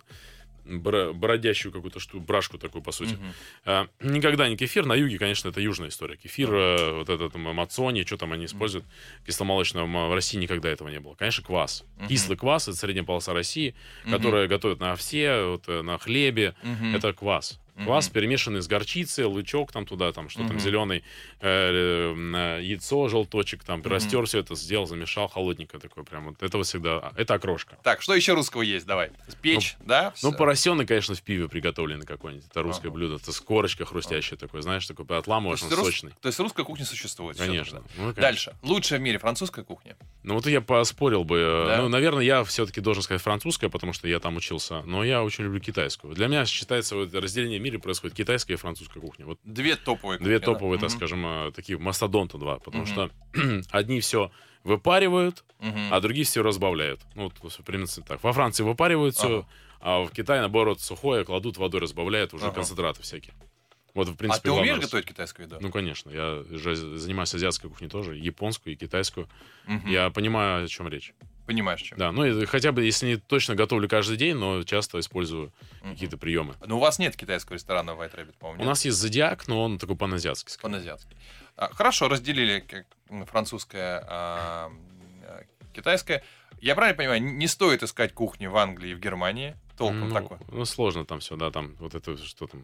бродящую 0.66 1.74
какую-то 1.74 2.00
штуку, 2.00 2.24
брашку 2.24 2.58
такую, 2.58 2.82
по 2.82 2.92
сути. 2.94 3.14
Мгм. 3.16 3.34
А, 3.66 3.88
никогда 4.02 4.48
не 4.48 4.56
кефир. 4.56 4.86
На 4.86 4.94
юге, 4.96 5.18
конечно, 5.20 5.50
это 5.50 5.60
южная 5.60 5.90
история. 5.90 6.16
Кефир, 6.16 6.54
э, 6.54 6.94
вот 7.00 7.10
этот 7.10 7.36
мацони, 7.36 8.04
что 8.06 8.16
там 8.18 8.32
они 8.32 8.46
используют, 8.46 8.86
кисломолочного, 9.28 10.08
в 10.08 10.14
России 10.14 10.38
никогда 10.38 10.70
этого 10.70 10.88
не 10.88 11.00
было. 11.02 11.16
Конечно, 11.16 11.44
квас. 11.44 11.84
Мгм. 11.98 12.08
Кислый 12.08 12.38
квас, 12.38 12.68
это 12.70 12.78
средняя 12.78 13.04
полоса 13.06 13.34
России, 13.34 13.76
Мгм. 14.06 14.12
которая 14.18 14.48
готовят 14.48 14.80
на 14.80 14.94
овсе, 14.94 15.44
вот, 15.44 15.68
э, 15.68 15.82
на 15.82 15.98
хлебе. 15.98 16.56
Мгм. 16.64 16.96
Это 16.96 17.12
квас. 17.14 17.60
Квас, 17.76 18.08
перемешанный 18.10 18.62
с 18.62 18.68
горчицей, 18.68 19.26
лучок 19.26 19.72
там 19.72 19.86
туда, 19.86 20.12
там 20.12 20.30
что 20.30 20.42
Мгм. 20.42 20.48
там, 20.50 20.60
зеленый, 20.60 21.04
э, 21.40 22.14
э, 22.16 22.60
яйцо, 22.62 23.08
желточек, 23.10 23.64
там, 23.64 23.80
Мгм. 23.80 23.90
растер 23.90 24.26
все 24.26 24.40
это, 24.40 24.56
сделал, 24.56 24.86
замешал, 24.86 25.28
холодненькое 25.28 25.80
такое 25.82 26.04
прям. 26.04 26.26
Вот 26.30 26.44
этого 26.44 26.64
всегда, 26.64 26.98
а, 27.00 27.14
это 27.16 27.34
окрошка. 27.34 27.78
Так, 27.84 28.02
что 28.02 28.14
еще 28.14 28.34
русского 28.34 28.62
есть? 28.62 28.86
Давай. 28.86 29.12
Печь, 29.42 29.76
да? 29.86 30.14
Ну, 30.22 30.30
Всё. 30.30 30.38
поросенок, 30.38 30.88
конечно, 30.88 31.16
в 31.16 31.22
пиве 31.22 31.50
приготовленный 31.50 32.06
какой-нибудь. 32.06 32.46
Это 32.50 32.62
русское 32.62 32.88
Ага. 32.90 32.96
блюдо. 32.96 33.16
Это 33.16 33.32
с 33.32 33.40
корочкой 33.42 33.86
хрустящее 33.86 34.38
такое, 34.38 34.62
знаешь, 34.62 34.86
такое 34.86 35.06
То 35.06 35.18
отламываешь, 35.18 35.62
есть, 35.62 35.72
он 35.74 35.80
рус- 35.80 35.88
сочный. 35.88 36.12
то 36.22 36.28
есть 36.28 36.40
русская 36.40 36.64
кухня 36.64 36.86
существует. 36.86 37.38
Конечно. 37.38 37.80
Ну, 37.98 38.04
конечно. 38.04 38.22
Дальше. 38.22 38.54
Лучшая 38.62 39.00
в 39.00 39.02
мире 39.02 39.18
французская 39.20 39.64
кухня. 39.64 39.98
Ну, 40.24 40.36
вот 40.36 40.46
я 40.46 40.62
поспорил 40.62 41.24
бы. 41.24 41.38
э, 41.38 41.66
Да? 41.68 41.78
Ну, 41.82 41.90
наверное, 41.90 42.24
я 42.24 42.44
все-таки 42.44 42.80
должен 42.82 43.04
сказать 43.04 43.22
французская, 43.22 43.70
потому 43.70 43.94
что 43.94 44.08
я 44.08 44.20
там 44.20 44.36
учился. 44.38 44.82
Но 44.84 45.04
я 45.04 45.24
очень 45.24 45.44
люблю 45.46 45.60
китайскую. 45.60 46.14
Для 46.14 46.28
меня 46.28 46.46
считается, 46.46 46.96
вот 46.96 47.14
разделение 47.14 47.60
мире 47.64 47.80
происходит 47.80 48.16
китайская 48.16 48.54
и 48.54 48.58
французская 48.58 49.00
кухня. 49.00 49.26
Вот 49.26 49.40
Две 49.44 49.76
топовые 49.76 50.20
две 50.20 50.38
кухни, 50.40 50.46
да? 50.46 50.54
топовые, 50.54 50.80
так 50.80 50.90
Мгм. 50.90 50.98
скажем, 50.98 51.26
э, 51.26 51.52
такие 51.56 51.78
мастодонта 51.80 52.38
два. 52.38 52.60
Потому 52.60 52.84
Мгм. 52.84 52.92
что 52.92 53.10
одни 53.72 54.00
все 54.00 54.32
выпаривают, 54.64 55.44
Мгм. 55.60 55.94
а 55.94 56.00
другие 56.00 56.26
все 56.26 56.42
разбавляют. 56.44 57.02
Ну, 57.16 57.24
вот, 57.24 57.54
в 57.54 57.64
принципе, 57.64 58.06
так. 58.08 58.24
Во 58.24 58.32
Франции 58.34 58.64
выпаривают 58.64 59.16
все, 59.16 59.40
Ага. 59.40 59.48
а 59.82 60.04
в 60.06 60.12
Китае, 60.12 60.40
наоборот, 60.42 60.80
сухое 60.82 61.26
кладут, 61.26 61.58
водой 61.58 61.82
разбавляют, 61.82 62.34
уже 62.34 62.46
Ага. 62.46 62.56
концентраты 62.56 63.02
всякие. 63.02 63.34
Вот, 63.94 64.08
в 64.08 64.14
А 64.14 64.16
принципе, 64.16 64.44
ты 64.46 64.52
умеешь 64.52 64.68
главное- 64.70 64.86
готовить 64.86 65.06
китайскую 65.06 65.46
еду? 65.46 65.58
Ну, 65.62 65.70
конечно. 65.70 66.10
Я 66.10 66.44
же 66.50 66.76
занимаюсь 66.98 67.34
азиатской 67.36 67.70
кухней 67.70 67.90
тоже, 67.90 68.16
японскую 68.16 68.74
и 68.74 68.76
китайскую. 68.76 69.28
Мгм. 69.68 69.88
Я 69.88 70.10
понимаю, 70.10 70.66
о 70.66 70.68
чем 70.68 70.88
речь. 70.88 71.14
Понимаешь, 71.46 71.82
чем. 71.82 71.98
Да, 71.98 72.12
ну, 72.12 72.26
и 72.26 72.46
хотя 72.46 72.72
бы, 72.72 72.84
если 72.84 73.08
не 73.08 73.18
точно 73.18 73.56
готовлю 73.56 73.90
каждый 73.90 74.16
день, 74.16 74.36
но 74.36 74.64
часто 74.64 75.00
использую 75.00 75.52
Мгм. 75.82 75.94
какие-то 75.94 76.18
приемы. 76.18 76.56
Но 76.66 76.78
у 76.78 76.80
вас 76.80 77.00
нет 77.00 77.18
китайского 77.18 77.56
ресторана 77.56 77.92
White 77.92 78.16
Rabbit, 78.16 78.36
по-моему, 78.40 78.64
У 78.64 78.66
нас 78.66 78.86
есть 78.86 78.98
зодиак, 78.98 79.48
но 79.48 79.64
он 79.64 79.78
такой 79.78 79.98
паназиатский. 79.98 80.58
По-азиатски. 80.62 81.18
А, 81.58 81.74
Хорошо, 81.74 82.08
разделили 82.08 82.62
как, 82.62 82.86
французское, 83.28 84.04
а, 84.08 84.72
а, 85.24 85.44
китайское. 85.74 86.24
Я 86.62 86.76
правильно 86.76 86.98
понимаю, 86.98 87.22
не 87.22 87.48
стоит 87.48 87.84
искать 87.84 88.14
кухни 88.14 88.48
в 88.48 88.56
Англии 88.56 88.92
и 88.92 88.94
в 88.94 89.00
Германии? 89.00 89.58
Толком 89.78 90.10
ну, 90.10 90.14
такой. 90.14 90.38
ну, 90.50 90.64
сложно 90.66 91.04
там 91.04 91.20
все, 91.20 91.36
да, 91.36 91.52
там 91.52 91.76
вот 91.80 91.94
это 91.96 92.18
что 92.18 92.48
там. 92.48 92.62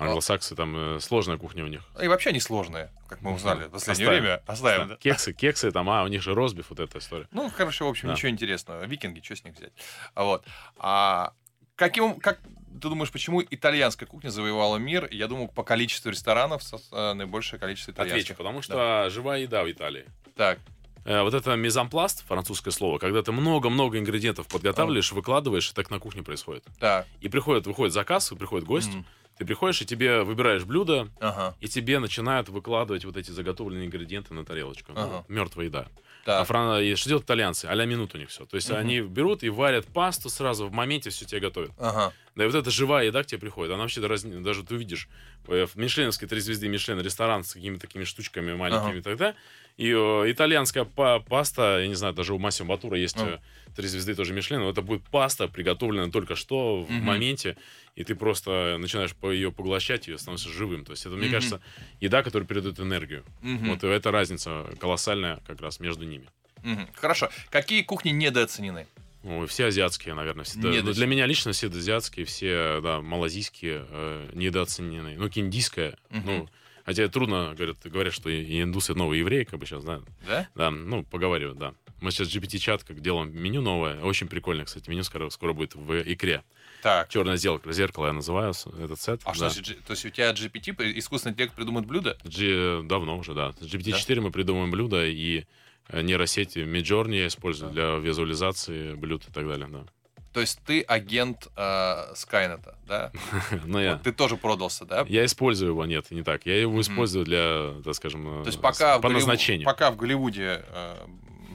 Англосаксы, 0.00 0.54
там 0.54 0.96
э, 0.96 1.00
сложная 1.00 1.36
кухня 1.38 1.64
у 1.64 1.68
них. 1.68 1.82
И 2.00 2.08
вообще 2.08 2.32
не 2.32 2.40
сложные, 2.40 2.90
как 3.08 3.20
мы 3.22 3.34
узнали 3.34 3.64
в 3.64 3.70
последнее 3.70 4.06
оставим. 4.08 4.22
время. 4.22 4.42
Оставим, 4.46 4.88
Да, 4.88 4.94
да? 4.94 5.00
Кексы, 5.00 5.32
кексы 5.32 5.70
там, 5.70 5.88
а 5.90 6.02
у 6.04 6.08
них 6.08 6.22
же 6.22 6.34
розбив, 6.34 6.66
вот 6.70 6.80
эта 6.80 6.98
история. 6.98 7.26
Ну, 7.32 7.50
короче, 7.56 7.84
в 7.84 7.88
общем, 7.88 8.08
Да. 8.08 8.14
ничего 8.14 8.30
интересного. 8.30 8.84
Викинги, 8.86 9.20
что 9.22 9.36
с 9.36 9.44
них 9.44 9.54
взять? 9.54 9.72
А 10.14 10.24
Вот. 10.24 10.44
А 10.78 11.32
каким, 11.76 12.18
как 12.20 12.38
ты 12.40 12.88
думаешь, 12.88 13.10
почему 13.10 13.42
итальянская 13.42 14.06
кухня 14.08 14.30
завоевала 14.30 14.76
мир? 14.76 15.08
Я 15.10 15.26
думаю, 15.26 15.48
по 15.48 15.62
количеству 15.62 16.10
ресторанов 16.10 16.62
э, 16.92 17.12
наибольшее 17.14 17.58
количество 17.58 17.92
итальянских. 17.92 18.22
Отвечу, 18.24 18.36
потому 18.36 18.62
что 18.62 19.08
живая 19.10 19.40
еда 19.40 19.64
в 19.64 19.70
Италии. 19.70 20.04
Так, 20.36 20.58
Э, 21.04 21.22
Вот 21.22 21.32
это 21.32 21.54
мезампласт, 21.56 22.26
французское 22.26 22.70
слово, 22.72 22.98
когда 22.98 23.22
ты 23.22 23.32
много-много 23.32 23.98
ингредиентов 23.98 24.46
подготавливаешь, 24.48 25.10
выкладываешь, 25.12 25.70
и 25.70 25.72
так 25.72 25.90
на 25.90 26.00
кухне 26.00 26.22
происходит. 26.22 26.64
так. 26.78 27.06
И 27.22 27.28
приходит, 27.30 27.66
выходит 27.66 27.94
заказ, 27.94 28.30
и 28.30 28.34
приходит 28.36 28.66
гость, 28.66 28.92
Мгм. 28.92 29.06
Ты 29.38 29.44
приходишь, 29.44 29.80
и 29.82 29.86
тебе 29.86 30.22
выбираешь 30.22 30.64
блюдо, 30.64 31.08
Ага. 31.20 31.56
и 31.60 31.68
тебе 31.68 31.98
начинают 31.98 32.48
выкладывать 32.48 33.04
вот 33.04 33.16
эти 33.16 33.30
заготовленные 33.30 33.86
ингредиенты 33.86 34.34
на 34.34 34.44
тарелочку. 34.44 34.92
Ага. 34.94 35.24
мертвая 35.28 35.66
еда. 35.66 35.88
Так. 36.24 36.42
А 36.42 36.44
фран... 36.44 36.82
и 36.82 36.94
что 36.94 37.08
делают 37.08 37.24
итальянцы? 37.24 37.66
А-ля 37.66 37.86
минут 37.86 38.14
у 38.14 38.18
них 38.18 38.28
все. 38.28 38.44
То 38.44 38.56
есть 38.56 38.68
Мгм. 38.68 38.78
они 38.78 39.00
берут 39.00 39.42
и 39.42 39.48
варят 39.48 39.86
пасту 39.86 40.28
сразу 40.28 40.66
в 40.68 40.72
моменте, 40.72 41.08
все 41.10 41.24
тебе 41.24 41.40
готовят. 41.40 41.70
Ага. 41.78 42.12
Да 42.34 42.44
и 42.44 42.46
вот 42.46 42.54
эта 42.54 42.70
живая 42.70 43.06
еда 43.06 43.22
к 43.22 43.26
тебе 43.26 43.40
приходит. 43.40 43.72
Она 43.72 43.82
вообще 43.82 44.04
раз- 44.06 44.22
даже 44.24 44.62
ты 44.64 44.74
увидишь 44.74 45.08
э, 45.46 45.64
в 45.66 45.76
Мишленовской 45.76 46.28
три 46.28 46.40
звезды 46.40 46.68
Мишлен 46.68 47.00
ресторан 47.00 47.44
с 47.44 47.54
какими-то 47.54 47.80
такими 47.82 48.04
штучками 48.04 48.52
маленькими 48.54 48.98
Ага. 48.98 49.02
тогда. 49.02 49.34
И 49.78 49.90
э, 49.92 50.30
итальянская 50.32 50.84
па- 50.84 51.20
паста, 51.20 51.78
я 51.80 51.86
не 51.86 51.94
знаю, 51.94 52.12
даже 52.12 52.34
у 52.34 52.38
Массимо 52.38 52.70
Батура 52.70 52.98
есть 52.98 53.16
э, 53.18 53.38
три 53.76 53.86
звезды 53.86 54.16
тоже 54.16 54.34
Мишлен, 54.34 54.58
но 54.60 54.70
это 54.70 54.82
будет 54.82 55.04
паста, 55.04 55.46
приготовленная 55.46 56.10
только 56.10 56.34
что 56.34 56.82
в 56.82 56.90
Мгм. 56.90 57.04
моменте, 57.04 57.56
и 57.94 58.02
ты 58.02 58.16
просто 58.16 58.76
начинаешь 58.80 59.14
по 59.14 59.30
ее 59.30 59.52
поглощать, 59.52 60.08
и 60.08 60.16
становишься 60.16 60.48
живым. 60.48 60.84
То 60.84 60.90
есть 60.92 61.06
это, 61.06 61.14
мне 61.14 61.26
Мгм. 61.26 61.30
кажется, 61.36 61.60
еда, 62.00 62.24
которая 62.24 62.46
передает 62.46 62.80
энергию. 62.80 63.24
Мгм. 63.40 63.68
Вот 63.70 63.84
и 63.84 63.86
эта 63.86 64.10
разница 64.10 64.66
колоссальная 64.80 65.38
как 65.46 65.60
раз 65.60 65.78
между 65.78 66.04
ними. 66.04 66.26
Мгм. 66.64 66.88
Хорошо. 66.96 67.30
Какие 67.50 67.82
кухни 67.82 68.10
недооценены? 68.10 68.88
Ну, 69.22 69.46
все 69.46 69.66
азиатские, 69.66 70.14
наверное, 70.14 70.44
всегда. 70.44 70.70
Не 70.70 70.80
Ну, 70.80 70.92
для 70.92 71.06
меня 71.06 71.24
лично 71.26 71.52
все 71.52 71.68
азиатские, 71.68 72.26
все, 72.26 72.80
да, 72.82 73.00
малазийские, 73.00 73.86
э, 73.88 74.30
недооцененные. 74.34 75.16
Ну, 75.18 75.28
киндийская, 75.28 75.96
Мгм. 76.10 76.24
ну, 76.24 76.48
хотя 76.88 77.06
трудно, 77.08 77.54
говорят, 77.54 77.76
говорят, 77.84 78.14
что 78.14 78.30
и 78.30 78.62
индусы 78.62 78.94
новые 78.94 79.20
евреи, 79.20 79.44
как 79.44 79.60
бы 79.60 79.66
сейчас, 79.66 79.84
да, 79.84 80.00
Да? 80.26 80.48
да, 80.54 80.70
ну, 80.70 81.04
поговаривают, 81.04 81.58
да. 81.58 81.74
Мы 82.00 82.10
сейчас 82.12 82.28
GPT-чат 82.34 82.82
как 82.84 83.00
делаем 83.00 83.30
меню 83.36 83.60
новое, 83.60 84.00
очень 84.00 84.26
прикольное, 84.26 84.64
кстати, 84.64 84.88
меню 84.88 85.02
скоро, 85.02 85.28
скоро 85.28 85.52
будет 85.52 85.74
в 85.74 86.00
икре. 86.10 86.42
Так. 86.82 87.10
Черное 87.10 87.36
зеркало, 87.36 87.72
зеркало 87.74 88.06
я 88.06 88.12
называю 88.14 88.54
этот 88.82 89.00
сет. 89.00 89.20
А 89.24 89.28
да. 89.30 89.34
что, 89.34 89.50
значит, 89.50 89.84
то 89.84 89.90
есть 89.92 90.06
у 90.06 90.10
тебя 90.10 90.30
GPT, 90.32 90.98
искусственный 90.98 91.32
интеллект 91.34 91.54
придумает 91.54 91.86
блюдо? 91.86 92.16
G- 92.24 92.82
давно 92.84 93.18
уже, 93.18 93.34
да. 93.34 93.52
С 93.60 93.66
GPT-4 93.66 94.20
мы 94.20 94.30
придумываем 94.30 94.70
блюда, 94.70 95.04
и 95.06 95.44
э, 95.88 96.00
нейросети 96.00 96.60
Midjourney 96.60 97.16
я 97.18 97.26
использую 97.26 97.70
для 97.72 97.96
визуализации 97.96 98.94
блюд 98.94 99.28
и 99.28 99.32
так 99.32 99.46
далее, 99.46 99.68
да. 99.68 99.84
То 100.32 100.40
есть 100.40 100.60
ты 100.64 100.82
агент 100.82 101.48
э, 101.56 102.12
Скайнета, 102.14 102.76
да? 102.86 103.10
Но 103.64 103.80
я... 103.80 103.92
Вот 103.94 104.02
ты 104.02 104.12
тоже 104.12 104.36
продался, 104.36 104.84
да? 104.84 105.04
Я 105.08 105.24
использую 105.24 105.70
его, 105.70 105.84
нет, 105.86 106.10
не 106.10 106.22
так. 106.22 106.44
Я 106.46 106.60
его 106.60 106.80
использую 106.80 107.24
для, 107.24 107.74
так 107.84 107.94
скажем, 107.94 108.42
То 108.42 108.48
есть 108.48 108.58
э, 108.58 108.62
пока, 108.62 108.98
по 108.98 109.08
Голливу- 109.08 109.14
назначению. 109.14 109.64
пока 109.64 109.90
в 109.90 109.96
Голливуде 109.96 110.64
э, 110.68 111.06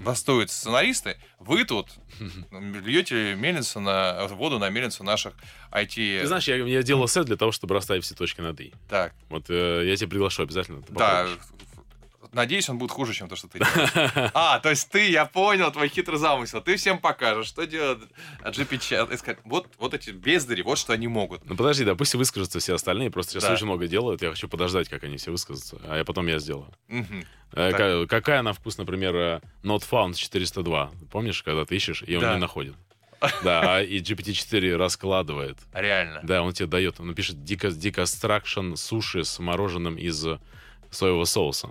бастуют 0.03 0.49
сценаристы, 0.49 1.17
вы 1.39 1.63
тут 1.65 1.87
льете 2.51 3.35
мельницу 3.35 3.79
на 3.79 4.27
воду 4.27 4.59
на 4.59 4.69
мельницу 4.69 5.03
наших 5.03 5.33
IT. 5.71 6.21
Ты 6.21 6.27
знаешь, 6.27 6.47
я, 6.47 6.55
я 6.57 6.83
делал 6.83 7.07
сет 7.07 7.25
для 7.25 7.37
того, 7.37 7.51
чтобы 7.51 7.75
расставить 7.75 8.03
все 8.03 8.15
точки 8.15 8.41
над 8.41 8.59
«и». 8.59 8.73
Так, 8.89 9.13
Вот 9.29 9.45
э, 9.49 9.83
я 9.85 9.95
тебя 9.95 10.09
приглашу 10.09 10.43
обязательно. 10.43 10.81
да. 10.89 11.23
попробуешь. 11.23 11.37
Надеюсь, 12.33 12.69
он 12.69 12.77
будет 12.77 12.91
хуже, 12.91 13.13
чем 13.13 13.29
то, 13.29 13.35
что 13.35 13.47
ты 13.47 13.59
делаешь. 13.59 14.11
А, 14.33 14.59
то 14.59 14.69
есть 14.69 14.89
ты, 14.89 15.09
я 15.09 15.25
понял 15.25 15.71
твой 15.71 15.89
хитрый 15.89 16.17
замысел. 16.17 16.61
Ты 16.61 16.75
всем 16.75 16.99
покажешь, 16.99 17.47
что 17.47 17.65
делает 17.65 17.99
GPT. 18.43 19.39
Вот, 19.43 19.67
вот 19.77 19.93
эти 19.93 20.11
бездари, 20.11 20.61
вот 20.61 20.77
что 20.77 20.93
они 20.93 21.07
могут. 21.07 21.45
Ну 21.45 21.55
подожди, 21.55 21.83
да, 21.83 21.95
пусть 21.95 22.15
выскажутся 22.15 22.59
все 22.59 22.75
остальные. 22.75 23.11
Просто 23.11 23.33
сейчас 23.33 23.43
Да. 23.45 23.53
очень 23.53 23.65
много 23.65 23.87
делают. 23.87 24.21
Я 24.21 24.29
хочу 24.29 24.47
подождать, 24.47 24.89
как 24.89 25.03
они 25.03 25.17
все 25.17 25.31
выскажутся. 25.31 25.79
А 25.87 25.97
я 25.97 26.03
потом 26.05 26.27
я 26.27 26.39
сделаю. 26.39 26.73
Мгм. 26.87 27.25
Э, 27.53 28.05
Какая 28.07 28.41
на 28.41 28.53
вкус, 28.53 28.77
например, 28.77 29.15
э, 29.15 29.39
Not 29.63 29.83
Found 29.89 30.15
402? 30.15 30.91
Помнишь, 31.11 31.43
когда 31.43 31.65
ты 31.65 31.75
ищешь, 31.75 32.03
и 32.05 32.15
он 32.15 32.21
Да. 32.21 32.33
не 32.33 32.39
находит? 32.39 32.75
Да, 33.43 33.77
а 33.77 33.81
и 33.81 33.99
GPT-4 34.01 34.75
раскладывает. 34.75 35.57
Реально. 35.73 36.19
Да, 36.23 36.41
он 36.41 36.51
тебе 36.51 36.67
дает, 36.67 36.99
он 36.99 37.13
пишет 37.15 37.37
deconstruction 37.37 38.75
суши 38.75 39.23
с 39.23 39.39
мороженым 39.39 39.95
из 39.95 40.25
э, 40.25 40.39
соевого 40.91 41.25
соуса. 41.25 41.69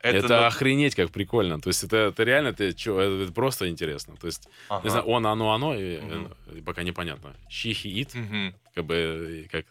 Это, 0.00 0.28
ну, 0.28 0.44
охренеть 0.44 0.94
как 0.94 1.10
прикольно. 1.10 1.60
То 1.60 1.68
есть 1.68 1.82
это, 1.82 1.96
это 1.96 2.22
реально 2.22 2.48
это, 2.48 2.72
чё, 2.74 3.00
это, 3.00 3.24
это 3.24 3.32
просто 3.32 3.68
интересно. 3.68 4.16
То 4.16 4.26
есть, 4.26 4.48
ага. 4.68 4.84
не 4.84 4.90
знаю, 4.90 5.06
он, 5.06 5.26
оно, 5.26 5.52
оно, 5.52 5.74
и, 5.74 5.98
э, 6.00 6.62
пока 6.64 6.82
непонятно. 6.82 7.34
She, 7.50 7.72
he, 7.72 7.92
it, 8.02 8.16
Мгм. 8.16 8.54
как 8.74 8.84
бы, 8.84 8.94
э, 8.94 9.48
как, 9.50 9.66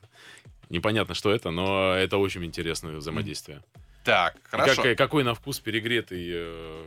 непонятно, 0.69 1.15
что 1.15 1.31
это, 1.31 1.51
но 1.51 1.93
это 1.93 2.17
очень 2.17 2.43
интересное 2.43 2.95
взаимодействие. 2.97 3.61
Так, 4.03 4.35
хорошо. 4.43 4.83
Как, 4.83 4.97
какой 4.97 5.23
на 5.23 5.33
вкус 5.33 5.59
перегретый... 5.59 6.27
э, 6.31 6.83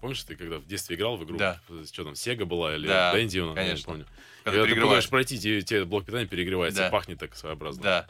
помнишь, 0.00 0.22
ты 0.24 0.34
когда 0.36 0.58
в 0.58 0.66
детстве 0.66 0.96
играл 0.96 1.16
в 1.16 1.24
игру? 1.24 1.38
Да. 1.38 1.60
Что 1.90 2.04
там, 2.04 2.14
Сега 2.14 2.44
была 2.44 2.74
или 2.74 2.86
Да, 2.86 3.12
Дэнди? 3.12 3.38
я 3.38 3.44
не 3.46 3.54
конечно. 3.54 3.84
помню. 3.86 4.06
Когда 4.44 4.60
Когда 4.62 4.74
ты 4.74 4.80
пытаешься 4.80 5.10
пройти, 5.10 5.38
тебе, 5.38 5.62
тебе 5.62 5.84
блок 5.84 6.04
питания 6.04 6.26
перегревается, 6.26 6.82
Да. 6.82 6.90
пахнет 6.90 7.18
так 7.18 7.34
своеобразно. 7.36 7.82
Да. 7.82 8.06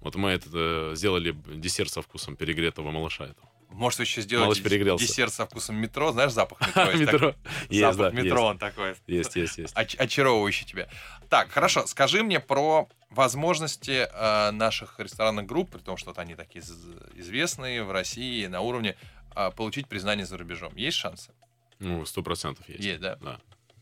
Вот 0.00 0.14
мы 0.16 0.30
это 0.30 0.48
э, 0.52 0.92
сделали 0.94 1.34
десерт 1.54 1.90
со 1.90 2.02
вкусом 2.02 2.36
перегретого 2.36 2.90
малыша. 2.90 3.24
этого. 3.26 3.48
Может, 3.72 4.00
еще 4.00 4.20
сделать 4.20 4.44
Малыш 4.44 4.62
перегрелся. 4.62 5.04
десерт 5.06 5.32
со 5.32 5.46
вкусом 5.46 5.76
метро. 5.76 6.12
Знаешь, 6.12 6.32
запах 6.32 6.58
метро? 6.94 7.34
Запах 7.70 8.12
метро 8.12 8.44
он 8.44 8.58
такой. 8.58 8.90
есть. 8.90 9.02
Есть, 9.06 9.36
есть, 9.36 9.58
есть. 9.58 9.74
Оч- 9.76 9.96
очаровывающий 9.96 10.66
тебя. 10.66 10.88
Так, 11.28 11.50
хорошо, 11.50 11.86
скажи 11.86 12.22
мне 12.22 12.38
про 12.40 12.88
возможности 13.10 14.08
э, 14.12 14.50
наших 14.50 14.98
ресторанных 15.00 15.46
групп, 15.46 15.70
при 15.70 15.78
том, 15.80 15.96
что 15.96 16.12
они 16.16 16.34
такие 16.34 16.60
из- 16.62 16.72
известные 17.14 17.82
в 17.84 17.90
России 17.90 18.46
на 18.46 18.60
уровне, 18.60 18.96
э, 19.34 19.50
получить 19.56 19.88
признание 19.88 20.26
за 20.26 20.36
рубежом. 20.36 20.74
Есть 20.76 20.96
шансы? 20.98 21.32
Ну, 21.78 22.04
сто 22.04 22.22
процентов 22.22 22.68
есть. 22.68 22.84
Есть, 22.84 23.00
да? 23.00 23.16
Да. 23.16 23.40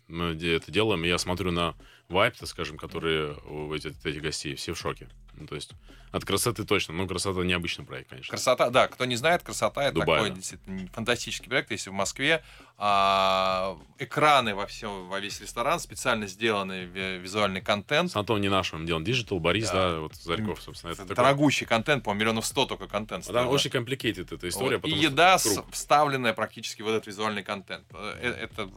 Мы 0.08 0.32
это 0.34 0.72
делаем, 0.72 1.04
и 1.04 1.08
я 1.08 1.18
смотрю 1.18 1.52
на 1.52 1.74
вайп, 2.10 2.36
так 2.36 2.48
скажем, 2.48 2.76
которые 2.76 3.34
у 3.48 3.72
этих, 3.74 3.92
этих 4.04 4.22
гостей, 4.22 4.54
все 4.54 4.74
в 4.74 4.78
шоке. 4.78 5.08
Ну, 5.34 5.46
то 5.46 5.54
есть 5.54 5.72
от 6.12 6.24
красоты 6.24 6.64
точно, 6.64 6.92
но 6.92 7.06
красота 7.06 7.40
необычный 7.44 7.84
проект, 7.86 8.10
конечно. 8.10 8.30
Красота, 8.30 8.68
да, 8.70 8.88
кто 8.88 9.04
не 9.06 9.16
знает, 9.16 9.42
красота 9.42 9.84
это 9.84 9.94
Дубай, 10.00 10.16
такой 10.18 10.30
да. 10.30 10.36
действительно 10.36 10.86
фантастический 10.92 11.48
проект. 11.48 11.70
Если 11.70 11.88
в 11.88 11.92
Москве 11.94 12.42
а, 12.76 13.78
экраны 13.98 14.54
во 14.54 14.66
всем, 14.66 15.08
во 15.08 15.20
весь 15.20 15.40
ресторан, 15.40 15.78
специально 15.80 16.26
сделанный 16.26 16.84
ви- 16.84 17.18
визуальный 17.18 17.60
контент, 17.62 18.10
С 18.10 18.16
Антоном 18.16 18.42
Ненашевым 18.42 18.86
делаем 18.86 19.04
Digital, 19.06 19.38
Борис, 19.38 19.68
Да. 19.70 19.92
да, 19.92 20.00
вот 20.00 20.14
Зарьков, 20.16 20.60
собственно. 20.60 20.90
Это 20.92 21.02
такой- 21.02 21.16
дорогущий 21.16 21.64
контент, 21.66 22.04
по 22.04 22.12
миллионов 22.12 22.44
сто 22.44 22.66
только 22.66 22.86
контент. 22.88 23.24
А 23.28 23.32
Там 23.32 23.44
да. 23.44 23.50
очень 23.50 23.70
complicated 23.70 24.34
эта 24.34 24.48
история. 24.48 24.78
Вот. 24.78 24.86
И 24.88 24.90
еда, 24.92 25.38
с- 25.38 25.62
вставленная 25.70 26.32
практически 26.32 26.82
в 26.82 26.88
этот 26.88 27.06
визуальный 27.06 27.44
контент. 27.44 27.84
Э, 27.94 28.18
э, 28.20 28.30
Это 28.50 28.68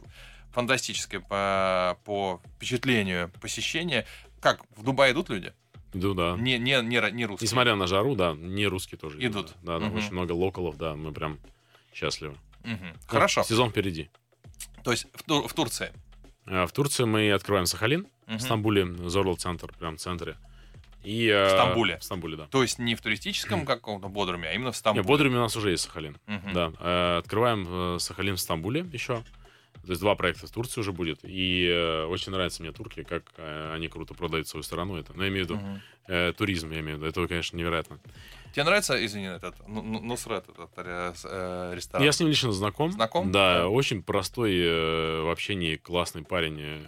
фантастическое 0.54 1.20
по, 1.20 1.98
по 2.04 2.40
впечатлению 2.56 3.30
посещения. 3.40 4.06
Как, 4.40 4.60
в 4.76 4.82
Дубай 4.84 5.12
идут 5.12 5.28
люди? 5.30 5.52
Ну, 5.92 6.14
да. 6.14 6.36
Не, 6.38 6.58
не, 6.58 6.80
не, 6.82 7.10
не 7.12 7.26
русские. 7.26 7.46
Несмотря 7.46 7.76
на 7.76 7.86
жару, 7.86 8.14
да, 8.16 8.34
не 8.34 8.66
русские 8.66 8.98
тоже 8.98 9.18
Идут. 9.24 9.54
Да, 9.62 9.78
да, 9.78 9.86
Мгм. 9.86 9.96
очень 9.98 10.12
много 10.12 10.32
локалов, 10.32 10.76
да, 10.76 10.94
мы 10.94 11.12
прям 11.12 11.38
счастливы. 11.92 12.36
Мгм. 12.64 12.78
Ну, 12.92 12.94
Хорошо. 13.06 13.42
сезон 13.44 13.70
впереди. 13.70 14.10
То 14.82 14.90
есть 14.90 15.06
в, 15.14 15.22
Тур- 15.22 15.46
в 15.46 15.52
Турции. 15.52 15.92
А 16.46 16.66
В 16.66 16.72
Турции 16.72 17.04
мы 17.04 17.30
открываем 17.32 17.66
Сахалин, 17.66 18.06
Мгм. 18.26 18.38
в 18.38 18.42
Стамбуле, 18.42 18.86
Зорл 19.08 19.36
центр, 19.36 19.72
прям 19.78 19.96
в 19.96 20.00
центре. 20.00 20.36
И, 21.04 21.26
э, 21.28 21.46
В 21.46 21.50
Стамбуле? 21.50 21.98
В 21.98 22.04
Стамбуле, 22.04 22.36
да. 22.38 22.46
То 22.46 22.62
есть 22.62 22.78
не 22.78 22.94
в 22.94 23.00
туристическом 23.00 23.64
каком-то 23.66 24.08
бодруме, 24.08 24.48
а 24.48 24.52
именно 24.52 24.72
в 24.72 24.76
Стамбуле. 24.76 25.02
Нет, 25.02 25.08
Бодруме 25.08 25.36
у 25.36 25.40
нас 25.42 25.54
уже 25.56 25.70
есть 25.70 25.84
Сахалин. 25.84 26.16
Мгм. 26.26 26.52
Да. 26.54 26.72
Э, 26.80 27.18
Открываем 27.18 27.66
э, 27.68 27.98
Сахалин 28.00 28.36
в 28.36 28.40
Стамбуле 28.40 28.86
еще. 28.92 29.22
То 29.84 29.90
есть 29.90 30.00
два 30.00 30.14
проекта 30.14 30.46
в 30.46 30.50
Турции 30.50 30.80
уже 30.80 30.92
будет. 30.92 31.20
И 31.22 31.66
э, 31.70 32.04
очень 32.06 32.32
нравится 32.32 32.62
мне 32.62 32.72
турки, 32.72 33.02
как 33.02 33.24
э, 33.36 33.72
они 33.74 33.88
круто 33.88 34.14
продают 34.14 34.48
свою 34.48 34.62
страну. 34.62 34.96
Это, 34.96 35.12
ну, 35.14 35.22
я 35.22 35.28
имею 35.28 35.46
в 35.46 35.50
виду 35.50 35.60
э, 36.08 36.32
туризм, 36.36 36.70
я 36.70 36.80
имею 36.80 36.96
в 36.96 37.00
виду. 37.00 37.10
Это, 37.10 37.26
конечно, 37.28 37.56
невероятно. 37.56 37.98
Тебе 38.52 38.64
нравится, 38.64 39.04
извини, 39.04 39.26
этот 39.26 39.54
Ну- 39.66 39.82
Ну- 39.82 40.00
Нусрет, 40.00 40.44
этот 40.48 40.70
э, 40.76 41.12
э, 41.24 41.72
ресторан? 41.74 42.04
Я 42.04 42.12
с 42.12 42.20
ним 42.20 42.28
лично 42.28 42.52
знаком. 42.52 42.92
Знаком? 42.92 43.32
Да, 43.32 43.58
Да. 43.58 43.68
очень 43.68 44.02
простой 44.02 44.54
э, 44.56 45.20
в 45.22 45.30
общении, 45.30 45.76
классный 45.76 46.22
парень. 46.22 46.86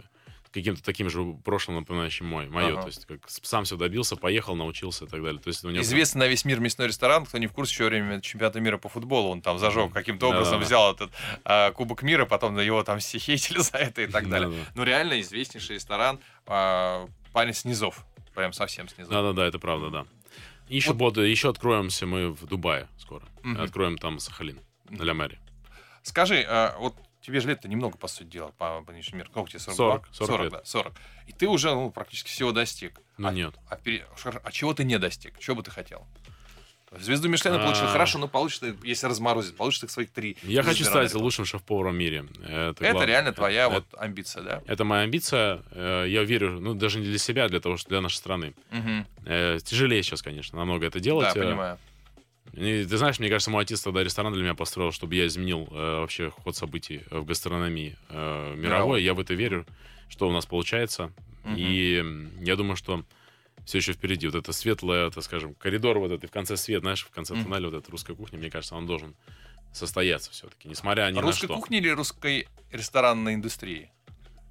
Каким-то 0.60 0.82
таким 0.82 1.08
же 1.10 1.22
прошлым 1.44 1.76
напоминающим 1.76 2.26
мой, 2.26 2.48
мое. 2.48 2.72
Ага. 2.72 2.82
То 2.82 2.86
есть 2.88 3.06
как 3.06 3.28
с- 3.30 3.40
сам 3.42 3.64
все 3.64 3.76
добился, 3.76 4.16
поехал, 4.16 4.56
научился 4.56 5.04
и 5.04 5.08
так 5.08 5.22
далее. 5.22 5.40
То 5.40 5.48
есть 5.48 5.64
у 5.64 5.70
него 5.70 5.82
Известный 5.82 6.18
на 6.20 6.26
весь 6.28 6.44
мир 6.44 6.60
мясной 6.60 6.88
ресторан, 6.88 7.24
кто 7.26 7.38
не 7.38 7.46
в 7.46 7.52
курсе, 7.52 7.72
еще 7.74 7.84
время 7.86 8.20
чемпионата 8.20 8.60
мира 8.60 8.78
по 8.78 8.88
футболу 8.88 9.30
он 9.30 9.42
там 9.42 9.58
зажег 9.58 9.92
каким-то 9.92 10.28
образом, 10.30 10.60
взял 10.60 10.92
этот 10.92 11.12
а, 11.44 11.70
Кубок 11.72 12.02
мира, 12.02 12.24
потом 12.26 12.54
на 12.54 12.60
его 12.60 12.82
там 12.82 12.98
все 12.98 13.18
хейтили 13.18 13.58
за 13.58 13.76
это 13.78 14.02
и 14.02 14.06
так 14.06 14.28
далее. 14.28 14.48
Да-да. 14.50 14.62
Ну, 14.74 14.84
реально 14.84 15.20
известнейший 15.20 15.76
ресторан, 15.76 16.18
а, 16.46 17.06
парень 17.32 17.54
снизов, 17.54 18.04
прям 18.34 18.52
совсем 18.52 18.88
снизов. 18.88 19.12
Да-да-да, 19.12 19.46
это 19.46 19.58
правда, 19.58 19.90
да. 19.90 20.06
Еще, 20.68 20.92
Вот- 20.94 21.16
bod- 21.16 21.26
еще 21.26 21.50
откроемся 21.50 22.06
мы 22.06 22.32
в 22.32 22.44
Дубае 22.46 22.88
скоро. 22.98 23.22
Мгм. 23.42 23.60
Откроем 23.60 23.98
там 23.98 24.18
Сахалин, 24.18 24.58
на 24.90 25.02
Ля 25.02 25.14
Мэри. 25.14 25.38
Скажи, 26.02 26.44
а, 26.48 26.76
вот 26.78 26.94
тебе 27.26 27.40
же 27.40 27.48
лет-то 27.48 27.68
немного, 27.68 27.98
по 27.98 28.08
сути 28.08 28.28
дела, 28.28 28.52
по, 28.56 28.80
по 28.82 28.92
нынешнему 28.92 29.18
миру. 29.18 29.30
Сколько 29.30 29.50
тебе, 29.50 29.58
42? 29.60 29.86
40, 29.86 30.08
40 30.12 30.42
лет. 30.42 30.52
да, 30.52 30.60
40. 30.64 30.92
И 31.26 31.32
ты 31.32 31.48
уже 31.48 31.70
ну, 31.74 31.90
практически 31.90 32.28
всего 32.30 32.52
достиг. 32.52 33.00
Ну 33.18 33.28
а, 33.28 33.32
нет. 33.32 33.54
А, 33.68 33.76
пере- 33.76 34.06
а 34.44 34.52
чего 34.52 34.72
ты 34.74 34.84
не 34.84 34.98
достиг? 34.98 35.38
Чего 35.38 35.56
бы 35.56 35.62
ты 35.62 35.70
хотел? 35.70 36.06
Звезду 36.98 37.28
Мишлена 37.28 37.58
получил 37.58 37.88
хорошо, 37.88 38.18
но 38.18 38.28
получишь 38.28 38.60
ты, 38.60 38.74
если 38.84 39.06
разморозить, 39.08 39.56
получишь 39.56 39.80
ты 39.80 39.88
своих 39.88 40.10
три. 40.12 40.36
Я 40.42 40.62
хочу 40.62 40.84
стать 40.84 41.12
лучшим 41.14 41.44
шеф-поваром 41.44 41.94
в 41.94 41.98
мире. 41.98 42.24
Это, 42.46 42.84
Это 42.84 43.04
реально 43.04 43.32
твоя 43.32 43.66
Это- 43.66 43.74
вот 43.74 43.84
амбиция, 43.98 44.42
да? 44.44 44.62
Это 44.66 44.84
моя 44.84 45.02
амбиция. 45.02 45.62
Э, 45.72 46.06
Я 46.08 46.22
верю, 46.22 46.60
ну, 46.60 46.74
даже 46.74 47.00
не 47.00 47.06
для 47.06 47.18
себя, 47.18 47.44
а 47.44 47.48
для 47.48 47.60
того, 47.60 47.76
что 47.76 47.88
для 47.90 48.00
нашей 48.00 48.16
страны. 48.16 48.54
Э, 49.26 49.58
Тяжелее 49.64 50.02
сейчас, 50.04 50.22
конечно, 50.22 50.56
намного 50.58 50.86
это 50.86 51.00
делать. 51.00 51.34
Да, 51.34 51.40
Э, 51.40 51.44
понимаю. 51.44 51.78
И 52.56 52.84
ты 52.86 52.96
знаешь, 52.96 53.18
мне 53.18 53.28
кажется, 53.28 53.50
мой 53.50 53.62
отец 53.62 53.82
тогда 53.82 54.02
ресторан 54.02 54.32
для 54.32 54.42
меня 54.42 54.54
построил, 54.54 54.90
чтобы 54.90 55.14
я 55.14 55.26
изменил 55.26 55.68
э, 55.70 56.00
вообще 56.00 56.30
ход 56.30 56.56
событий 56.56 57.02
в 57.10 57.24
гастрономии 57.24 57.96
э, 58.08 58.54
мировой. 58.54 58.56
Мировой. 58.56 59.02
Я 59.02 59.12
в 59.14 59.20
это 59.20 59.34
верю, 59.34 59.66
что 60.08 60.28
у 60.28 60.32
нас 60.32 60.46
получается. 60.46 61.12
Мгм. 61.44 61.54
И 61.56 62.40
я 62.40 62.56
думаю, 62.56 62.76
что 62.76 63.04
все 63.66 63.78
еще 63.78 63.92
впереди. 63.92 64.26
Вот 64.26 64.36
это 64.36 64.52
светлое, 64.52 65.10
так 65.10 65.22
скажем, 65.22 65.54
коридор 65.54 65.98
вот 65.98 66.12
этот, 66.12 66.30
в 66.30 66.32
конце 66.32 66.56
свет, 66.56 66.80
знаешь, 66.80 67.04
в 67.04 67.10
конце 67.10 67.34
Мгм. 67.34 67.44
туннеля 67.44 67.68
вот 67.68 67.74
эта 67.74 67.90
русская 67.90 68.14
кухня, 68.14 68.38
мне 68.38 68.50
кажется, 68.50 68.74
он 68.74 68.86
должен 68.86 69.14
состояться 69.72 70.30
все-таки, 70.30 70.68
несмотря 70.68 71.10
ни 71.10 71.18
Русской 71.18 71.44
на 71.44 71.48
что. 71.48 71.54
кухни 71.56 71.78
или 71.78 71.90
русской 71.90 72.48
ресторанной 72.72 73.34
индустрии? 73.34 73.90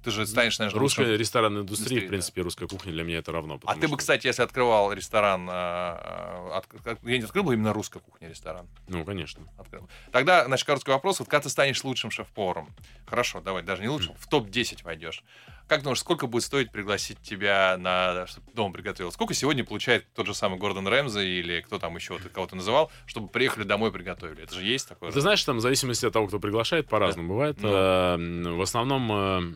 Ты 0.06 0.12
же 0.12 0.24
станешь, 0.24 0.56
наверное, 0.60 0.78
Русская 0.78 1.02
лучшим. 1.02 1.18
ресторанная 1.20 1.62
индустрия, 1.62 2.00
в 2.02 2.06
принципе, 2.06 2.42
русская 2.42 2.68
кухня 2.68 2.92
для 2.92 3.02
меня 3.02 3.18
это 3.18 3.32
равно. 3.32 3.58
А 3.66 3.74
ты 3.74 3.80
бы, 3.80 3.86
что, 3.88 3.96
кстати, 3.96 4.28
если 4.28 4.40
открывал 4.42 4.92
ресторан, 4.92 5.48
а, 5.50 6.52
а, 6.52 6.58
от- 6.58 6.66
как- 6.84 7.02
где-нибудь 7.02 7.24
открыл 7.26 7.42
бы 7.42 7.54
именно 7.54 7.72
русская 7.72 7.98
кухня 7.98 8.28
ресторан? 8.28 8.68
Ну, 8.86 9.04
конечно. 9.04 9.42
Открыл. 9.58 9.88
Тогда, 10.12 10.44
значит, 10.44 10.64
короткий 10.64 10.92
вопрос. 10.92 11.18
Вот 11.18 11.28
когда 11.28 11.42
ты 11.42 11.48
станешь 11.48 11.82
лучшим 11.82 12.12
шеф-поваром, 12.12 12.72
хорошо, 13.04 13.40
давай, 13.40 13.64
даже 13.64 13.82
не 13.82 13.88
лучшим, 13.88 14.14
в 14.16 14.28
топ-10 14.28 14.84
войдешь. 14.84 15.24
Как 15.66 15.82
думаешь, 15.82 15.98
сколько 15.98 16.28
будет 16.28 16.44
стоить 16.44 16.70
пригласить 16.70 17.20
тебя 17.22 17.76
на, 17.76 18.28
чтобы 18.28 18.46
дома 18.52 18.72
приготовил? 18.72 19.10
Сколько 19.10 19.34
сегодня 19.34 19.64
получает 19.64 20.06
тот 20.14 20.26
же 20.28 20.34
самый 20.34 20.60
Гордон 20.60 20.86
Рэмзи 20.86 21.18
или 21.18 21.60
кто 21.62 21.80
там 21.80 21.96
еще, 21.96 22.16
ты 22.18 22.28
кого-то 22.28 22.54
называл, 22.54 22.92
чтобы 23.06 23.26
приехали 23.26 23.64
домой 23.64 23.90
приготовили? 23.90 24.44
Это 24.44 24.54
же 24.54 24.62
есть 24.62 24.88
такое? 24.88 25.10
Ты 25.10 25.20
знаешь, 25.20 25.42
там 25.42 25.56
в 25.56 25.60
зависимости 25.60 26.06
от 26.06 26.12
того, 26.12 26.28
кто 26.28 26.38
приглашает, 26.38 26.88
по-разному 26.88 27.30
бывает. 27.30 27.56
Ну. 27.60 27.68
Э, 27.72 28.16
В 28.56 28.62
основном, 28.62 29.10
э, 29.12 29.54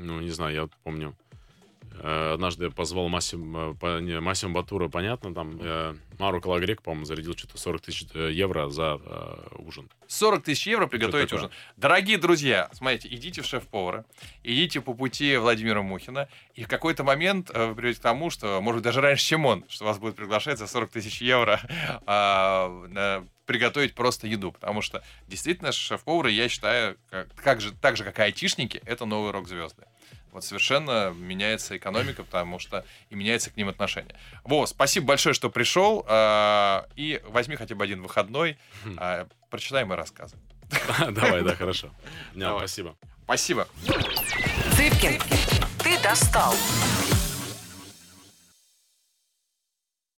ну, 0.00 0.20
не 0.20 0.30
знаю, 0.30 0.54
я 0.54 0.62
вот 0.62 0.72
помню, 0.82 1.14
э, 2.02 2.32
однажды 2.34 2.64
я 2.64 2.70
позвал 2.70 3.08
э, 3.08 3.08
не, 4.00 4.20
Массимо 4.20 4.54
Батура, 4.54 4.88
понятно, 4.88 5.34
там 5.34 5.58
э, 5.60 5.94
Мару 6.18 6.40
Калагрек, 6.40 6.82
по-моему, 6.82 7.04
зарядил 7.04 7.36
что-то 7.36 7.58
40 7.58 7.80
тысяч 7.82 8.06
э, 8.14 8.30
евро 8.32 8.68
за 8.68 8.98
э, 9.02 9.56
ужин. 9.58 9.90
40 10.06 10.42
тысяч 10.44 10.66
евро 10.66 10.86
приготовить 10.86 11.32
ужин. 11.32 11.50
Дорогие 11.76 12.18
друзья, 12.18 12.68
смотрите, 12.72 13.08
идите 13.08 13.42
в 13.42 13.46
шеф-повара, 13.46 14.04
идите 14.42 14.80
по 14.80 14.94
пути 14.94 15.36
Владимира 15.36 15.82
Мухина, 15.82 16.28
и 16.54 16.64
в 16.64 16.68
какой-то 16.68 17.04
момент 17.04 17.50
э, 17.52 17.66
вы 17.66 17.74
придете 17.74 18.00
к 18.00 18.02
тому, 18.02 18.30
что, 18.30 18.60
может 18.60 18.78
быть, 18.78 18.84
даже 18.84 19.00
раньше, 19.00 19.24
чем 19.24 19.46
он, 19.46 19.64
что 19.68 19.84
вас 19.84 19.98
будет 19.98 20.16
приглашать 20.16 20.58
за 20.58 20.66
40 20.66 20.90
тысяч 20.90 21.20
евро 21.20 21.60
а, 22.06 22.68
на- 22.88 23.26
приготовить 23.50 23.94
просто 23.96 24.28
еду. 24.28 24.52
Потому 24.52 24.80
что 24.80 25.02
действительно 25.26 25.72
шеф-повары, 25.72 26.30
я 26.30 26.48
считаю, 26.48 26.96
как, 27.10 27.34
как 27.34 27.60
же, 27.60 27.72
так 27.72 27.96
же, 27.96 28.04
как 28.04 28.20
и 28.20 28.22
айтишники, 28.22 28.80
это 28.86 29.06
новые 29.06 29.32
рок-звезды. 29.32 29.82
Вот 30.30 30.44
совершенно 30.44 31.10
меняется 31.10 31.76
экономика, 31.76 32.22
потому 32.22 32.60
что 32.60 32.84
и 33.08 33.16
меняется 33.16 33.50
к 33.50 33.56
ним 33.56 33.68
отношение. 33.68 34.14
Во, 34.44 34.66
спасибо 34.66 35.06
большое, 35.06 35.34
что 35.34 35.50
пришел. 35.50 36.04
а, 36.06 36.86
И 36.94 37.20
возьми 37.26 37.56
хотя 37.56 37.74
бы 37.74 37.82
один 37.82 38.02
выходной, 38.02 38.56
а, 38.96 39.26
прочитай 39.50 39.84
мои 39.84 39.96
рассказы. 39.98 40.36
Давай, 41.10 41.42
да, 41.42 41.56
хорошо. 41.56 41.90
Спасибо. 42.32 42.94
Спасибо. 43.24 43.66
Цыпкин, 44.76 45.20
ты 45.82 46.00
достал. 46.00 46.54